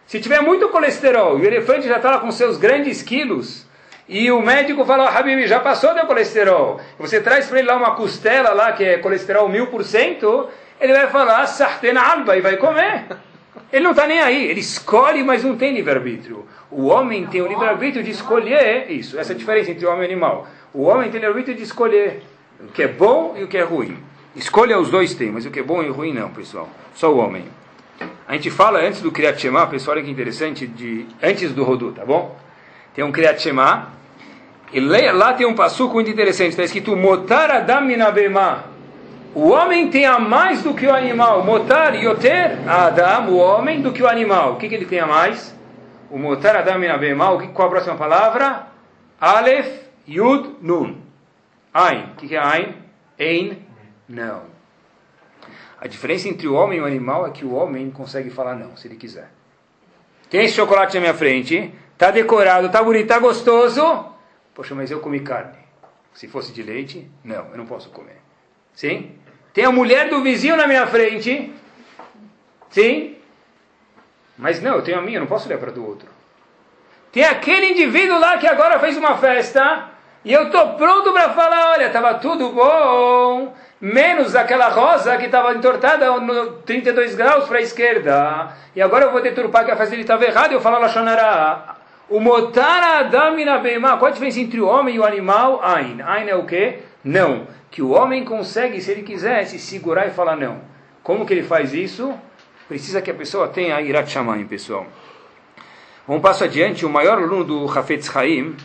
Se 0.05 0.19
tiver 0.19 0.41
muito 0.41 0.69
colesterol 0.69 1.39
e 1.39 1.43
o 1.43 1.45
elefante 1.45 1.87
já 1.87 1.97
está 1.97 2.11
lá 2.11 2.19
com 2.19 2.31
seus 2.31 2.57
grandes 2.57 3.01
quilos, 3.01 3.64
e 4.07 4.31
o 4.31 4.41
médico 4.41 4.85
fala, 4.85 5.09
Habib, 5.09 5.47
já 5.47 5.59
passou 5.59 5.95
do 5.95 6.05
colesterol. 6.05 6.79
Você 6.99 7.19
traz 7.19 7.47
para 7.47 7.59
ele 7.59 7.67
lá 7.67 7.75
uma 7.75 7.95
costela 7.95 8.53
lá 8.53 8.71
que 8.71 8.83
é 8.83 8.97
colesterol 8.99 9.49
mil 9.49 9.67
por 9.67 9.83
cento, 9.83 10.47
ele 10.79 10.93
vai 10.93 11.07
falar, 11.07 11.45
sartena 11.47 12.01
alba, 12.01 12.37
e 12.37 12.41
vai 12.41 12.57
comer. 12.57 13.05
Ele 13.73 13.83
não 13.83 13.91
está 13.91 14.05
nem 14.05 14.21
aí, 14.21 14.45
ele 14.45 14.59
escolhe, 14.59 15.23
mas 15.23 15.43
não 15.43 15.55
tem 15.57 15.73
livre-arbítrio. 15.73 16.45
O 16.69 16.85
homem 16.85 17.25
tem 17.25 17.41
o 17.41 17.47
livre-arbítrio 17.47 18.03
de 18.03 18.11
escolher 18.11 18.91
isso. 18.91 19.17
Essa 19.17 19.33
é 19.33 19.35
a 19.35 19.37
diferença 19.37 19.71
entre 19.71 19.85
o 19.85 19.89
homem 19.89 20.03
e 20.03 20.07
o 20.07 20.11
animal. 20.11 20.47
O 20.73 20.83
homem 20.83 21.09
tem 21.09 21.19
o 21.19 21.21
livre-arbítrio 21.21 21.57
de 21.57 21.63
escolher 21.63 22.21
o 22.59 22.67
que 22.67 22.83
é 22.83 22.87
bom 22.87 23.35
e 23.37 23.43
o 23.43 23.47
que 23.47 23.57
é 23.57 23.63
ruim. 23.63 23.97
Escolha 24.35 24.77
os 24.77 24.91
dois 24.91 25.15
tem, 25.15 25.31
mas 25.31 25.45
o 25.45 25.51
que 25.51 25.59
é 25.59 25.63
bom 25.63 25.81
e 25.81 25.89
ruim 25.89 26.13
não, 26.13 26.29
pessoal. 26.29 26.69
Só 26.93 27.11
o 27.11 27.17
homem. 27.17 27.45
A 28.27 28.33
gente 28.33 28.51
fala 28.51 28.79
antes 28.79 29.01
do 29.01 29.11
Kriyat 29.11 29.39
Shema, 29.41 29.65
pessoal, 29.67 29.95
olha 29.95 30.05
que 30.05 30.11
interessante, 30.11 30.67
de, 30.67 31.07
antes 31.23 31.51
do 31.53 31.63
Rodu, 31.63 31.91
tá 31.91 32.05
bom? 32.05 32.37
Tem 32.95 33.03
um 33.03 33.11
Kriyat 33.11 33.41
Shema, 33.41 33.93
e 34.71 34.79
lá 34.79 35.33
tem 35.33 35.45
um 35.45 35.53
passuco 35.53 35.95
muito 35.95 36.09
interessante, 36.09 36.49
está 36.51 36.63
escrito 36.63 36.95
Motar 36.95 37.51
Adam 37.51 37.81
Minabema. 37.81 38.65
O 39.33 39.49
homem 39.49 39.89
tem 39.89 40.05
a 40.05 40.17
mais 40.17 40.63
do 40.63 40.73
que 40.73 40.87
o 40.87 40.93
animal. 40.93 41.43
Motar 41.43 41.93
Yoter 41.93 42.57
Adam, 42.67 43.29
o 43.29 43.37
homem, 43.37 43.81
do 43.81 43.91
que 43.91 44.01
o 44.01 44.07
animal. 44.07 44.53
O 44.53 44.55
que, 44.55 44.69
que 44.69 44.75
ele 44.75 44.85
tem 44.85 44.99
a 45.01 45.05
mais? 45.05 45.53
O 46.09 46.17
Motar 46.17 46.55
Adam 46.55 46.79
Minabema. 46.79 47.37
Qual 47.49 47.67
a 47.67 47.71
próxima 47.71 47.95
palavra? 47.95 48.67
Aleph, 49.19 49.67
Yud, 50.07 50.55
Nun. 50.61 51.01
Ein. 51.73 52.11
O 52.13 52.15
que, 52.15 52.29
que 52.29 52.35
é 52.35 52.39
Ein? 52.39 52.75
Ein, 53.19 53.57
não. 54.07 54.43
A 55.81 55.87
diferença 55.87 56.29
entre 56.29 56.47
o 56.47 56.53
homem 56.53 56.79
e 56.79 56.81
o 56.81 56.85
animal 56.85 57.27
é 57.27 57.31
que 57.31 57.45
o 57.45 57.53
homem 57.53 57.91
consegue 57.91 58.29
falar 58.29 58.55
não, 58.55 58.75
se 58.77 58.87
ele 58.87 58.95
quiser. 58.95 59.29
Tem 60.29 60.45
esse 60.45 60.55
chocolate 60.55 60.95
na 60.95 61.01
minha 61.01 61.13
frente, 61.13 61.73
está 61.95 62.11
decorado, 62.11 62.67
está 62.67 62.83
bonito, 62.83 63.03
está 63.03 63.19
gostoso. 63.19 64.05
Poxa, 64.53 64.75
mas 64.75 64.91
eu 64.91 64.99
comi 64.99 65.21
carne. 65.21 65.57
Se 66.13 66.27
fosse 66.27 66.53
de 66.53 66.61
leite, 66.61 67.09
não, 67.23 67.47
eu 67.51 67.57
não 67.57 67.65
posso 67.65 67.89
comer. 67.89 68.21
Sim? 68.73 69.17
Tem 69.53 69.65
a 69.65 69.71
mulher 69.71 70.09
do 70.09 70.21
vizinho 70.21 70.55
na 70.55 70.67
minha 70.67 70.85
frente. 70.85 71.53
Sim? 72.69 73.17
Mas 74.37 74.61
não, 74.61 74.75
eu 74.75 74.81
tenho 74.81 74.99
a 74.99 75.01
minha, 75.01 75.17
eu 75.17 75.21
não 75.21 75.27
posso 75.27 75.47
olhar 75.47 75.57
para 75.57 75.71
do 75.71 75.85
outro. 75.85 76.07
Tem 77.11 77.23
aquele 77.23 77.71
indivíduo 77.71 78.19
lá 78.19 78.37
que 78.37 78.47
agora 78.47 78.79
fez 78.79 78.97
uma 78.97 79.17
festa. 79.17 79.91
E 80.25 80.33
eu 80.33 80.47
estou 80.47 80.73
pronto 80.73 81.13
para 81.13 81.33
falar, 81.33 81.73
olha, 81.73 81.85
estava 81.85 82.15
tudo 82.15 82.49
bom, 82.49 83.53
menos 83.79 84.35
aquela 84.35 84.69
rosa 84.69 85.15
que 85.17 85.25
estava 85.25 85.53
entortada 85.53 86.19
no 86.19 86.53
32 86.63 87.13
graus 87.13 87.47
para 87.47 87.59
a 87.59 87.61
esquerda. 87.61 88.51
E 88.75 88.81
agora 88.81 89.05
eu 89.05 89.11
vou 89.11 89.21
deturpar 89.21 89.63
que 89.63 89.71
a 89.71 89.77
festa 89.77 89.95
estava 89.95 90.25
errada 90.25 90.51
e 90.51 90.55
eu 90.55 90.61
falo 90.61 90.79
Lashonara. 90.79 91.75
O 92.07 92.19
motar 92.19 92.83
Adam 92.99 93.35
Bema. 93.61 93.97
Qual 93.97 94.09
a 94.09 94.11
diferença 94.11 94.39
entre 94.39 94.61
o 94.61 94.67
homem 94.67 94.95
e 94.95 94.99
o 94.99 95.03
animal? 95.03 95.63
Ain. 95.63 96.01
Ain 96.01 96.27
é 96.27 96.35
o 96.35 96.45
quê? 96.45 96.79
Não. 97.03 97.47
Que 97.71 97.81
o 97.81 97.89
homem 97.89 98.23
consegue, 98.23 98.79
se 98.81 98.91
ele 98.91 99.01
quiser, 99.01 99.45
se 99.45 99.57
segurar 99.57 100.07
e 100.07 100.11
falar 100.11 100.35
não. 100.35 100.61
Como 101.03 101.25
que 101.25 101.33
ele 101.33 101.43
faz 101.43 101.73
isso? 101.73 102.13
Precisa 102.67 103.01
que 103.01 103.11
a 103.11 103.13
pessoa 103.13 103.47
tenha 103.47 103.81
Irat 103.81 104.09
Shamayim, 104.09 104.47
pessoal. 104.47 104.85
Um 106.07 106.19
passo 106.19 106.43
adiante, 106.43 106.85
o 106.85 106.89
maior 106.89 107.17
aluno 107.17 107.43
do 107.43 107.65
Hafetz 107.67 108.15
Haim, 108.15 108.55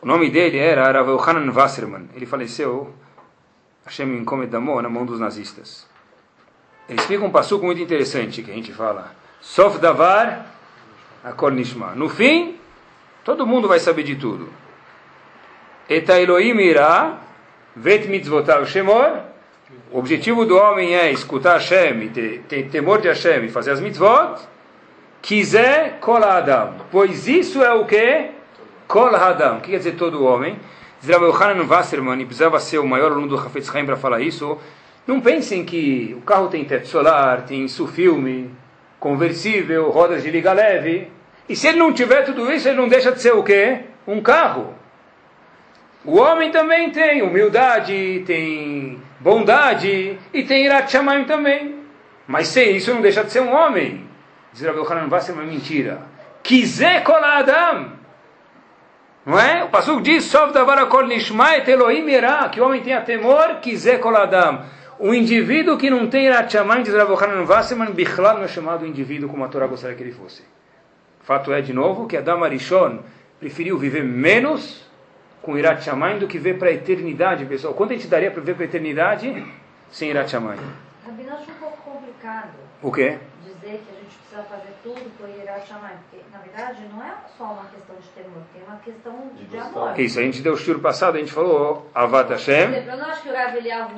o 0.00 0.06
nome 0.06 0.30
dele 0.30 0.58
era 0.58 0.90
Rav 0.90 1.08
Yohanan 1.08 1.52
Wasserman. 1.52 2.08
Ele 2.14 2.24
faleceu, 2.24 2.94
Hashem 3.84 4.18
Inkomed 4.18 4.50
Damo, 4.50 4.80
na 4.80 4.88
mão 4.88 5.04
dos 5.04 5.20
nazistas. 5.20 5.86
Ele 6.88 6.98
explica 6.98 7.24
um 7.24 7.30
passo 7.30 7.58
muito 7.58 7.80
interessante 7.80 8.42
que 8.42 8.50
a 8.50 8.54
gente 8.54 8.72
fala. 8.72 9.14
Sof 9.40 9.78
Davar 9.78 10.55
Akol 11.26 11.50
Nishma. 11.50 11.92
No 11.96 12.08
fim, 12.08 12.56
todo 13.24 13.44
mundo 13.44 13.66
vai 13.66 13.80
saber 13.80 14.04
de 14.04 14.14
tudo. 14.14 14.48
Eta 15.88 16.20
Elohim 16.20 16.60
irá, 16.60 17.18
vet 17.74 18.06
mitzvotav 18.06 18.64
shemor. 18.66 19.22
O 19.90 19.98
objetivo 19.98 20.46
do 20.46 20.56
homem 20.56 20.94
é 20.94 21.10
escutar 21.10 21.54
Hashem 21.54 22.10
ter, 22.10 22.44
ter 22.48 22.68
temor 22.68 23.00
de 23.00 23.08
Hashem 23.08 23.44
e 23.44 23.48
fazer 23.48 23.72
as 23.72 23.80
mitzvot. 23.80 24.40
Quiser 25.20 25.98
kol 25.98 26.22
adam. 26.22 26.74
Pois 26.92 27.26
isso 27.26 27.60
é 27.60 27.74
o 27.74 27.84
que? 27.84 28.30
Kol 28.86 29.12
adam. 29.16 29.58
O 29.58 29.60
que 29.60 29.72
quer 29.72 29.78
dizer 29.78 29.96
todo 29.96 30.24
homem? 30.24 30.56
Rabbi 31.04 31.24
Yohanan 31.24 31.66
Wasserman, 31.66 32.20
e 32.20 32.24
precisava 32.24 32.60
ser 32.60 32.78
o 32.78 32.86
maior 32.86 33.10
aluno 33.10 33.26
do 33.26 33.36
Hafetz 33.36 33.74
Haim 33.74 33.84
para 33.84 33.96
falar 33.96 34.20
isso. 34.20 34.58
Não 35.04 35.20
pensem 35.20 35.64
que 35.64 36.14
o 36.16 36.20
carro 36.20 36.46
tem 36.46 36.64
teto 36.64 36.86
solar, 36.86 37.42
tem 37.42 37.66
filme, 37.68 38.50
conversível, 39.00 39.90
rodas 39.90 40.22
de 40.22 40.30
liga 40.30 40.52
leve. 40.52 41.15
E 41.48 41.54
se 41.54 41.68
ele 41.68 41.78
não 41.78 41.92
tiver 41.92 42.22
tudo 42.22 42.52
isso, 42.52 42.68
ele 42.68 42.76
não 42.76 42.88
deixa 42.88 43.12
de 43.12 43.20
ser 43.20 43.32
o 43.32 43.42
quê? 43.42 43.82
Um 44.06 44.20
carro. 44.20 44.74
O 46.04 46.18
homem 46.18 46.50
também 46.50 46.90
tem 46.90 47.22
humildade, 47.22 48.22
tem 48.26 49.00
bondade 49.20 50.18
e 50.32 50.42
tem 50.44 50.64
Irat 50.64 50.92
também. 51.26 51.80
Mas 52.26 52.48
sem 52.48 52.76
isso 52.76 52.92
não 52.92 53.00
deixa 53.00 53.24
de 53.24 53.32
ser 53.32 53.40
um 53.40 53.52
homem. 53.52 54.06
Diz 54.52 54.62
Rabbi 54.62 54.78
Yohanan 54.78 55.08
vai 55.08 55.20
ser 55.20 55.32
uma 55.32 55.42
mentira. 55.42 56.02
Quiser 56.42 57.02
colar 57.02 57.38
Adam. 57.38 57.92
Não 59.24 59.38
é? 59.38 59.64
O 59.64 59.68
Pasuk 59.68 60.02
diz, 60.02 60.24
Sov 60.24 60.52
Davarakol 60.52 61.06
Nishmaet 61.06 61.68
Elohim 61.68 62.06
que 62.52 62.60
o 62.60 62.66
homem 62.66 62.80
tenha 62.82 63.00
temor, 63.00 63.56
quiser 63.60 63.98
colar 63.98 64.22
Adam. 64.22 64.64
O 64.98 65.12
indivíduo 65.12 65.76
que 65.76 65.90
não 65.90 66.06
tem 66.06 66.26
Irat 66.26 66.52
Shamayim, 66.52 66.82
diz 66.82 66.94
Rabbi 66.94 67.12
Yohanan 67.12 67.44
Wasserman, 67.44 67.92
Bichlal 67.92 68.36
não 68.36 68.44
é 68.44 68.48
chamado 68.48 68.86
indivíduo 68.86 69.28
como 69.28 69.44
a 69.44 69.48
Torá 69.48 69.66
gostaria 69.66 69.96
que 69.96 70.02
ele 70.02 70.12
fosse. 70.12 70.42
Fato 71.26 71.52
é, 71.52 71.60
de 71.60 71.72
novo, 71.72 72.06
que 72.06 72.16
Adam 72.16 72.44
Arishon 72.44 73.00
preferiu 73.40 73.76
viver 73.76 74.04
menos 74.04 74.88
com 75.42 75.58
Irat 75.58 75.82
Shamayim 75.82 76.20
do 76.20 76.28
que 76.28 76.38
ver 76.38 76.56
para 76.56 76.68
a 76.68 76.72
eternidade, 76.72 77.44
pessoal. 77.46 77.74
Quanto 77.74 77.92
a 77.92 77.96
gente 77.96 78.06
daria 78.06 78.30
para 78.30 78.40
ver 78.40 78.54
para 78.54 78.62
a 78.62 78.68
eternidade 78.68 79.44
sem 79.90 80.10
Irat 80.10 80.30
Shamayim? 80.30 80.60
Rabino, 81.04 81.32
acho 81.32 81.50
um 81.50 81.54
pouco 81.54 81.78
complicado. 81.78 82.50
O 82.80 82.92
quê? 82.92 83.18
Dizer 83.66 83.82
que 83.84 83.90
a 83.90 84.00
gente 84.00 84.16
precisa 84.18 84.42
fazer 84.44 84.72
tudo 84.80 85.10
por 85.18 85.28
Yirat 85.28 85.66
Shamayim, 85.66 85.96
porque 86.08 86.24
na 86.32 86.38
verdade 86.38 86.82
não 86.88 87.02
é 87.02 87.14
só 87.36 87.44
uma 87.46 87.64
questão 87.64 87.96
de 87.96 88.08
temor, 88.10 88.42
tem 88.54 88.62
uma 88.62 88.76
questão 88.76 89.30
de, 89.34 89.44
de 89.44 89.58
amor. 89.58 89.98
Isso, 89.98 90.20
a 90.20 90.22
gente 90.22 90.40
deu 90.40 90.52
o 90.52 90.56
shur 90.56 90.78
passado, 90.78 91.16
a 91.16 91.18
gente 91.18 91.32
falou 91.32 91.90
Avat 91.92 92.30
Hashem. 92.30 92.72
Eu 92.72 92.96
não 92.96 93.06
acho 93.06 93.22
que 93.22 93.28
o 93.28 93.32
Rav 93.32 93.56
Eliyahu 93.56 93.88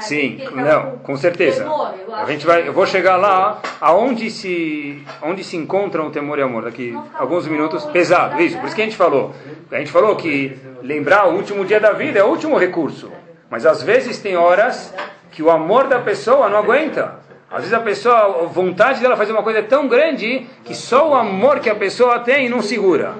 Sim, 0.00 0.38
não, 0.54 0.96
com 1.00 1.18
certeza. 1.18 1.64
Temor, 1.64 1.94
a 2.14 2.24
gente 2.24 2.46
vai, 2.46 2.66
eu 2.66 2.72
vou 2.72 2.86
chegar 2.86 3.18
lá, 3.18 3.60
aonde 3.78 4.30
se, 4.30 5.04
onde 5.20 5.44
se 5.44 5.54
encontram 5.54 6.06
o 6.06 6.10
temor 6.10 6.38
e 6.38 6.42
o 6.42 6.46
amor, 6.46 6.64
daqui 6.64 6.98
alguns 7.12 7.46
minutos, 7.46 7.84
pesado, 7.84 8.40
isso, 8.40 8.56
por 8.56 8.68
isso 8.68 8.74
que 8.74 8.80
a 8.80 8.86
gente 8.86 8.96
falou. 8.96 9.34
A 9.70 9.76
gente 9.76 9.92
falou 9.92 10.16
que 10.16 10.58
lembrar 10.80 11.28
o 11.28 11.34
último 11.34 11.66
dia 11.66 11.78
da 11.78 11.92
vida 11.92 12.18
é 12.18 12.24
o 12.24 12.28
último 12.28 12.56
recurso, 12.56 13.12
mas 13.50 13.66
às 13.66 13.82
vezes 13.82 14.18
tem 14.18 14.38
horas 14.38 14.94
que 15.30 15.42
o 15.42 15.50
amor 15.50 15.88
da 15.88 15.98
pessoa 15.98 16.48
não 16.48 16.56
aguenta. 16.56 17.19
Às 17.50 17.62
vezes 17.62 17.72
a 17.72 17.80
pessoa, 17.80 18.44
a 18.44 18.46
vontade 18.46 19.00
dela 19.00 19.16
fazer 19.16 19.32
uma 19.32 19.42
coisa 19.42 19.58
é 19.58 19.62
tão 19.62 19.88
grande 19.88 20.46
que 20.64 20.72
só 20.72 21.10
o 21.10 21.14
amor 21.14 21.58
que 21.58 21.68
a 21.68 21.74
pessoa 21.74 22.20
tem 22.20 22.48
não 22.48 22.62
segura. 22.62 23.14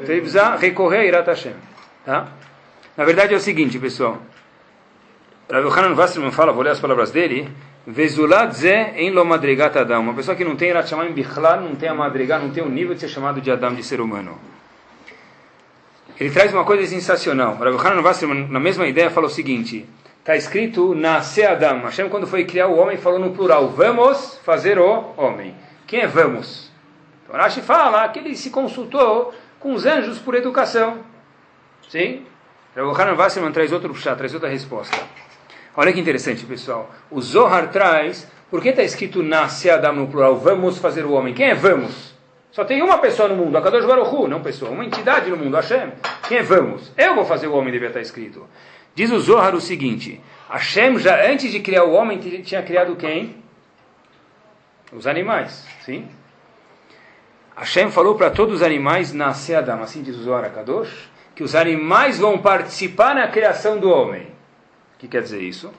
Então 0.00 0.12
ele 0.12 0.22
precisa 0.22 0.56
recorrer 0.56 0.98
a 0.98 1.04
Irat 1.04 1.28
Hashem. 1.28 1.54
Tá? 2.04 2.26
Na 2.96 3.04
verdade 3.04 3.34
é 3.34 3.36
o 3.36 3.40
seguinte, 3.40 3.78
pessoal. 3.78 4.18
Rav 5.48 5.64
Yohanan 5.64 5.94
Wasserman 5.94 6.32
fala, 6.32 6.52
vou 6.52 6.64
ler 6.64 6.70
as 6.70 6.80
palavras 6.80 7.12
dele. 7.12 7.48
Vezulat 7.86 8.52
ze 8.52 8.92
em 8.96 9.10
lo 9.10 9.24
madrigat 9.24 9.76
Adam. 9.76 10.00
Uma 10.00 10.14
pessoa 10.14 10.36
que 10.36 10.44
não 10.44 10.56
tem 10.56 10.70
Irat 10.70 10.88
Shamayim 10.88 11.12
Bichlar, 11.12 11.60
não 11.60 11.76
tem 11.76 11.88
a 11.88 11.94
madrigat, 11.94 12.42
não 12.42 12.50
tem 12.50 12.64
o 12.64 12.68
nível 12.68 12.94
de 12.94 13.00
ser 13.00 13.08
chamado 13.08 13.40
de 13.40 13.50
Adam, 13.50 13.74
de 13.74 13.84
ser 13.84 14.00
humano. 14.00 14.38
Ele 16.18 16.30
traz 16.30 16.52
uma 16.52 16.64
coisa 16.64 16.84
sensacional. 16.86 17.54
Rav 17.54 17.74
Yohanan 17.74 18.02
Wasserman, 18.02 18.48
na 18.48 18.58
mesma 18.58 18.88
ideia, 18.88 19.08
fala 19.08 19.28
o 19.28 19.30
seguinte. 19.30 19.86
Está 20.22 20.36
escrito 20.36 20.94
Nasce 20.94 21.44
Adam. 21.44 21.80
Hashem, 21.80 22.08
quando 22.08 22.28
foi 22.28 22.44
criar 22.44 22.68
o 22.68 22.78
homem, 22.78 22.96
falou 22.96 23.18
no 23.18 23.32
plural: 23.32 23.70
Vamos 23.70 24.38
fazer 24.44 24.78
o 24.78 25.12
homem. 25.16 25.52
Quem 25.84 26.02
é 26.02 26.06
vamos? 26.06 26.70
Então 27.24 27.34
Rashi 27.34 27.60
fala 27.60 28.08
que 28.08 28.20
ele 28.20 28.36
se 28.36 28.48
consultou 28.48 29.34
com 29.58 29.74
os 29.74 29.84
anjos 29.84 30.20
por 30.20 30.36
educação. 30.36 30.98
Sim? 31.88 32.24
O 32.76 32.90
Hanan 32.90 33.50
traz 33.50 33.72
outro 33.72 33.92
chá, 33.96 34.14
traz 34.14 34.32
outra 34.32 34.48
resposta. 34.48 34.96
Olha 35.76 35.92
que 35.92 35.98
interessante, 35.98 36.46
pessoal. 36.46 36.88
O 37.10 37.20
Zohar 37.20 37.72
traz. 37.72 38.30
Por 38.48 38.62
que 38.62 38.68
está 38.68 38.84
escrito 38.84 39.24
Nasce 39.24 39.70
Adam 39.70 39.92
no 39.92 40.06
plural? 40.06 40.36
Vamos 40.36 40.78
fazer 40.78 41.04
o 41.04 41.14
homem. 41.14 41.34
Quem 41.34 41.46
é 41.46 41.54
vamos? 41.54 42.11
Só 42.52 42.64
tem 42.64 42.82
uma 42.82 42.98
pessoa 42.98 43.30
no 43.30 43.34
mundo, 43.34 43.56
a 43.56 43.62
Kadosh 43.62 43.86
Baruch 43.86 44.14
Hu, 44.14 44.28
não 44.28 44.42
pessoa, 44.42 44.70
uma 44.70 44.84
entidade 44.84 45.30
no 45.30 45.38
mundo, 45.38 45.56
Hashem. 45.56 45.90
Quem 46.28 46.38
é 46.38 46.42
vamos? 46.42 46.92
Eu 46.98 47.14
vou 47.14 47.24
fazer 47.24 47.46
o 47.46 47.54
homem, 47.54 47.72
devia 47.72 47.88
estar 47.88 48.00
escrito. 48.00 48.46
Diz 48.94 49.10
o 49.10 49.18
Zohar 49.18 49.54
o 49.54 49.60
seguinte: 49.60 50.20
Hashem 50.50 50.98
já 50.98 51.26
antes 51.26 51.50
de 51.50 51.60
criar 51.60 51.84
o 51.84 51.92
homem 51.92 52.18
tinha 52.42 52.62
criado 52.62 52.94
quem? 52.94 53.36
Os 54.92 55.06
animais, 55.06 55.66
sim? 55.80 56.06
Hashem 57.56 57.90
falou 57.90 58.16
para 58.16 58.30
todos 58.30 58.56
os 58.56 58.62
animais 58.62 59.14
nascer 59.14 59.54
Adam, 59.54 59.82
assim 59.82 60.02
diz 60.02 60.14
o 60.16 60.22
Zohar 60.22 60.50
Kadosh, 60.52 61.10
que 61.34 61.42
os 61.42 61.54
animais 61.54 62.18
vão 62.18 62.38
participar 62.38 63.14
na 63.14 63.28
criação 63.28 63.78
do 63.78 63.88
homem. 63.88 64.24
O 64.94 64.98
que 64.98 65.08
quer 65.08 65.22
dizer 65.22 65.40
isso? 65.40 65.72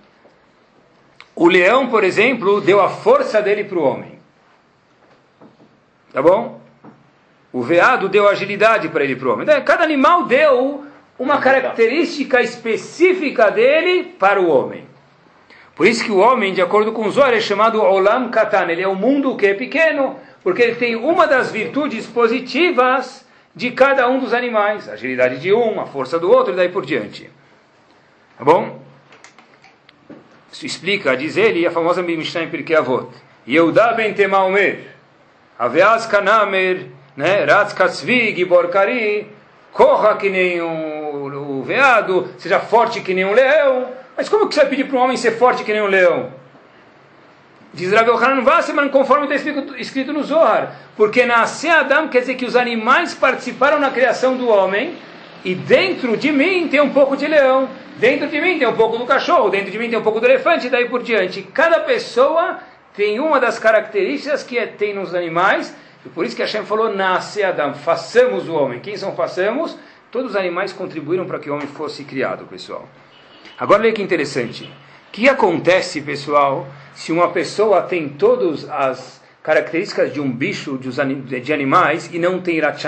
O 1.36 1.47
leão, 1.47 1.88
por 1.88 2.03
exemplo, 2.03 2.59
deu 2.61 2.82
a 2.82 2.89
força 2.89 3.43
dele 3.43 3.63
para 3.63 3.78
o 3.78 3.84
homem. 3.84 4.19
Tá 6.11 6.21
bom? 6.21 6.62
O 7.54 7.62
veado 7.62 8.10
deu 8.10 8.28
agilidade 8.28 8.89
para 8.89 9.04
ele 9.04 9.16
para 9.16 9.28
o 9.28 9.34
homem. 9.34 9.45
Cada 9.64 9.84
animal 9.84 10.26
deu 10.26 10.86
uma 11.20 11.38
característica 11.38 12.41
específica 12.41 13.51
dele 13.51 14.16
para 14.18 14.41
o 14.41 14.49
homem. 14.49 14.88
Por 15.76 15.86
isso 15.86 16.04
que 16.04 16.12
o 16.12 16.18
homem, 16.18 16.51
de 16.51 16.62
acordo 16.64 16.91
com 16.91 17.10
Zohar, 17.12 17.32
é 17.32 17.39
chamado 17.39 17.80
Olam 17.80 18.30
Katan. 18.30 18.72
Ele 18.72 18.82
é 18.82 18.88
o 18.88 18.95
mundo 18.95 19.36
que 19.36 19.45
é 19.45 19.54
pequeno, 19.54 20.20
porque 20.43 20.64
ele 20.64 20.76
tem 20.76 20.95
uma 20.95 21.28
das 21.28 21.51
virtudes 21.51 22.08
positivas 22.08 23.24
de 23.56 23.70
cada 23.70 24.10
um 24.10 24.20
dos 24.20 24.34
animais. 24.34 24.89
A 24.89 24.93
agilidade 24.93 25.39
de 25.39 25.54
um, 25.54 25.80
a 25.80 25.86
força 25.86 26.18
do 26.18 26.32
outro 26.32 26.54
e 26.54 26.56
daí 26.56 26.70
por 26.70 26.84
diante. 26.84 27.30
Tá 28.36 28.43
bom? 28.43 28.82
Isso 30.51 30.66
explica, 30.66 31.16
diz 31.16 31.38
ele, 31.38 31.66
a 31.68 31.72
famosa 31.72 32.01
Mishnah 32.01 32.43
em 32.43 32.49
Pirkei 32.49 32.76
Avot. 32.76 33.10
Yehuda 33.47 33.93
ben 33.93 34.14
Temaomer, 34.14 34.88
Aveaz 35.58 36.06
Kanamer, 36.06 36.88
né, 37.16 37.45
Ratz 37.45 37.76
corra 39.72 40.16
que 40.16 40.30
nem 40.30 40.61
um, 40.61 41.59
o 41.59 41.64
veado, 41.64 42.30
seja 42.38 42.59
forte 42.59 43.01
que 43.01 43.14
nem 43.14 43.26
um 43.26 43.34
leão. 43.34 43.88
Mas 44.16 44.30
como 44.30 44.47
que 44.47 44.53
você 44.53 44.61
vai 44.61 44.70
pedir 44.70 44.86
para 44.86 44.97
um 44.97 45.01
homem 45.01 45.18
ser 45.18 45.32
forte 45.32 45.64
que 45.64 45.74
nem 45.74 45.82
um 45.82 45.88
leão? 45.88 46.32
Diz 47.74 47.91
Rav 47.91 48.07
Yohanan 48.07 48.43
Wasserman, 48.43 48.89
conforme 48.89 49.26
está 49.34 49.51
escrito, 49.80 50.14
no 50.14 50.24
Zohar. 50.24 50.76
Porque 50.95 51.26
nascer 51.26 51.72
Adam 51.72 52.07
quer 52.07 52.20
dizer 52.20 52.36
que 52.36 52.45
os 52.45 52.55
animais 52.55 53.16
participaram 53.16 53.80
na 53.80 53.89
criação 53.89 54.38
do 54.38 54.47
homem, 54.47 54.95
e 55.43 55.55
dentro 55.55 56.16
de 56.16 56.32
mim 56.32 56.68
tem 56.68 56.80
um 56.80 56.91
pouco 56.91 57.18
de 57.18 57.26
leão, 57.26 57.68
dentro 57.97 58.28
de 58.28 58.39
mim 58.39 58.59
tem 58.59 58.68
um 58.68 58.76
pouco 58.76 58.97
do 58.97 59.05
cachorro, 59.05 59.49
dentro 59.49 59.72
de 59.72 59.80
mim 59.80 59.89
tem 59.89 59.97
um 59.97 60.03
pouco 60.03 60.20
do 60.20 60.28
elefante, 60.28 60.68
e 60.68 60.70
daí 60.70 60.88
por 60.88 61.01
diante. 61.01 61.41
Cada 61.41 61.80
pessoa 61.80 62.59
tem 62.95 63.20
uma 63.20 63.39
das 63.39 63.57
características 63.57 64.43
que 64.43 64.55
é, 64.55 64.68
tem 64.68 64.93
nos 64.93 65.16
animais, 65.16 65.76
e 66.06 66.10
por 66.10 66.26
isso 66.26 66.36
que 66.36 66.41
Hashem 66.41 66.66
falou, 66.66 66.93
nasce 66.93 67.43
Adam, 67.43 67.74
façamos 67.74 68.47
o 68.49 68.54
homem. 68.54 68.80
Quem 68.80 68.97
são 68.97 69.16
façamos? 69.16 69.78
Todos 70.12 70.32
os 70.32 70.36
animais 70.36 70.74
contribuíram 70.74 71.26
para 71.26 71.39
que 71.39 71.49
o 71.49 71.54
homem 71.54 71.68
fosse 71.68 72.04
criado, 72.04 72.45
pessoal. 72.45 72.88
Agora 73.58 73.84
olha 73.84 73.93
que 73.93 74.01
interessante. 74.01 74.66
O 74.66 75.12
que 75.12 75.30
acontece, 75.30 76.01
pessoal, 76.01 76.68
se 76.93 77.12
uma 77.12 77.30
pessoa 77.30 77.82
tem 77.84 78.10
todas 78.10 78.70
as 78.70 79.22
características 79.41 80.14
de 80.14 80.20
um 80.20 80.32
bicho, 80.32 80.78
de 80.78 81.54
animais, 81.54 82.10
e 82.12 82.20
não 82.20 82.41
tem 82.41 82.58
Irat 82.58 82.84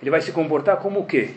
Ele 0.00 0.10
vai 0.10 0.20
se 0.20 0.32
comportar 0.32 0.76
como 0.76 1.00
o 1.00 1.06
quê? 1.06 1.30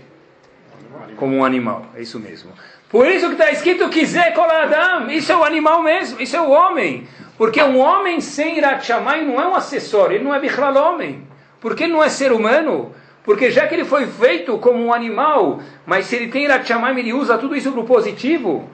Como 1.18 1.36
um 1.36 1.46
animal, 1.46 1.86
é 1.96 2.02
isso 2.02 2.20
mesmo. 2.20 2.52
Por 2.90 3.08
isso 3.08 3.28
que 3.28 3.34
está 3.34 3.52
escrito 3.52 3.90
quiser 3.90 4.34
Adam, 4.38 5.10
isso 5.12 5.32
é 5.32 5.36
o 5.36 5.44
animal 5.44 5.82
mesmo, 5.82 6.22
isso 6.22 6.36
é 6.36 6.42
o 6.42 6.50
homem. 6.50 7.08
Porque 7.38 7.62
um 7.62 7.80
homem 7.80 8.22
sem 8.22 8.58
Irat 8.58 8.90
não 8.90 9.42
é 9.42 9.48
um 9.48 9.56
acessório, 9.56 10.16
ele 10.16 10.24
não 10.24 10.34
é 10.34 10.40
Bichlal 10.40 10.76
homem. 10.76 11.28
Porque 11.60 11.84
ele 11.84 11.94
não 11.94 12.04
é 12.04 12.10
ser 12.10 12.32
humano. 12.32 12.94
Porque 13.24 13.50
já 13.50 13.68
que 13.68 13.74
ele 13.74 13.86
foi 13.86 14.06
feito 14.06 14.58
como 14.60 14.86
um 14.86 14.94
animal, 14.94 15.60
mas 15.86 16.06
se 16.06 16.16
ele 16.16 16.28
tem 16.28 16.46
Irat 16.46 16.70
ele 16.70 17.14
usa 17.14 17.38
tudo 17.38 17.56
isso 17.56 17.72
para 17.72 17.82
o 17.82 17.86
positivo. 17.86 18.70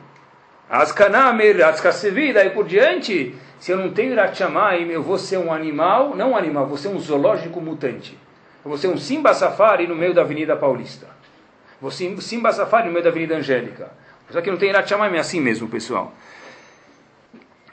As 0.70 0.92
Kanamer, 0.92 1.66
as 1.66 1.82
Kasevi, 1.82 2.32
e 2.32 2.50
por 2.50 2.66
diante. 2.66 3.36
Se 3.60 3.72
eu 3.72 3.78
não 3.78 3.92
tenho 3.92 4.12
Irat 4.12 4.40
eu 4.90 5.04
vou 5.04 5.18
ser 5.18 5.38
um 5.38 5.54
animal, 5.54 6.16
não 6.16 6.32
um 6.32 6.38
animal, 6.38 6.68
vou 6.68 6.78
ser 6.78 6.90
um 6.90 7.00
zoológico 7.00 7.62
mutante. 7.62 8.18
Eu 8.64 8.70
vou 8.70 8.78
ser 8.78 8.88
um 8.88 8.98
Simba 8.98 9.34
Safari 9.34 9.88
no 9.88 9.96
meio 9.96 10.14
da 10.14 10.22
Avenida 10.22 10.56
Paulista. 10.56 11.08
Vou 11.80 11.90
ser 11.90 12.10
um 12.10 12.20
Simba 12.20 12.52
Safari 12.52 12.88
no 12.88 12.92
meio 12.92 13.04
da 13.04 13.10
Avenida 13.10 13.36
Angélica. 13.36 13.92
Só 14.30 14.42
que 14.42 14.52
não 14.52 14.58
tem 14.58 14.70
Irat 14.70 14.92
é 14.92 15.20
assim 15.20 15.42
mesmo, 15.42 15.68
pessoal. 15.68 16.14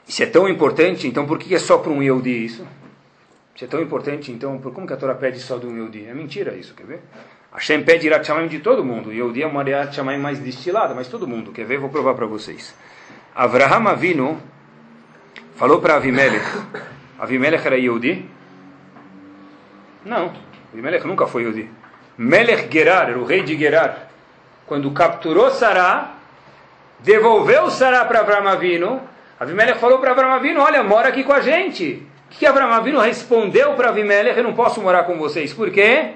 Isso 0.09 0.23
é 0.23 0.25
tão 0.25 0.49
importante, 0.49 1.07
então 1.07 1.27
por 1.27 1.37
que 1.37 1.53
é 1.53 1.59
só 1.59 1.77
para 1.77 1.91
um 1.91 2.01
Yehudi 2.01 2.43
isso? 2.43 2.67
Isso 3.55 3.63
é 3.63 3.67
tão 3.67 3.79
importante, 3.79 4.31
então 4.31 4.57
por 4.57 4.73
como 4.73 4.87
que 4.87 4.93
a 4.93 4.97
Torá 4.97 5.13
pede 5.13 5.39
só 5.39 5.59
do 5.59 5.67
um 5.67 5.75
Yehudi? 5.75 6.07
É 6.07 6.15
mentira 6.15 6.55
isso, 6.55 6.73
quer 6.73 6.87
ver? 6.87 6.99
Hashem 7.53 7.83
pede 7.83 8.07
Irat 8.07 8.27
de 8.49 8.57
todo 8.57 8.83
mundo. 8.83 9.13
Yehudi 9.13 9.43
é 9.43 9.45
uma 9.45 9.61
Irat 9.61 10.01
mais 10.01 10.39
destilada, 10.39 10.95
mas 10.95 11.07
todo 11.07 11.27
mundo. 11.27 11.51
Quer 11.51 11.63
ver? 11.63 11.77
Vou 11.77 11.91
provar 11.91 12.15
para 12.15 12.25
vocês. 12.25 12.75
Avraham 13.35 13.87
Avinu 13.87 14.41
falou 15.55 15.79
para 15.79 15.97
Avimelech. 15.97 16.43
Avimelech 17.19 17.67
era 17.67 17.77
Yehudi? 17.77 18.25
Não. 20.03 20.33
Avimelech 20.73 21.05
nunca 21.05 21.27
foi 21.27 21.43
Yehudi. 21.43 21.69
Melech 22.17 22.67
Gerar, 22.71 23.09
era 23.09 23.19
o 23.19 23.25
rei 23.25 23.43
de 23.43 23.55
Gerar. 23.55 24.09
Quando 24.65 24.89
capturou 24.89 25.51
Sará, 25.51 26.15
devolveu 26.99 27.69
Sará 27.69 28.03
para 28.05 28.21
Avraham 28.21 28.47
Avinu, 28.47 29.01
Avimelech 29.39 29.79
falou 29.79 29.99
para 29.99 30.11
Avram 30.11 30.33
Avinu, 30.33 30.59
olha, 30.59 30.83
mora 30.83 31.07
aqui 31.07 31.23
com 31.23 31.31
a 31.31 31.39
gente. 31.39 32.03
O 32.29 32.37
que 32.37 32.45
Avinu 32.45 32.99
respondeu 32.99 33.73
para 33.73 33.89
Avimelech? 33.89 34.37
Eu 34.37 34.43
não 34.43 34.53
posso 34.53 34.81
morar 34.81 35.03
com 35.03 35.17
vocês. 35.17 35.53
Por 35.53 35.71
quê? 35.71 36.11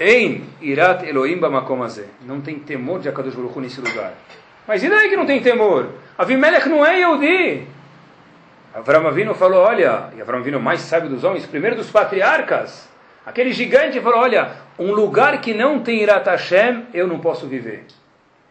Em 0.00 0.44
Irat 0.62 1.06
Elohim 1.06 1.36
Bamakomazé. 1.36 2.06
Não 2.22 2.40
tem 2.40 2.58
temor 2.58 3.00
de 3.00 3.08
Akadosh 3.08 3.34
Baruch 3.34 3.58
nesse 3.60 3.80
lugar. 3.80 4.14
Mas 4.66 4.82
e 4.82 4.88
daí 4.88 5.10
que 5.10 5.16
não 5.16 5.26
tem 5.26 5.42
temor? 5.42 5.90
Avimelech 6.16 6.68
não 6.68 6.84
é 6.86 7.00
Yehudi. 7.00 7.66
Avram 8.74 9.06
Avinu 9.06 9.34
falou, 9.34 9.62
olha, 9.62 10.10
e 10.16 10.22
Avram 10.22 10.38
Avinu 10.38 10.60
mais 10.60 10.80
sábio 10.80 11.10
dos 11.10 11.24
homens, 11.24 11.44
primeiro 11.46 11.76
dos 11.76 11.90
patriarcas, 11.90 12.88
aquele 13.26 13.52
gigante 13.52 14.00
falou, 14.00 14.20
olha, 14.20 14.52
um 14.78 14.92
lugar 14.92 15.40
que 15.40 15.52
não 15.52 15.80
tem 15.80 16.02
Irat 16.02 16.26
Hashem, 16.26 16.86
eu 16.94 17.06
não 17.06 17.18
posso 17.18 17.46
viver. 17.46 17.84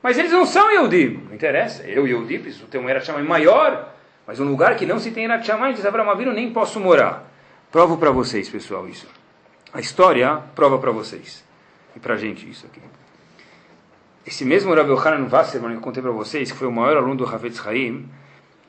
Mas 0.02 0.18
eles 0.18 0.32
não 0.32 0.46
são 0.46 0.72
Yehudim. 0.72 1.24
Não 1.28 1.36
interessa. 1.36 1.84
Eu, 1.84 2.08
Yehudi, 2.08 2.40
preciso 2.40 2.66
ter 2.68 2.78
um 2.78 2.90
Erat 2.90 3.08
maior. 3.24 3.94
Mas 4.26 4.40
um 4.40 4.46
lugar 4.46 4.76
que 4.76 4.86
não 4.86 5.00
se 5.00 5.12
tem 5.12 5.26
Erat 5.26 5.46
Shammai, 5.46 5.74
diz 5.74 5.86
Abraão 5.86 6.10
Avinu, 6.10 6.34
nem 6.34 6.52
posso 6.52 6.80
morar. 6.80 7.32
Provo 7.72 7.98
para 7.98 8.12
vocês, 8.12 8.50
pessoal, 8.50 8.88
isso. 8.88 9.08
A 9.74 9.80
história 9.80 10.42
prova 10.56 10.78
para 10.78 10.92
vocês. 10.92 11.44
E 11.96 12.00
para 12.00 12.14
a 12.14 12.18
gente 12.18 12.50
isso 12.50 12.66
aqui. 12.66 12.82
Esse 14.26 14.44
mesmo 14.44 14.74
Rav 14.74 14.90
Yohanan 14.90 15.28
Wasserman 15.32 15.72
que 15.72 15.78
eu 15.78 15.82
contei 15.82 16.04
para 16.04 16.12
vocês, 16.12 16.52
que 16.52 16.58
foi 16.58 16.68
o 16.68 16.72
maior 16.72 16.98
aluno 16.98 17.16
do 17.16 17.26
Havetz 17.26 17.66
Haim, 17.66 18.10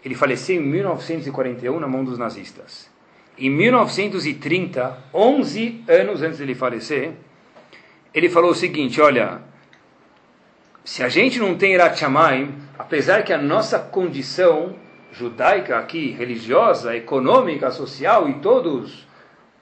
Ele 0.05 0.15
faleceu 0.15 0.57
em 0.57 0.61
1941 0.61 1.81
na 1.81 1.89
mão 1.89 2.05
dos 2.05 2.17
nazistas. 2.17 2.89
Em 3.37 3.51
1930, 3.51 4.99
11 5.13 5.85
anos 5.89 6.23
antes 6.23 6.39
dele 6.39 6.55
falecer, 6.55 7.13
ele 8.13 8.29
falou 8.29 8.51
o 8.51 8.55
seguinte: 8.55 9.01
Olha, 9.01 9.43
se 10.89 11.03
a 11.03 11.09
gente 11.11 11.39
não 11.39 11.55
tem 11.55 11.75
Irat 11.75 11.99
Shamayim, 11.99 12.55
apesar 12.79 13.23
que 13.23 13.31
a 13.31 13.37
nossa 13.37 13.79
condição 13.79 14.75
judaica 15.13 15.79
aqui, 15.79 16.13
religiosa, 16.13 16.97
econômica, 16.97 17.71
social 17.71 18.27
e 18.27 18.41
todos 18.41 19.07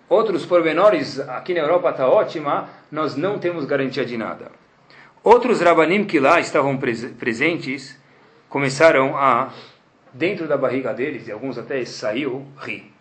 outros 0.08 0.46
pormenores 0.46 1.18
aqui 1.18 1.52
na 1.52 1.62
Europa 1.62 1.90
está 1.90 2.08
ótima, 2.08 2.68
nós 2.92 3.16
não 3.16 3.40
temos 3.40 3.64
garantia 3.64 4.04
de 4.04 4.16
nada. 4.16 4.52
Outros 5.24 5.60
rabanim 5.60 6.04
que 6.04 6.20
lá 6.20 6.38
estavam 6.38 6.76
pres 6.76 7.04
presentes 7.18 8.00
começaram 8.48 9.16
a, 9.16 9.52
dentro 10.12 10.46
da 10.46 10.56
barriga 10.56 10.94
deles, 10.94 11.26
e 11.26 11.32
alguns 11.32 11.58
até 11.58 11.84
saiu, 11.84 12.46
rir. 12.56 12.94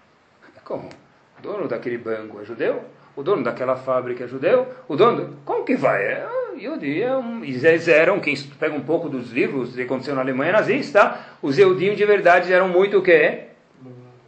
Como? 0.63 0.89
O 1.37 1.41
dono 1.43 1.67
daquele 1.67 1.99
banco 1.99 2.41
é 2.41 2.43
judeu? 2.43 2.85
O 3.15 3.21
dono 3.21 3.43
daquela 3.43 3.75
fábrica 3.75 4.23
é 4.23 4.27
judeu? 4.27 4.67
O 4.87 4.95
dono... 4.95 5.37
Como 5.45 5.63
que 5.63 5.75
vai? 5.75 6.03
É, 6.03 6.27
Yehudi 6.57 7.01
é 7.01 7.15
um, 7.15 7.43
eles 7.43 7.87
eram, 7.87 8.19
quem 8.19 8.35
pega 8.59 8.75
um 8.75 8.81
pouco 8.81 9.09
dos 9.09 9.31
livros 9.31 9.75
que 9.75 9.81
aconteceu 9.81 10.15
na 10.15 10.21
Alemanha 10.21 10.53
nazista, 10.53 11.19
os 11.41 11.57
Eudim 11.57 11.95
de 11.95 12.05
verdade 12.05 12.51
eram 12.51 12.67
muito 12.67 12.97
o 12.97 13.01
quê? 13.01 13.45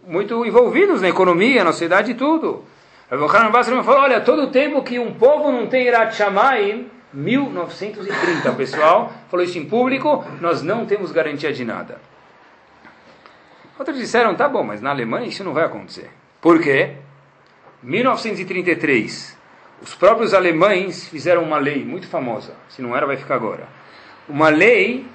Muito 0.07 0.45
envolvidos 0.45 1.01
na 1.01 1.09
economia, 1.09 1.63
na 1.63 1.71
sociedade 1.71 2.11
e 2.11 2.15
tudo. 2.15 2.63
Hanan 3.09 3.51
Basra 3.51 3.81
falou, 3.83 4.01
olha, 4.01 4.19
todo 4.21 4.51
tempo 4.51 4.83
que 4.83 4.99
um 4.99 5.13
povo 5.13 5.51
não 5.51 5.67
tem 5.67 5.87
Irat 5.87 6.15
Shamayim, 6.15 6.89
1930, 7.13 8.51
pessoal, 8.53 9.13
falou 9.29 9.45
isso 9.45 9.57
em 9.57 9.65
público, 9.65 10.25
nós 10.41 10.61
não 10.61 10.85
temos 10.85 11.11
garantia 11.11 11.53
de 11.53 11.63
nada. 11.63 11.99
Outros 13.79 13.97
disseram, 13.97 14.35
tá 14.35 14.49
bom, 14.49 14.63
mas 14.63 14.81
na 14.81 14.89
Alemanha 14.89 15.27
isso 15.27 15.43
não 15.43 15.53
vai 15.53 15.63
acontecer. 15.63 16.09
Por 16.41 16.61
quê? 16.61 16.95
1933, 17.83 19.36
os 19.81 19.93
próprios 19.93 20.33
alemães 20.33 21.07
fizeram 21.07 21.43
uma 21.43 21.59
lei 21.59 21.83
muito 21.85 22.07
famosa, 22.07 22.53
se 22.69 22.81
não 22.81 22.95
era, 22.95 23.05
vai 23.05 23.17
ficar 23.17 23.35
agora. 23.35 23.67
Uma 24.27 24.49
lei 24.49 25.05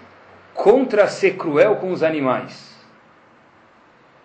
contra 0.55 1.09
ser 1.09 1.37
cruel 1.37 1.77
com 1.77 1.91
os 1.91 2.03
animais. 2.03 2.73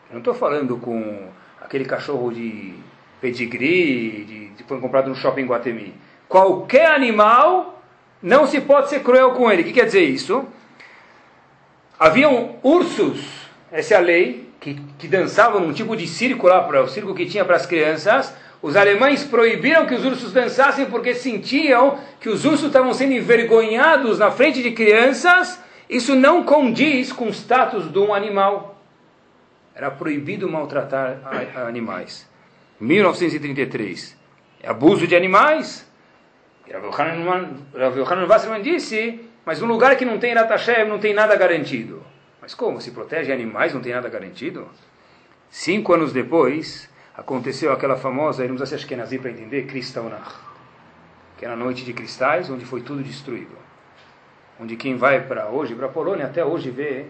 Eu 0.10 0.14
não 0.14 0.20
estou 0.20 0.34
falando 0.34 0.78
com 0.78 1.28
aquele 1.60 1.86
cachorro 1.86 2.32
de 2.32 2.76
pedigree, 3.20 4.26
de, 4.26 4.48
de, 4.50 4.64
foi 4.64 4.80
comprado 4.80 5.10
no 5.10 5.16
shopping 5.16 5.46
Guatemi. 5.46 5.94
Qualquer 6.30 6.92
animal 6.92 7.82
não 8.22 8.48
se 8.48 8.62
pode 8.62 8.90
ser 8.90 9.02
cruel 9.02 9.32
com 9.32 9.52
ele. 9.52 9.64
O 9.64 9.66
que 9.66 9.74
quer 9.74 9.86
dizer 9.86 10.04
isso? 10.04 10.46
Haviam 12.00 12.58
ursos, 12.62 13.50
essa 13.72 13.96
é 13.96 13.98
a 13.98 14.02
lei, 14.02 14.50
que, 14.60 14.76
que 15.00 15.08
dançavam 15.08 15.62
num 15.62 15.74
tipo 15.74 15.96
de 15.96 16.08
circo 16.08 16.48
lá, 16.48 16.64
para 16.64 16.84
o 16.84 16.88
circo 16.88 17.14
que 17.16 17.26
tinha 17.26 17.44
para 17.44 17.56
as 17.56 17.66
crianças. 17.66 18.34
Os 18.62 18.76
alemães 18.76 19.24
proibiram 19.24 19.86
que 19.86 19.93
os 19.93 20.03
ursos 20.03 20.34
dançassem 20.34 20.86
porque 20.86 21.14
sentiam 21.14 21.99
que 22.20 22.30
os 22.30 22.43
ursos 22.43 22.68
estavam 22.68 22.93
sendo 22.93 23.14
envergonhados 23.14 24.18
na 24.18 24.32
frente 24.32 24.64
de 24.64 24.72
crianças. 24.72 25.62
Isso 25.89 26.16
não 26.16 26.43
condiz 26.43 27.12
com 27.12 27.26
o 27.26 27.30
status 27.30 27.91
de 27.91 27.99
um 27.99 28.14
animal. 28.14 28.82
Era 29.76 29.91
proibido 29.91 30.49
maltratar 30.49 31.22
animais. 31.68 32.28
1933. 32.80 34.18
É 34.62 34.70
abuso 34.70 35.05
de 35.05 35.16
animais. 35.16 35.88
Rav 36.70 37.97
Yohanan 37.97 38.26
Wasserman 38.28 38.62
disse, 38.62 39.22
mas 39.45 39.62
um 39.62 39.68
lugar 39.68 39.95
que 39.95 40.03
não 40.03 40.18
tem 40.18 40.34
Ratashev 40.34 40.89
não 40.89 40.99
tem 40.99 41.14
nada 41.14 41.36
garantido. 41.36 42.03
Mas 42.41 42.53
como? 42.53 42.82
Se 42.82 42.91
protege 42.91 43.32
animais, 43.32 43.74
não 43.74 43.82
tem 43.82 43.93
nada 43.93 44.10
garantido? 44.10 44.68
Cinco 45.49 45.93
anos 45.93 46.12
depois, 46.12 46.89
aconteceu 47.18 47.74
aquela 47.74 47.97
famosa, 47.97 48.43
não 48.43 48.55
precisa 48.55 48.68
ser 48.68 48.76
Ashkenazi 48.76 49.18
para 49.18 49.32
entender, 49.32 49.65
Kristallnacht. 49.65 50.36
Que 51.36 51.45
era 51.45 51.55
a 51.55 51.57
noite 51.57 51.84
de 51.84 51.91
cristais, 51.91 52.49
onde 52.49 52.63
foi 52.63 52.82
tudo 52.82 53.01
destruído. 53.01 53.57
Onde 54.59 54.76
quem 54.76 54.95
vai 54.95 55.22
para 55.22 55.49
hoje, 55.49 55.74
para 55.74 55.88
a 55.88 55.89
Polônia, 55.89 56.26
até 56.26 56.45
hoje 56.45 56.70
vê, 56.70 57.07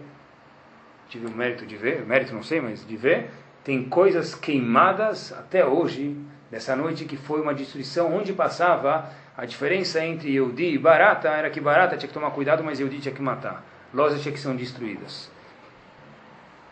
tive 1.09 1.27
o 1.27 1.31
mérito 1.31 1.65
de 1.65 1.75
ver, 1.75 2.05
mérito 2.05 2.33
não 2.33 2.43
sei, 2.43 2.59
mas 2.61 2.85
de 2.85 2.97
ver, 2.97 3.29
tem 3.63 3.83
coisas 3.83 4.33
queimadas 4.33 5.33
até 5.33 5.65
hoje, 5.65 6.17
dessa 6.49 6.75
noite 6.75 7.05
que 7.05 7.17
foi 7.17 7.41
uma 7.41 7.53
destruição, 7.53 8.13
onde 8.15 8.31
passava 8.33 9.09
a 9.35 9.45
diferença 9.45 10.03
entre 10.03 10.31
Yehudi 10.31 10.73
e 10.73 10.77
Barata, 10.77 11.29
era 11.29 11.49
que 11.49 11.61
Barata 11.61 11.95
tinha 11.97 12.07
que 12.07 12.13
tomar 12.13 12.31
cuidado, 12.31 12.63
mas 12.63 12.79
Yehudi 12.79 12.99
tinha 12.99 13.13
que 13.13 13.21
matar. 13.21 13.63
Lojas 13.93 14.21
tinha 14.21 14.33
que 14.33 14.39
ser 14.39 14.53
destruídas. 14.55 15.29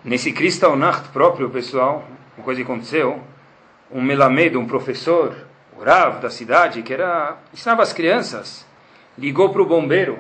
Nesse 0.04 0.32
Kristallnacht 0.32 1.10
próprio, 1.10 1.50
pessoal, 1.50 2.06
uma 2.38 2.44
coisa 2.44 2.60
que 2.60 2.66
aconteceu, 2.70 3.20
um 3.92 4.02
melamedo, 4.02 4.60
um 4.60 4.68
professor, 4.68 5.36
o 5.78 5.84
Rav 5.84 6.20
da 6.20 6.30
cidade, 6.30 6.82
que 6.82 6.94
era 6.94 7.38
ensinava 7.54 7.82
as 7.82 7.94
crianças, 7.94 8.66
ligou 9.18 9.50
para 9.50 9.62
o 9.62 9.66
bombeiro 9.66 10.18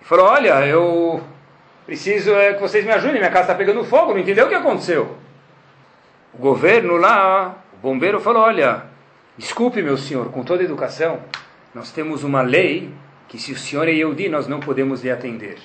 e 0.00 0.04
falou, 0.04 0.26
olha, 0.26 0.66
eu 0.66 1.22
preciso 1.86 2.32
é, 2.32 2.54
que 2.54 2.60
vocês 2.60 2.84
me 2.84 2.92
ajudem, 2.92 3.18
minha 3.18 3.30
casa 3.30 3.52
está 3.52 3.54
pegando 3.54 3.84
fogo, 3.84 4.12
não 4.12 4.18
entendeu 4.20 4.46
o 4.46 4.48
que 4.48 4.54
aconteceu? 4.54 5.18
o 6.32 6.38
governo 6.38 6.96
lá, 6.96 7.56
o 7.72 7.76
bombeiro 7.76 8.20
falou: 8.20 8.42
Olha, 8.42 8.84
desculpe, 9.36 9.82
meu 9.82 9.96
senhor, 9.96 10.30
com 10.30 10.44
toda 10.44 10.62
educação, 10.62 11.20
nós 11.74 11.90
temos 11.90 12.24
uma 12.24 12.42
lei 12.42 12.92
que 13.28 13.38
se 13.38 13.52
o 13.52 13.58
senhor 13.58 13.88
é 13.88 13.92
Yehudi, 13.92 14.28
nós 14.28 14.46
não 14.46 14.60
podemos 14.60 15.02
lhe 15.02 15.10
atender. 15.10 15.58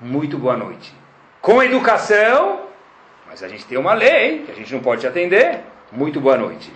Muito 0.00 0.38
boa 0.38 0.56
noite. 0.56 0.94
Com 1.40 1.62
educação, 1.62 2.59
mas 3.30 3.44
a 3.44 3.48
gente 3.48 3.64
tem 3.64 3.78
uma 3.78 3.94
lei 3.94 4.40
que 4.40 4.50
a 4.50 4.54
gente 4.56 4.72
não 4.74 4.80
pode 4.80 5.02
te 5.02 5.06
atender. 5.06 5.60
Muito 5.92 6.20
boa 6.20 6.36
noite. 6.36 6.72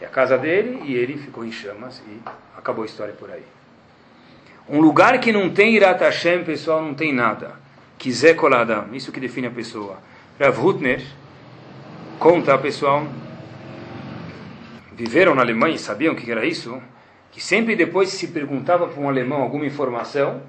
E 0.00 0.06
a 0.06 0.08
casa 0.08 0.38
dele, 0.38 0.80
e 0.86 0.94
ele 0.94 1.18
ficou 1.18 1.44
em 1.44 1.52
chamas 1.52 2.02
e 2.08 2.18
acabou 2.56 2.82
a 2.82 2.86
história 2.86 3.12
por 3.12 3.30
aí. 3.30 3.44
Um 4.66 4.80
lugar 4.80 5.20
que 5.20 5.30
não 5.30 5.50
tem 5.50 5.74
Irat 5.74 6.00
Hashem, 6.00 6.44
pessoal, 6.44 6.80
não 6.82 6.94
tem 6.94 7.12
nada. 7.12 7.56
Quiser 7.98 8.34
coladam, 8.36 8.86
isso 8.94 9.12
que 9.12 9.20
define 9.20 9.48
a 9.48 9.50
pessoa. 9.50 9.98
Rav 10.40 10.58
Hutner, 10.58 11.02
Conta, 12.18 12.56
pessoal, 12.56 13.06
viveram 14.92 15.34
na 15.34 15.42
Alemanha 15.42 15.76
e 15.76 15.78
sabiam 15.78 16.14
o 16.14 16.16
que 16.16 16.30
era 16.30 16.44
isso, 16.44 16.80
que 17.30 17.40
sempre 17.40 17.76
depois 17.76 18.08
se 18.08 18.28
perguntava 18.28 18.88
para 18.88 19.00
um 19.00 19.08
alemão 19.08 19.42
alguma 19.42 19.66
informação, 19.66 20.42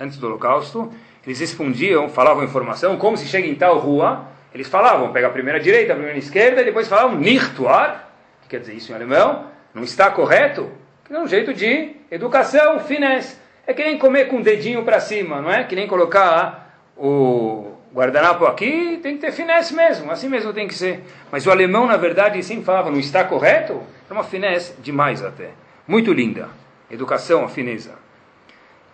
antes 0.00 0.16
do 0.16 0.26
holocausto, 0.26 0.90
eles 1.24 1.38
respondiam, 1.38 2.08
falavam 2.08 2.44
informação, 2.44 2.96
como 2.96 3.16
se 3.16 3.26
chega 3.26 3.46
em 3.46 3.54
tal 3.54 3.78
rua, 3.78 4.35
eles 4.56 4.68
falavam, 4.68 5.12
pega 5.12 5.26
a 5.26 5.30
primeira 5.30 5.60
direita, 5.60 5.92
a 5.92 5.96
primeira 5.96 6.18
esquerda, 6.18 6.62
e 6.62 6.64
depois 6.64 6.88
falavam, 6.88 7.18
nicht 7.18 7.60
wahr, 7.60 8.08
que 8.40 8.48
quer 8.48 8.60
dizer 8.60 8.72
isso 8.72 8.90
em 8.90 8.94
alemão, 8.94 9.50
não 9.74 9.82
está 9.82 10.10
correto, 10.10 10.70
que 11.04 11.12
é 11.12 11.18
um 11.18 11.28
jeito 11.28 11.52
de 11.52 11.94
educação, 12.10 12.80
finesse. 12.80 13.36
É 13.66 13.74
que 13.74 13.84
nem 13.84 13.98
comer 13.98 14.28
com 14.28 14.38
o 14.38 14.42
dedinho 14.42 14.82
para 14.82 14.98
cima, 14.98 15.42
não 15.42 15.50
é? 15.50 15.64
Que 15.64 15.76
nem 15.76 15.86
colocar 15.86 16.80
o 16.96 17.74
guardanapo 17.94 18.46
aqui 18.46 18.98
tem 19.02 19.16
que 19.16 19.20
ter 19.20 19.32
finesse 19.32 19.74
mesmo, 19.74 20.10
assim 20.10 20.28
mesmo 20.28 20.54
tem 20.54 20.66
que 20.66 20.74
ser. 20.74 21.04
Mas 21.30 21.46
o 21.46 21.50
alemão, 21.50 21.86
na 21.86 21.98
verdade, 21.98 22.42
sempre 22.42 22.64
falava, 22.64 22.90
não 22.90 22.98
está 22.98 23.24
correto? 23.24 23.82
É 24.08 24.12
uma 24.12 24.24
finesse 24.24 24.72
demais 24.80 25.22
até. 25.22 25.50
Muito 25.86 26.14
linda. 26.14 26.48
Educação, 26.90 27.44
a 27.44 27.48
fineza. 27.48 27.92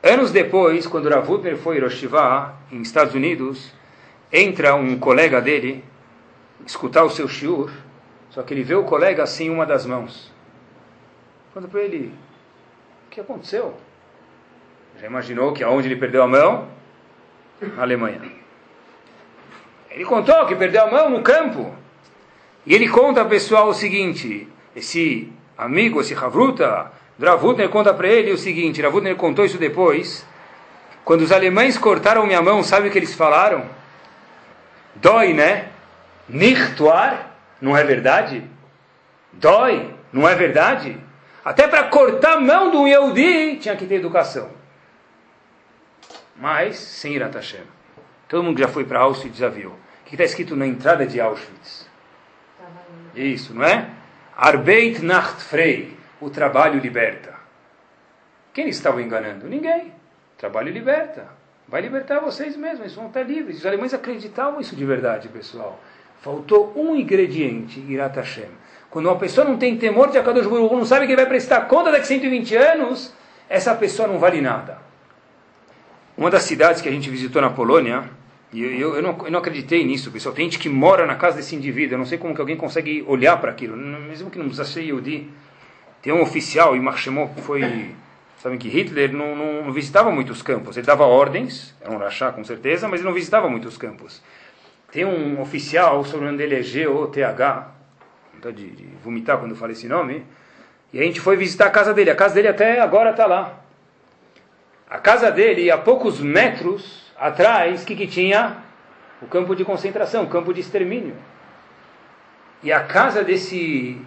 Anos 0.03 0.33
depois, 0.33 0.89
quando 0.89 1.09
Ravutner 1.09 1.57
foi 1.57 1.77
Hiroshima, 1.77 2.53
em 2.73 2.83
Estados 2.83 3.15
Unidos, 3.15 3.73
entra 4.33 4.74
um 4.74 4.99
colega 4.99 5.41
dele 5.41 5.85
escutar 6.64 7.05
o 7.05 7.11
seu 7.11 7.28
shiur, 7.28 7.70
só 8.30 8.43
que 8.43 8.55
ele 8.55 8.62
vê 8.62 8.74
o 8.74 8.85
colega 8.85 9.26
sem 9.26 9.51
uma 9.51 9.66
das 9.66 9.85
mãos. 9.85 10.33
Conta 11.53 11.68
para 11.68 11.80
ele, 11.83 12.14
o 13.07 13.11
que 13.11 13.20
aconteceu? 13.20 13.74
Já 14.99 15.07
imaginou 15.07 15.53
que 15.53 15.62
aonde 15.62 15.89
ele 15.89 15.97
perdeu 15.97 16.22
a 16.22 16.28
mão? 16.28 16.68
Na 17.76 17.83
Alemanha. 17.83 18.20
Ele 19.91 20.05
contou 20.05 20.47
que 20.47 20.57
perdeu 20.57 20.85
a 20.85 20.91
mão 20.91 21.11
no 21.11 21.22
campo. 21.22 21.74
E 22.64 22.74
ele 22.74 22.89
conta, 22.89 23.24
pessoal, 23.24 23.68
o 23.68 23.74
seguinte: 23.74 24.49
esse 24.74 25.30
amigo, 25.59 26.01
esse 26.01 26.14
Havruta, 26.14 26.91
Dravutner 27.18 27.68
conta 27.68 27.93
para 27.93 28.09
ele 28.09 28.33
o 28.33 28.39
seguinte: 28.39 28.80
Dravutner 28.80 29.16
contou 29.16 29.45
isso 29.45 29.59
depois. 29.59 30.26
Quando 31.05 31.22
os 31.22 31.33
alemães 31.33 31.76
cortaram 31.76 32.26
minha 32.26 32.41
mão, 32.41 32.62
sabe 32.62 32.89
o 32.89 32.91
que 32.91 32.99
eles 32.99 33.14
falaram? 33.14 33.82
Dói, 34.97 35.32
né? 35.32 35.68
Nichtuar, 36.28 37.30
não 37.61 37.76
é 37.76 37.84
verdade? 37.84 38.49
Dói, 39.32 39.95
não 40.12 40.28
é 40.28 40.34
verdade? 40.34 40.99
Até 41.45 41.66
para 41.66 41.84
cortar 41.84 42.34
a 42.34 42.40
mão 42.40 42.70
do 42.70 42.86
Yehudi 42.86 43.57
tinha 43.57 43.76
que 43.76 43.86
ter 43.86 43.97
educação. 43.97 44.51
Mas 46.36 46.76
sem 46.76 47.14
Irat 47.14 47.34
Hashem. 47.34 47.64
Todo 48.28 48.43
mundo 48.43 48.59
já 48.59 48.68
foi 48.68 48.84
para 48.84 49.01
Auschwitz 49.01 49.36
já 49.36 49.49
viu. 49.49 49.70
O 49.70 50.05
que 50.05 50.14
está 50.14 50.24
escrito 50.24 50.57
na 50.57 50.66
entrada 50.66 51.07
de 51.07 51.20
Auschwitz? 51.20 51.88
Isso, 53.14 53.55
não 53.55 53.64
é? 53.64 53.90
Arbeit 54.36 55.03
nacht 55.05 55.43
frei. 55.43 55.97
O 56.20 56.30
trabalho 56.30 56.78
liberta. 56.78 57.34
Quem 58.55 58.64
eles 58.64 58.76
estavam 58.76 59.01
enganando? 59.01 59.49
Ninguém. 59.49 59.93
Trabalho 60.38 60.70
liberta. 60.70 61.28
Vai 61.73 61.81
libertar 61.81 62.20
vocês 62.20 62.55
mesmos, 62.55 62.81
eles 62.81 62.95
vão 62.95 63.07
estar 63.07 63.23
livres. 63.23 63.61
Os 63.61 63.64
alemães 63.64 63.95
acreditavam 63.95 64.61
isso 64.61 64.77
de 64.77 64.85
verdade, 64.85 65.29
pessoal. 65.29 65.81
Faltou 66.20 66.70
um 66.77 66.95
ingrediente, 66.95 67.81
Irat 67.89 68.14
Hashem. 68.14 68.51
Quando 68.91 69.07
uma 69.07 69.16
pessoa 69.16 69.47
não 69.47 69.57
tem 69.57 69.79
temor 69.79 70.11
de 70.11 70.18
Akadosh 70.18 70.47
Baruch 70.47 70.75
não 70.75 70.85
sabe 70.85 71.07
que 71.07 71.16
vai 71.16 71.25
prestar 71.25 71.62
conta 71.62 71.91
daqui 71.91 72.03
a 72.03 72.09
120 72.09 72.57
anos, 72.57 73.14
essa 73.49 73.75
pessoa 73.75 74.07
não 74.07 74.18
vale 74.18 74.43
nada. 74.43 74.77
Uma 76.14 76.31
das 76.31 76.43
cidades 76.43 76.83
que 76.83 76.91
a 76.91 76.93
gente 76.93 77.09
visitou 77.09 77.41
na 77.41 77.49
Polônia, 77.49 78.05
e 78.53 78.62
eu, 78.62 78.70
eu, 78.70 78.97
eu, 78.97 79.03
não, 79.03 79.16
eu 79.25 79.31
não 79.31 79.39
acreditei 79.39 79.83
nisso, 79.83 80.11
pessoal. 80.11 80.35
Tem 80.35 80.45
gente 80.45 80.59
que 80.59 80.68
mora 80.68 81.07
na 81.07 81.14
casa 81.14 81.39
desse 81.39 81.57
indivíduo. 81.57 81.95
Eu 81.95 81.99
não 81.99 82.05
sei 82.05 82.18
como 82.18 82.35
que 82.35 82.41
alguém 82.43 82.55
consegue 82.55 83.03
olhar 83.09 83.39
para 83.39 83.51
aquilo, 83.51 83.79
mesmo 83.79 84.31
que 84.31 84.37
não 84.37 84.45
precisa 84.45 84.68
ser 84.68 84.83
Yehudi. 84.83 85.31
Tem 86.03 86.12
um 86.12 86.20
oficial, 86.20 86.77
e 86.77 86.81
Marchemot 86.81 87.41
foi. 87.41 87.95
Sabem 88.43 88.59
que 88.59 88.68
Hitler 88.68 89.12
não, 89.12 89.36
não, 89.36 89.62
não, 89.62 89.72
visitava 89.72 90.11
muitos 90.11 90.43
campos. 90.43 90.76
Ele 90.76 90.84
dava 90.84 91.05
ordens, 91.05 91.76
era 91.80 91.93
um 91.93 91.97
rachá 91.97 92.32
com 92.32 92.43
certeza, 92.43 92.88
mas 92.88 92.99
ele 92.99 93.09
não 93.09 93.14
visitava 93.14 93.49
muitos 93.49 93.76
campos. 93.76 94.20
Tem 94.90 95.05
um 95.05 95.40
oficial, 95.40 96.01
o 96.01 96.05
sobrenome 96.05 96.38
dele 96.38 96.57
é 96.57 96.62
G-O-T-H, 96.62 97.68
de, 98.53 98.70
de 98.70 98.84
vomitar 99.05 99.38
quando 99.38 99.53
eu 99.53 99.57
falo 99.57 99.70
esse 99.70 99.86
nome, 99.86 100.26
e 100.93 100.99
a 100.99 101.05
gente 101.05 101.20
foi 101.20 101.36
visitar 101.36 101.66
a 101.66 101.70
casa 101.70 101.95
dele. 101.95 102.11
A 102.11 102.16
casa 102.16 102.34
dele 102.34 102.49
até 102.49 102.80
agora 102.80 103.11
está 103.11 103.26
lá. 103.26 103.61
A 104.90 104.99
casa 104.99 105.30
dele, 105.30 105.70
a 105.70 105.78
poucos 105.78 106.20
metros 106.20 107.12
atrás, 107.16 107.84
que, 107.84 107.95
que 107.95 108.09
tinha? 108.09 108.57
O 109.22 109.26
campo 109.28 109.55
de 109.55 109.64
concentração, 109.64 110.24
o 110.24 110.28
campo 110.28 110.53
de 110.53 110.61
extermínio. 110.61 111.14
E 112.61 112.72
a 112.72 112.82
casa 112.82 113.22
desse 113.22 114.05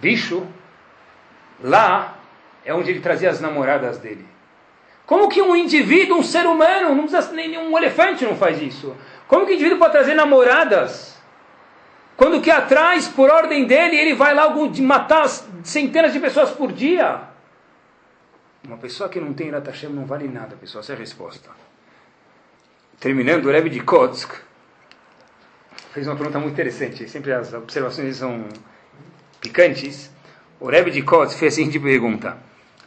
bicho, 0.00 0.46
lá, 1.62 2.16
é 2.64 2.72
onde 2.74 2.90
ele 2.90 3.00
trazia 3.00 3.30
as 3.30 3.40
namoradas 3.40 3.98
dele. 3.98 4.26
Como 5.06 5.28
que 5.28 5.42
um 5.42 5.54
indivíduo, 5.54 6.18
um 6.18 6.22
ser 6.22 6.46
humano, 6.46 6.94
não 6.94 7.06
precisa 7.06 7.32
nem 7.32 7.58
um 7.58 7.76
elefante 7.76 8.24
não 8.24 8.36
faz 8.36 8.60
isso? 8.62 8.96
Como 9.26 9.44
que 9.44 9.52
um 9.52 9.54
indivíduo 9.54 9.78
pode 9.78 9.92
trazer 9.92 10.14
namoradas? 10.14 11.20
Quando 12.16 12.40
que 12.40 12.50
atrás, 12.50 13.08
por 13.08 13.30
ordem 13.30 13.66
dele, 13.66 13.96
ele 13.96 14.14
vai 14.14 14.34
lá 14.34 14.48
matar 14.80 15.28
centenas 15.64 16.12
de 16.12 16.20
pessoas 16.20 16.50
por 16.50 16.72
dia? 16.72 17.22
Uma 18.64 18.76
pessoa 18.76 19.08
que 19.08 19.18
não 19.18 19.32
tem 19.32 19.48
Irat 19.48 19.66
Hashem 19.66 19.90
não 19.90 20.06
vale 20.06 20.28
nada, 20.28 20.54
pessoal. 20.54 20.80
Essa 20.80 20.92
é 20.92 20.96
a 20.96 20.98
resposta. 20.98 21.50
Terminando, 23.00 23.46
o 23.46 23.50
Rebbe 23.50 23.68
de 23.68 23.80
Kotsk 23.80 24.32
fez 25.92 26.06
uma 26.06 26.14
pergunta 26.14 26.38
muito 26.38 26.52
interessante. 26.52 27.08
Sempre 27.08 27.32
as 27.32 27.52
observações 27.52 28.16
são 28.16 28.46
picantes. 29.40 30.12
O 30.60 30.68
Rebbe 30.68 30.92
de 30.92 31.02
Kotsk 31.02 31.36
fez 31.36 31.54
a 31.54 31.56
seguinte 31.56 31.80
pergunta. 31.80 32.38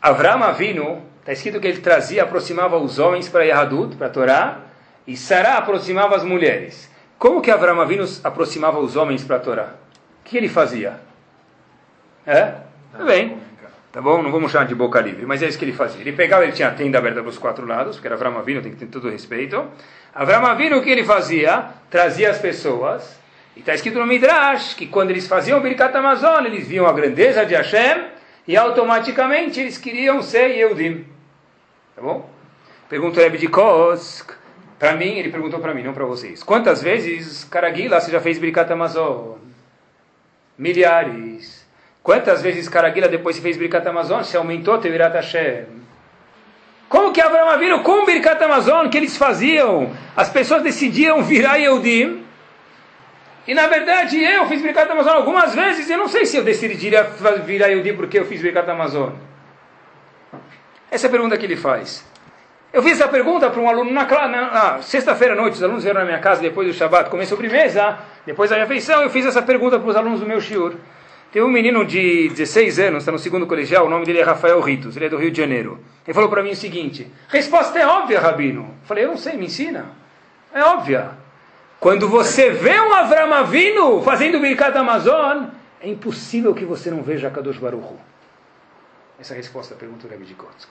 Avram 0.05 0.43
Avinu, 0.43 1.01
está 1.19 1.33
escrito 1.33 1.59
que 1.59 1.65
ele 1.65 1.81
trazia, 1.81 2.21
aproximava 2.21 2.77
os 2.77 2.99
homens 2.99 3.27
para 3.27 3.43
Yahadut, 3.43 3.95
para 3.95 4.05
a 4.05 4.09
Torá, 4.11 4.59
e 5.07 5.17
Sará 5.17 5.57
aproximava 5.57 6.15
as 6.15 6.23
mulheres. 6.23 6.87
Como 7.17 7.41
que 7.41 7.49
Avram 7.49 7.81
Avinu 7.81 8.05
aproximava 8.23 8.77
os 8.77 8.95
homens 8.95 9.23
para 9.23 9.37
a 9.37 9.39
Torá? 9.39 9.63
O 10.21 10.23
que 10.23 10.37
ele 10.37 10.47
fazia? 10.47 10.99
É? 12.23 12.53
Tudo 12.91 13.07
bem. 13.07 13.35
Tá 13.91 13.99
bom? 13.99 14.21
Não 14.21 14.31
vamos 14.31 14.51
chamar 14.51 14.67
de 14.67 14.75
boca 14.75 15.01
livre, 15.01 15.25
mas 15.25 15.41
é 15.41 15.47
isso 15.47 15.57
que 15.57 15.65
ele 15.65 15.73
fazia. 15.73 16.01
Ele 16.01 16.11
pegava, 16.11 16.43
ele 16.43 16.51
tinha 16.51 16.67
a 16.67 16.71
tenda 16.71 16.99
aberta 16.99 17.21
para 17.21 17.29
os 17.31 17.39
quatro 17.39 17.65
lados, 17.65 17.95
porque 17.95 18.07
era 18.07 18.15
Avram 18.15 18.37
Avinu, 18.37 18.61
tem 18.61 18.73
que 18.73 18.77
ter 18.77 18.85
todo 18.85 19.07
o 19.07 19.09
respeito. 19.09 19.65
Avram 20.13 20.45
Avinu, 20.45 20.77
o 20.77 20.83
que 20.83 20.91
ele 20.91 21.03
fazia? 21.03 21.65
Trazia 21.89 22.29
as 22.29 22.37
pessoas. 22.37 23.19
E 23.55 23.61
está 23.61 23.73
escrito 23.73 23.97
no 23.97 24.05
Midrash 24.05 24.75
que 24.75 24.85
quando 24.85 25.09
eles 25.09 25.25
faziam 25.25 25.57
o 25.57 25.61
Birkat 25.61 25.97
Amazon, 25.97 26.45
eles 26.45 26.67
viam 26.67 26.85
a 26.85 26.93
grandeza 26.93 27.43
de 27.43 27.55
Hashem 27.55 28.13
e 28.47 28.55
automaticamente 28.55 29.59
eles 29.59 29.77
queriam 29.77 30.21
ser 30.21 30.49
Yehudim. 30.49 31.05
Tá 31.95 32.01
bom? 32.01 32.29
Pergunta 32.89 33.21
Rebbe 33.21 33.37
de 33.37 33.47
Kosk. 33.47 34.31
Para 34.77 34.95
mim, 34.95 35.17
ele 35.17 35.29
perguntou 35.29 35.59
para 35.59 35.73
mim, 35.73 35.81
não 35.81 35.93
para 35.93 36.05
vocês. 36.05 36.43
Quantas 36.43 36.83
vezes, 36.83 37.43
Caraguila, 37.45 37.99
você 37.99 38.11
já 38.11 38.19
fez 38.19 38.37
Birkat 38.37 38.71
Amazon? 38.71 39.37
Milhares. 40.57 41.65
Quantas 42.03 42.41
vezes, 42.41 42.67
Caraguila, 42.67 43.07
depois 43.07 43.35
você 43.35 43.41
fez 43.41 43.57
Birkat 43.57 43.87
Amazon, 43.87 44.21
você 44.21 44.37
aumentou 44.37 44.77
teu 44.77 44.93
Irat 44.93 45.15
Hashem? 45.15 45.65
Como 46.89 47.11
que 47.11 47.21
Abraão 47.21 47.57
viram 47.57 47.81
com 47.81 48.05
Birkat 48.05 48.43
Amazon 48.43 48.89
que 48.89 48.97
eles 48.97 49.17
faziam? 49.17 49.95
As 50.15 50.29
pessoas 50.29 50.61
decidiam 50.61 51.23
virar 51.23 51.55
Yehudim. 51.55 52.24
E 53.47 53.53
na 53.53 53.67
verdade 53.67 54.23
eu 54.23 54.45
fiz 54.47 54.61
Birkat 54.61 54.91
Amazon 54.91 55.13
algumas 55.13 55.53
vezes. 55.53 55.89
Eu 55.89 55.97
não 55.97 56.07
sei 56.07 56.25
se 56.25 56.37
eu 56.37 56.43
decidiria 56.43 57.03
virar 57.45 57.67
Yehudim 57.67 57.95
porque 57.95 58.19
eu 58.19 58.25
fiz 58.25 58.41
Birkat 58.41 58.69
Amazon. 58.69 59.11
Essa 60.89 61.07
é 61.07 61.09
a 61.09 61.11
pergunta 61.11 61.37
que 61.37 61.45
ele 61.45 61.55
faz. 61.55 62.05
Eu 62.73 62.83
fiz 62.83 62.99
essa 62.99 63.07
pergunta 63.07 63.49
para 63.49 63.61
um 63.61 63.69
aluno 63.69 63.91
na, 63.91 64.05
na, 64.05 64.51
na 64.51 64.81
sexta-feira 64.81 65.33
à 65.33 65.37
noite. 65.37 65.53
Os 65.53 65.63
alunos 65.63 65.83
vieram 65.83 66.01
na 66.01 66.05
minha 66.05 66.19
casa 66.19 66.41
depois 66.41 66.67
do 66.67 66.73
Shabbat 66.73 67.09
comer 67.09 67.25
sobremesa. 67.25 67.97
Depois 68.25 68.49
da 68.49 68.57
refeição, 68.57 69.01
eu 69.01 69.09
fiz 69.09 69.25
essa 69.25 69.41
pergunta 69.41 69.79
para 69.79 69.89
os 69.89 69.95
alunos 69.95 70.19
do 70.19 70.25
meu 70.25 70.41
shiur. 70.41 70.73
Tem 71.31 71.43
um 71.43 71.49
menino 71.49 71.85
de 71.85 72.29
16 72.29 72.79
anos, 72.79 72.99
está 72.99 73.11
no 73.11 73.19
segundo 73.19 73.45
colegial, 73.45 73.85
o 73.85 73.89
nome 73.89 74.05
dele 74.05 74.19
é 74.19 74.23
Rafael 74.23 74.59
Ritos, 74.61 74.95
ele 74.95 75.07
é 75.07 75.09
do 75.09 75.17
Rio 75.17 75.31
de 75.31 75.37
Janeiro. 75.37 75.79
Ele 76.07 76.13
falou 76.13 76.29
para 76.29 76.41
mim 76.41 76.51
o 76.51 76.55
seguinte: 76.55 77.11
resposta 77.27 77.77
é 77.77 77.85
óbvia, 77.85 78.21
Rabino. 78.21 78.61
Eu 78.61 78.87
falei, 78.87 79.03
eu 79.03 79.09
não 79.09 79.17
sei, 79.17 79.35
me 79.35 79.45
ensina. 79.45 79.85
É 80.53 80.63
óbvia. 80.63 81.11
Quando 81.85 82.09
você 82.09 82.49
vê 82.49 82.81
um 82.81 82.91
Avram 82.95 83.31
Avinu 83.31 84.01
fazendo 84.01 84.39
Birkat 84.39 84.75
Amazon, 84.75 85.49
é 85.79 85.87
impossível 85.87 86.51
que 86.55 86.65
você 86.65 86.89
não 86.89 87.03
veja 87.03 87.29
Kadosh 87.29 87.59
Baruch 87.59 87.93
Essa 89.19 89.33
é 89.33 89.35
a 89.35 89.37
resposta 89.37 89.75
à 89.75 89.77
pergunta 89.77 90.07
do 90.07 90.11
Rebbe 90.11 90.25
de 90.25 90.33
Kotsk. 90.33 90.67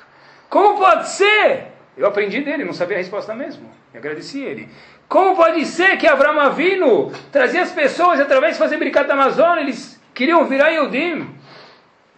Como 0.51 0.77
pode 0.77 1.09
ser 1.09 1.69
eu 1.97 2.05
aprendi 2.05 2.41
dele, 2.41 2.65
não 2.65 2.73
sabia 2.73 2.97
a 2.97 2.99
resposta 2.99 3.33
mesmo. 3.33 3.71
E 3.95 3.97
agradeci 3.97 4.43
ele. 4.43 4.69
Como 5.09 5.37
pode 5.37 5.65
ser 5.67 5.97
que 5.99 6.09
Avram 6.09 6.41
Avinu 6.41 7.13
trazia 7.31 7.63
as 7.63 7.71
pessoas 7.71 8.19
através 8.19 8.55
de 8.55 8.59
fazer 8.59 8.77
Bricat 8.77 9.09
Amazon, 9.09 9.59
eles 9.59 10.03
queriam 10.13 10.45
virar 10.47 10.71
Yodim? 10.71 11.33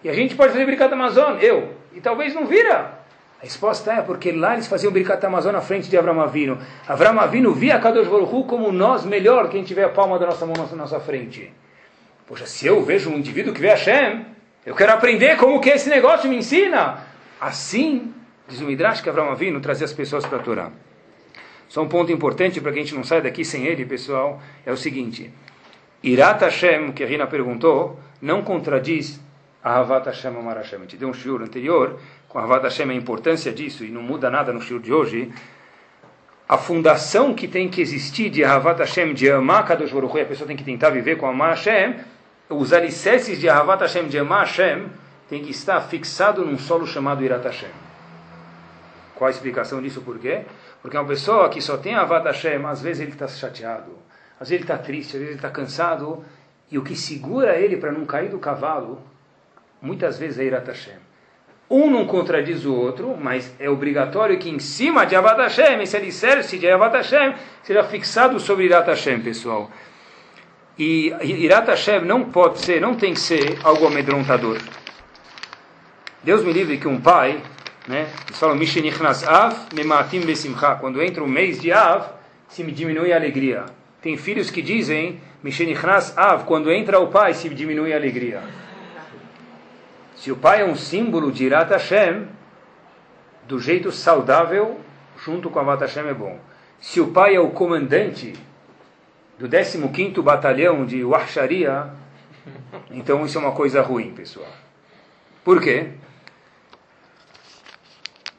E 0.02 0.08
a 0.08 0.14
gente 0.14 0.34
pode 0.34 0.52
fazer 0.52 0.64
Bricat 0.64 0.90
Amazon? 0.90 1.36
Eu. 1.42 1.74
E 1.92 2.00
talvez 2.00 2.32
não 2.32 2.46
vira. 2.46 2.95
A 3.40 3.44
resposta 3.44 3.92
é 3.92 4.02
porque 4.02 4.32
lá 4.32 4.54
eles 4.54 4.66
faziam 4.66 4.92
Bricat 4.92 5.24
Amazon 5.24 5.52
na 5.52 5.60
frente 5.60 5.88
de 5.88 5.96
Avram 5.96 6.20
Avinu. 6.20 6.58
Avram 6.88 7.18
Avinu 7.20 7.52
via 7.52 7.78
Kadosh 7.78 8.08
Baruch 8.08 8.48
como 8.48 8.72
nós 8.72 9.04
melhor 9.04 9.48
quem 9.48 9.62
tiver 9.62 9.84
a 9.84 9.88
palma 9.90 10.18
da 10.18 10.26
nossa 10.26 10.46
mão 10.46 10.54
na 10.56 10.76
nossa 10.76 11.00
frente. 11.00 11.52
Poxa, 12.26 12.46
se 12.46 12.66
eu 12.66 12.82
vejo 12.82 13.10
um 13.10 13.16
indivíduo 13.16 13.52
que 13.52 13.60
vê 13.60 13.68
Hashem, 13.68 14.24
eu 14.64 14.74
quero 14.74 14.92
aprender 14.92 15.36
como 15.36 15.60
que 15.60 15.70
esse 15.70 15.88
negócio 15.88 16.28
me 16.28 16.36
ensina. 16.36 17.04
Assim 17.40 18.14
Diz 18.48 18.60
o 18.60 18.64
Midrash 18.64 19.00
que 19.00 19.08
Avram 19.08 19.30
Avinu 19.30 19.60
trazia 19.60 19.84
as 19.84 19.92
pessoas 19.92 20.24
para 20.24 20.38
a 20.38 20.42
Torá. 20.42 20.70
Só 21.68 21.82
um 21.82 21.88
ponto 21.88 22.12
importante 22.12 22.60
para 22.60 22.72
que 22.72 22.78
a 22.78 22.82
gente 22.82 22.94
não 22.94 23.02
saia 23.02 23.20
daqui 23.20 23.44
sem 23.44 23.66
ele, 23.66 23.84
pessoal, 23.84 24.40
é 24.64 24.70
o 24.70 24.76
seguinte. 24.76 25.32
Irat 26.00 26.40
Hashem, 26.42 26.92
que 26.92 27.02
a 27.02 27.06
Rina 27.08 27.26
perguntou, 27.26 27.98
não 28.22 28.42
contradiz 28.42 29.20
a 29.64 29.78
Havat 29.78 30.06
Hashem 30.06 30.36
Amar 30.36 30.58
Hashem. 30.58 30.78
A 30.78 30.82
gente 30.82 30.96
deu 30.96 31.08
um 31.08 31.12
shiur 31.12 31.42
anterior 31.42 31.98
a 32.38 32.42
Havat 32.42 32.64
Hashem 32.64 32.90
a 32.90 32.94
importância 32.94 33.52
disso 33.52 33.84
e 33.84 33.90
não 33.90 34.02
muda 34.02 34.30
nada 34.30 34.52
no 34.52 34.60
shiur 34.60 34.80
de 34.80 34.92
hoje. 34.92 35.32
A 36.48 36.56
fundação 36.56 37.34
que 37.34 37.48
tem 37.48 37.68
que 37.68 37.80
existir 37.80 38.30
de 38.30 38.44
Havat 38.44 38.78
Hashem, 38.78 39.14
de 39.14 39.30
amar 39.30 39.64
Kadosh 39.64 39.92
Baruch 39.92 40.20
a 40.20 40.24
pessoa 40.26 40.46
tem 40.46 40.56
que 40.56 40.64
tentar 40.64 40.90
viver 40.90 41.16
com 41.16 41.26
Amar 41.26 41.50
Hashem, 41.50 41.96
os 42.48 42.72
alicerces 42.72 43.40
de 43.40 43.48
Havat 43.48 43.80
Hashem, 43.80 44.06
de 44.06 44.18
amar 44.18 44.46
Hashem, 44.46 44.86
tem 45.28 45.42
que 45.42 45.50
estar 45.50 45.80
fixado 45.80 46.44
num 46.44 46.56
solo 46.56 46.86
chamado 46.86 47.24
Irat 47.24 47.44
Hashem. 47.44 47.70
Qual 49.16 49.26
a 49.26 49.30
explicação 49.30 49.82
disso? 49.82 50.02
Por 50.02 50.18
quê? 50.18 50.42
Porque 50.80 50.96
uma 50.96 51.06
pessoa 51.06 51.48
que 51.48 51.60
só 51.60 51.76
tem 51.76 51.94
a 51.94 52.02
Avat 52.02 52.24
Hashem, 52.26 52.64
às 52.66 52.80
vezes 52.80 53.02
ele 53.02 53.12
está 53.12 53.26
chateado, 53.26 53.92
às 54.38 54.50
vezes 54.50 54.52
ele 54.52 54.62
está 54.62 54.78
triste, 54.78 55.16
às 55.16 55.20
vezes 55.22 55.28
ele 55.28 55.38
está 55.38 55.50
cansado, 55.50 56.24
e 56.70 56.78
o 56.78 56.84
que 56.84 56.94
segura 56.94 57.56
ele 57.56 57.76
para 57.76 57.90
não 57.90 58.04
cair 58.04 58.28
do 58.28 58.38
cavalo, 58.38 59.02
muitas 59.82 60.18
vezes 60.18 60.38
é 60.38 60.44
Irat 60.44 60.66
Hashem. 60.68 61.05
Um 61.68 61.90
não 61.90 62.06
contradiz 62.06 62.64
o 62.64 62.74
outro, 62.74 63.16
mas 63.20 63.52
é 63.58 63.68
obrigatório 63.68 64.38
que 64.38 64.48
em 64.48 64.58
cima 64.58 65.04
de 65.04 65.16
Avat 65.16 65.38
Hashem, 65.40 65.82
esse 65.82 65.96
alicerce 65.96 66.58
de 66.58 66.70
Avat 66.70 66.94
Hashem, 66.94 67.34
seja 67.62 67.82
fixado 67.82 68.38
sobre 68.38 68.66
Irat 68.66 68.86
Hashem, 68.86 69.20
pessoal. 69.20 69.70
E 70.78 71.12
Irat 71.22 71.68
Hashem 71.68 72.02
não 72.02 72.24
pode 72.24 72.60
ser, 72.60 72.80
não 72.80 72.94
tem 72.94 73.14
que 73.14 73.20
ser 73.20 73.58
algo 73.64 73.86
amedrontador. 73.86 74.58
Deus 76.22 76.44
me 76.44 76.52
livre 76.52 76.78
que 76.78 76.86
um 76.86 77.00
pai 77.00 77.42
né? 77.86 78.08
Eles 78.26 78.38
falam, 78.38 78.56
Mishenichnas 78.56 79.26
Av, 79.26 79.68
Mematim 79.72 80.20
Besimcha. 80.20 80.74
Quando 80.74 81.02
entra 81.02 81.22
o 81.22 81.28
mês 81.28 81.60
de 81.60 81.72
Av, 81.72 82.08
se 82.48 82.62
diminui 82.64 83.12
a 83.12 83.16
alegria. 83.16 83.64
Tem 84.02 84.16
filhos 84.16 84.50
que 84.50 84.60
dizem, 84.60 85.20
Mishenichnas 85.42 86.16
Av, 86.18 86.44
quando 86.44 86.70
entra 86.70 86.98
o 86.98 87.08
pai, 87.08 87.34
se 87.34 87.48
diminui 87.48 87.92
a 87.92 87.96
alegria. 87.96 88.42
Se 90.16 90.32
o 90.32 90.36
pai 90.36 90.62
é 90.62 90.64
um 90.64 90.74
símbolo 90.74 91.30
de 91.30 91.44
Irat 91.44 91.70
Hashem, 91.70 92.26
do 93.46 93.60
jeito 93.60 93.92
saudável, 93.92 94.80
junto 95.22 95.50
com 95.50 95.58
a 95.58 95.62
Avat 95.62 95.82
Hashem 95.82 96.08
é 96.08 96.14
bom. 96.14 96.38
Se 96.80 97.00
o 97.00 97.08
pai 97.08 97.34
é 97.34 97.40
o 97.40 97.50
comandante 97.50 98.34
do 99.38 99.48
15º 99.48 100.22
Batalhão 100.22 100.84
de 100.84 101.04
Wahsharia, 101.04 101.90
então 102.90 103.24
isso 103.24 103.38
é 103.38 103.40
uma 103.40 103.52
coisa 103.52 103.82
ruim, 103.82 104.12
pessoal. 104.12 104.48
Por 105.44 105.60
quê? 105.60 105.90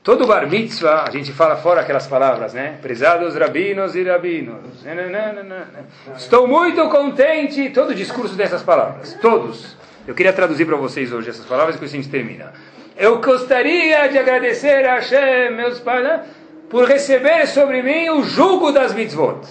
Todo 0.03 0.25
bar 0.25 0.47
mitzvah, 0.47 1.03
a 1.05 1.11
gente 1.11 1.33
fala 1.33 1.57
fora 1.57 1.81
aquelas 1.81 2.07
palavras, 2.07 2.53
né? 2.53 2.79
Prezados 2.81 3.35
rabinos 3.35 3.93
e 3.93 4.03
rabinos. 4.03 4.85
Estou 6.15 6.47
muito 6.47 6.87
contente. 6.87 7.69
Todo 7.71 7.93
discurso 7.93 8.33
dessas 8.33 8.63
palavras. 8.63 9.17
Todos. 9.21 9.75
Eu 10.07 10.15
queria 10.15 10.31
traduzir 10.31 10.65
para 10.65 10.77
vocês 10.77 11.11
hoje 11.11 11.29
essas 11.29 11.45
palavras 11.45 11.75
e 11.75 11.77
depois 11.77 11.91
a 11.91 11.97
gente 11.97 12.09
termina. 12.09 12.53
Eu 12.95 13.19
gostaria 13.19 14.07
de 14.07 14.17
agradecer 14.17 14.85
a 14.85 14.95
Hashem, 14.95 15.53
meus 15.53 15.81
pais, 15.81 16.01
né? 16.01 16.25
por 16.69 16.87
receber 16.87 17.45
sobre 17.47 17.81
mim 17.81 18.09
o 18.09 18.23
jugo 18.23 18.71
das 18.71 18.93
mitzvot. 18.93 19.41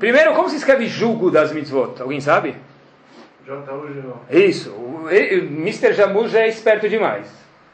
Primeiro, 0.00 0.34
como 0.34 0.50
se 0.50 0.56
escreve 0.56 0.88
jugo 0.88 1.30
das 1.30 1.52
mitzvot? 1.52 2.02
Alguém 2.02 2.20
sabe? 2.20 2.56
Isso. 4.28 4.70
O, 4.72 5.08
Mr. 5.08 5.92
Jamuj 5.92 6.34
é 6.34 6.48
esperto 6.48 6.88
demais. 6.88 7.26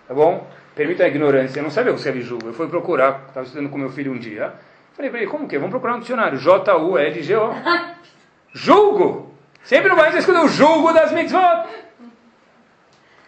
Tá 0.06 0.12
bom? 0.12 0.46
Permita 0.74 1.04
a 1.04 1.08
ignorância. 1.08 1.60
Eu 1.60 1.64
não 1.64 1.70
sabia 1.70 1.92
o 1.92 1.94
que 1.94 2.00
escreve 2.00 2.20
jugo. 2.20 2.46
Eu 2.46 2.52
fui 2.52 2.68
procurar, 2.68 3.24
estava 3.28 3.46
estudando 3.46 3.70
com 3.70 3.78
meu 3.78 3.90
filho 3.90 4.12
um 4.12 4.18
dia. 4.18 4.52
Falei 4.92 5.10
para 5.10 5.20
ele, 5.20 5.30
como 5.30 5.48
que 5.48 5.56
é? 5.56 5.58
Vamos 5.58 5.70
procurar 5.70 5.96
um 5.96 6.00
dicionário. 6.00 6.36
J-U-L-G-O. 6.38 7.54
Julgo! 8.52 9.29
Sempre 9.64 9.88
no 9.88 9.96
mais 9.96 10.14
escuta 10.14 10.42
o 10.42 10.48
julgo 10.48 10.92
das 10.92 11.12
mitzvot. 11.12 11.68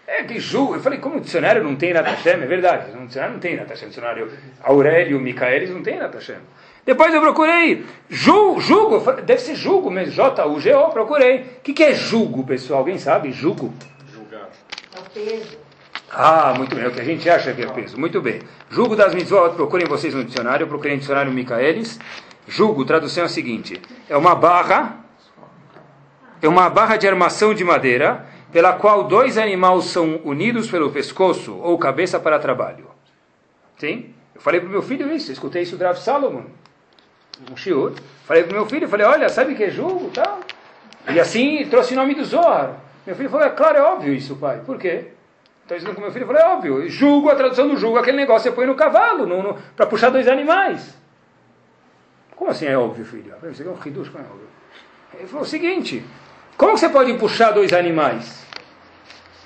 É 0.07 0.25
que 0.25 0.39
julgo. 0.41 0.75
Eu 0.75 0.81
falei, 0.81 0.99
como 0.99 1.17
o 1.17 1.21
dicionário 1.21 1.63
não 1.63 1.77
tem 1.77 1.93
Natashem? 1.95 2.33
É 2.33 2.47
verdade. 2.47 2.97
O 2.97 3.07
dicionário 3.07 3.35
não 3.35 3.41
tem 3.41 3.57
Natashem. 3.57 3.87
O 3.87 3.89
dicionário 3.89 4.33
Aurélio, 4.63 5.21
Micaelis 5.21 5.71
não 5.71 5.83
tem 5.83 5.99
Natashem. 5.99 6.37
Depois 6.85 7.15
eu 7.15 7.21
procurei. 7.21 7.87
Ju, 8.11 8.61
jugo. 8.61 9.01
Deve 9.23 9.41
ser 9.41 9.55
jugo 9.55 9.91
mesmo. 9.91 10.13
J-U-G-O. 10.13 10.89
Procurei. 10.91 11.41
O 11.41 11.61
que, 11.63 11.73
que 11.73 11.83
é 11.83 11.95
jugo, 11.95 12.45
pessoal? 12.45 12.81
Alguém 12.81 12.99
sabe? 12.99 13.33
Jugo? 13.33 13.73
Julgar. 14.13 14.49
É 14.95 15.01
o 15.01 15.11
peso. 15.11 15.59
Ah, 16.11 16.53
muito 16.57 16.75
bem. 16.75 16.85
É 16.85 16.89
o 16.89 16.91
que 16.91 17.01
a 17.01 17.05
gente 17.05 17.31
acha 17.31 17.53
que 17.55 17.63
é 17.63 17.67
peso. 17.67 17.99
Muito 17.99 18.21
bem. 18.21 18.41
Jugo 18.69 18.97
das 18.97 19.15
mitzvot. 19.15 19.55
Procurem 19.55 19.87
vocês 19.87 20.13
no 20.13 20.25
dicionário. 20.25 20.65
Eu 20.65 20.69
procurei 20.69 20.93
no 20.93 20.99
dicionário 20.99 21.33
Micaelis. 21.33 21.99
Jugo, 22.47 22.85
tradução 22.85 23.23
é 23.23 23.27
a 23.27 23.29
seguinte. 23.31 23.81
É 24.11 24.17
uma 24.17 24.35
barra. 24.35 25.02
É 26.43 26.49
uma 26.49 26.69
barra 26.69 26.97
de 26.97 27.07
armação 27.07 27.55
de 27.55 27.63
madeira 27.63 28.27
pela 28.51 28.73
qual 28.73 29.05
dois 29.05 29.39
animais 29.39 29.85
são 29.85 30.21
unidos 30.25 30.69
pelo 30.69 30.91
pescoço 30.91 31.57
ou 31.57 31.79
cabeça 31.79 32.19
para 32.19 32.37
trabalho. 32.41 32.91
Sim? 33.79 34.13
Eu 34.35 34.41
falei 34.41 34.61
para 34.61 34.69
o 34.69 34.73
meu 34.73 34.83
filho 34.83 35.11
isso, 35.15 35.31
escutei 35.31 35.63
isso 35.63 35.77
do 35.77 35.85
Rav 35.85 35.97
Salomon, 35.97 36.45
um 37.49 37.57
shiur. 37.57 37.93
Falei 38.25 38.43
para 38.43 38.53
o 38.53 38.57
meu 38.57 38.67
filho, 38.67 38.89
falei, 38.89 39.07
olha, 39.07 39.29
sabe 39.29 39.55
que 39.55 39.63
é 39.63 39.71
jugo? 39.71 40.11
Tá? 40.11 40.41
E 41.09 41.21
assim 41.21 41.65
trouxe 41.71 41.95
o 41.95 41.97
nome 41.97 42.15
do 42.15 42.25
Zohar. 42.25 42.77
Meu 43.07 43.15
filho 43.15 43.31
falou, 43.31 43.47
é 43.47 43.51
claro, 43.51 43.79
é 43.79 43.83
óbvio 43.83 44.13
isso, 44.13 44.35
pai. 44.35 44.61
Por 44.67 44.79
quê? 44.79 45.13
Estou 45.63 45.77
dizendo 45.77 45.95
com 45.95 46.01
meu 46.01 46.11
filho, 46.11 46.25
eu 46.25 46.27
falei, 46.27 46.43
é 46.43 46.47
óbvio. 46.47 46.89
Jugo, 46.89 47.31
a 47.31 47.37
tradução 47.37 47.69
do 47.69 47.77
jugo, 47.77 47.99
aquele 47.99 48.17
negócio 48.17 48.51
você 48.51 48.55
põe 48.55 48.67
no 48.67 48.75
cavalo, 48.75 49.59
para 49.77 49.87
puxar 49.87 50.11
dois 50.11 50.27
animais. 50.27 50.97
Como 52.35 52.51
assim 52.51 52.67
é 52.67 52.77
óbvio, 52.77 53.05
filho? 53.05 53.33
Aqui 53.37 53.47
é 53.47 53.49
um 53.49 53.77
como 53.77 53.89
é 53.97 54.29
óbvio? 54.29 54.49
Ele 55.15 55.29
falou 55.29 55.43
o 55.43 55.49
seguinte, 55.49 56.05
como 56.57 56.77
você 56.77 56.89
pode 56.89 57.15
puxar 57.15 57.53
dois 57.53 57.73
animais? 57.73 58.43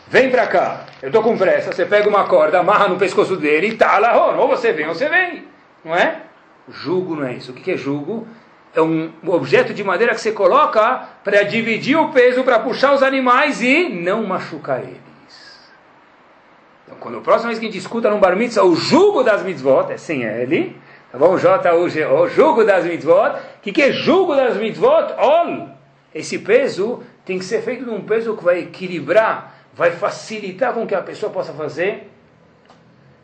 Vem 0.09 0.31
para 0.31 0.47
cá. 0.47 0.85
Eu 1.03 1.09
estou 1.09 1.23
com 1.23 1.37
pressa. 1.37 1.73
Você 1.73 1.85
pega 1.85 2.09
uma 2.09 2.25
corda, 2.25 2.61
amarra 2.61 2.89
no 2.89 2.97
pescoço 2.97 3.37
dele 3.37 3.69
e 3.69 3.77
tá 3.77 3.99
lá. 3.99 4.37
Ou 4.37 4.49
você 4.49 4.73
vem 4.73 4.87
ou 4.87 4.95
você 4.95 5.09
vem. 5.09 5.45
Não 5.85 5.95
é? 5.95 6.23
Jugo 6.69 7.17
não 7.17 7.27
é 7.27 7.35
isso. 7.35 7.53
O 7.53 7.55
que 7.55 7.73
é 7.73 7.77
jugo? 7.77 8.27
É 8.75 8.81
um 8.81 9.11
objeto 9.27 9.73
de 9.73 9.83
madeira 9.83 10.15
que 10.15 10.21
você 10.21 10.33
coloca 10.33 11.09
para 11.25 11.43
dividir 11.43 11.97
o 11.97 12.11
peso, 12.11 12.45
para 12.45 12.59
puxar 12.59 12.93
os 12.93 13.03
animais 13.03 13.63
e 13.63 13.89
não 13.89 14.25
machucar 14.25 14.81
eles. 14.81 15.01
Então, 16.85 16.99
quando 17.01 17.19
a 17.19 17.21
próxima 17.21 17.49
vez 17.49 17.59
que 17.59 17.67
a 17.67 17.69
gente 17.69 17.79
escuta 17.79 18.11
no 18.11 18.19
bar 18.19 18.37
mitzvah 18.37 18.65
o 18.65 18.77
jugo 18.77 19.23
das 19.23 19.43
mitzvot, 19.43 19.91
é 19.91 19.97
sem 19.97 20.25
L, 20.25 20.77
tá 21.11 21.19
bom? 21.19 21.39
J-U-G-O, 21.39 22.29
jugo 22.29 22.65
das 22.65 22.85
mitzvot. 22.85 23.31
O 23.31 23.61
que, 23.63 23.73
que 23.73 23.83
é 23.83 23.93
jugo 23.93 24.37
das 24.37 24.57
mitzvot? 24.57 25.15
Ol. 25.19 25.76
Esse 26.19 26.39
peso 26.39 27.03
tem 27.25 27.39
que 27.39 27.45
ser 27.45 27.62
feito 27.62 27.85
num 27.85 28.03
peso 28.03 28.37
que 28.37 28.45
vai 28.45 28.61
equilibrar 28.61 29.57
vai 29.77 29.91
facilitar 29.91 30.73
com 30.73 30.87
que 30.87 30.95
a 30.95 31.03
pessoa 31.03 31.31
possa 31.31 31.53
fazer 31.53 32.11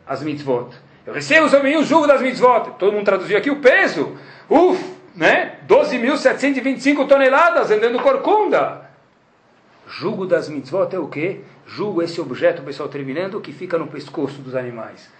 as 0.05 0.21
mitzvot. 0.21 0.69
Eu 1.03 1.11
recebo 1.11 1.49
sobre 1.49 1.71
mim 1.71 1.77
o 1.77 1.83
jugo 1.83 2.05
das 2.05 2.21
mitzvot. 2.21 2.75
Todo 2.77 2.93
mundo 2.93 3.03
traduziu 3.03 3.37
aqui 3.37 3.49
o 3.49 3.59
peso. 3.59 4.15
Uf, 4.47 4.79
né? 5.15 5.57
12.725 5.67 7.07
toneladas 7.07 7.71
andando 7.71 7.99
corcunda. 7.99 8.87
Jugo 9.87 10.27
das 10.27 10.47
mitzvot 10.47 10.95
é 10.95 10.99
o 10.99 11.07
quê? 11.07 11.41
Jugo 11.65 12.03
esse 12.03 12.21
objeto, 12.21 12.61
pessoal, 12.61 12.87
terminando, 12.87 13.41
que 13.41 13.51
fica 13.51 13.77
no 13.77 13.87
pescoço 13.87 14.39
dos 14.41 14.55
animais. 14.55 15.11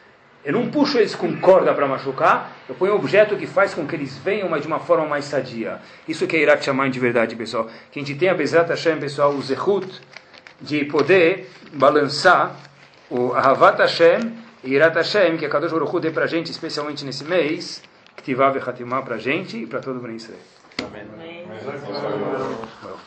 Eu 0.46 0.54
não 0.54 0.70
puxo 0.70 0.98
eles 0.98 1.16
com 1.16 1.36
corda 1.38 1.74
para 1.74 1.88
machucar, 1.88 2.52
eu 2.68 2.76
ponho 2.76 2.94
um 2.94 2.96
objeto 2.96 3.38
que 3.38 3.48
faz 3.48 3.74
com 3.74 3.88
que 3.88 3.96
eles 3.96 4.18
venham, 4.18 4.50
mas 4.50 4.62
de 4.62 4.68
uma 4.68 4.80
forma 4.80 5.06
mais 5.06 5.26
sadia. 5.26 5.80
Isso 6.08 6.28
que 6.28 6.36
é 6.36 6.40
Irat 6.42 6.66
Shamayim 6.66 6.92
de 6.92 7.00
verdade, 7.00 7.36
pessoal. 7.36 7.70
Que 7.92 8.00
a 8.00 8.04
gente 8.04 8.18
tem 8.18 8.28
a 8.28 8.34
Bezat 8.34 8.70
Hashem, 8.70 9.00
pessoal, 9.00 9.32
o 9.32 9.42
Zehut, 9.42 10.02
de 10.60 10.84
poder 10.86 11.50
balançar 11.74 12.56
o 13.10 13.34
Ahavat 13.34 13.80
Hashem 13.80 14.34
e 14.64 14.74
Irat 14.74 14.96
Hashem, 14.96 15.38
que 15.38 15.46
a 15.46 15.50
Kadosh 15.50 15.72
Baruch 15.72 16.00
dê 16.02 16.12
para 16.12 16.26
a 16.26 16.28
gente, 16.28 16.52
especialmente 16.52 17.06
nesse 17.06 17.24
mês, 17.24 17.82
que 18.16 18.24
Tivav 18.24 18.58
e 18.58 18.62
Hatimah 18.62 19.02
para 19.02 19.16
a 19.16 19.20
gente 19.20 19.58
e 19.58 19.66
para 19.66 19.80
todo 19.80 19.98
o 19.98 20.00
Bnei 20.02 20.18
Israel. 20.18 20.40
Amém. 20.86 21.04
Amém. 21.14 22.98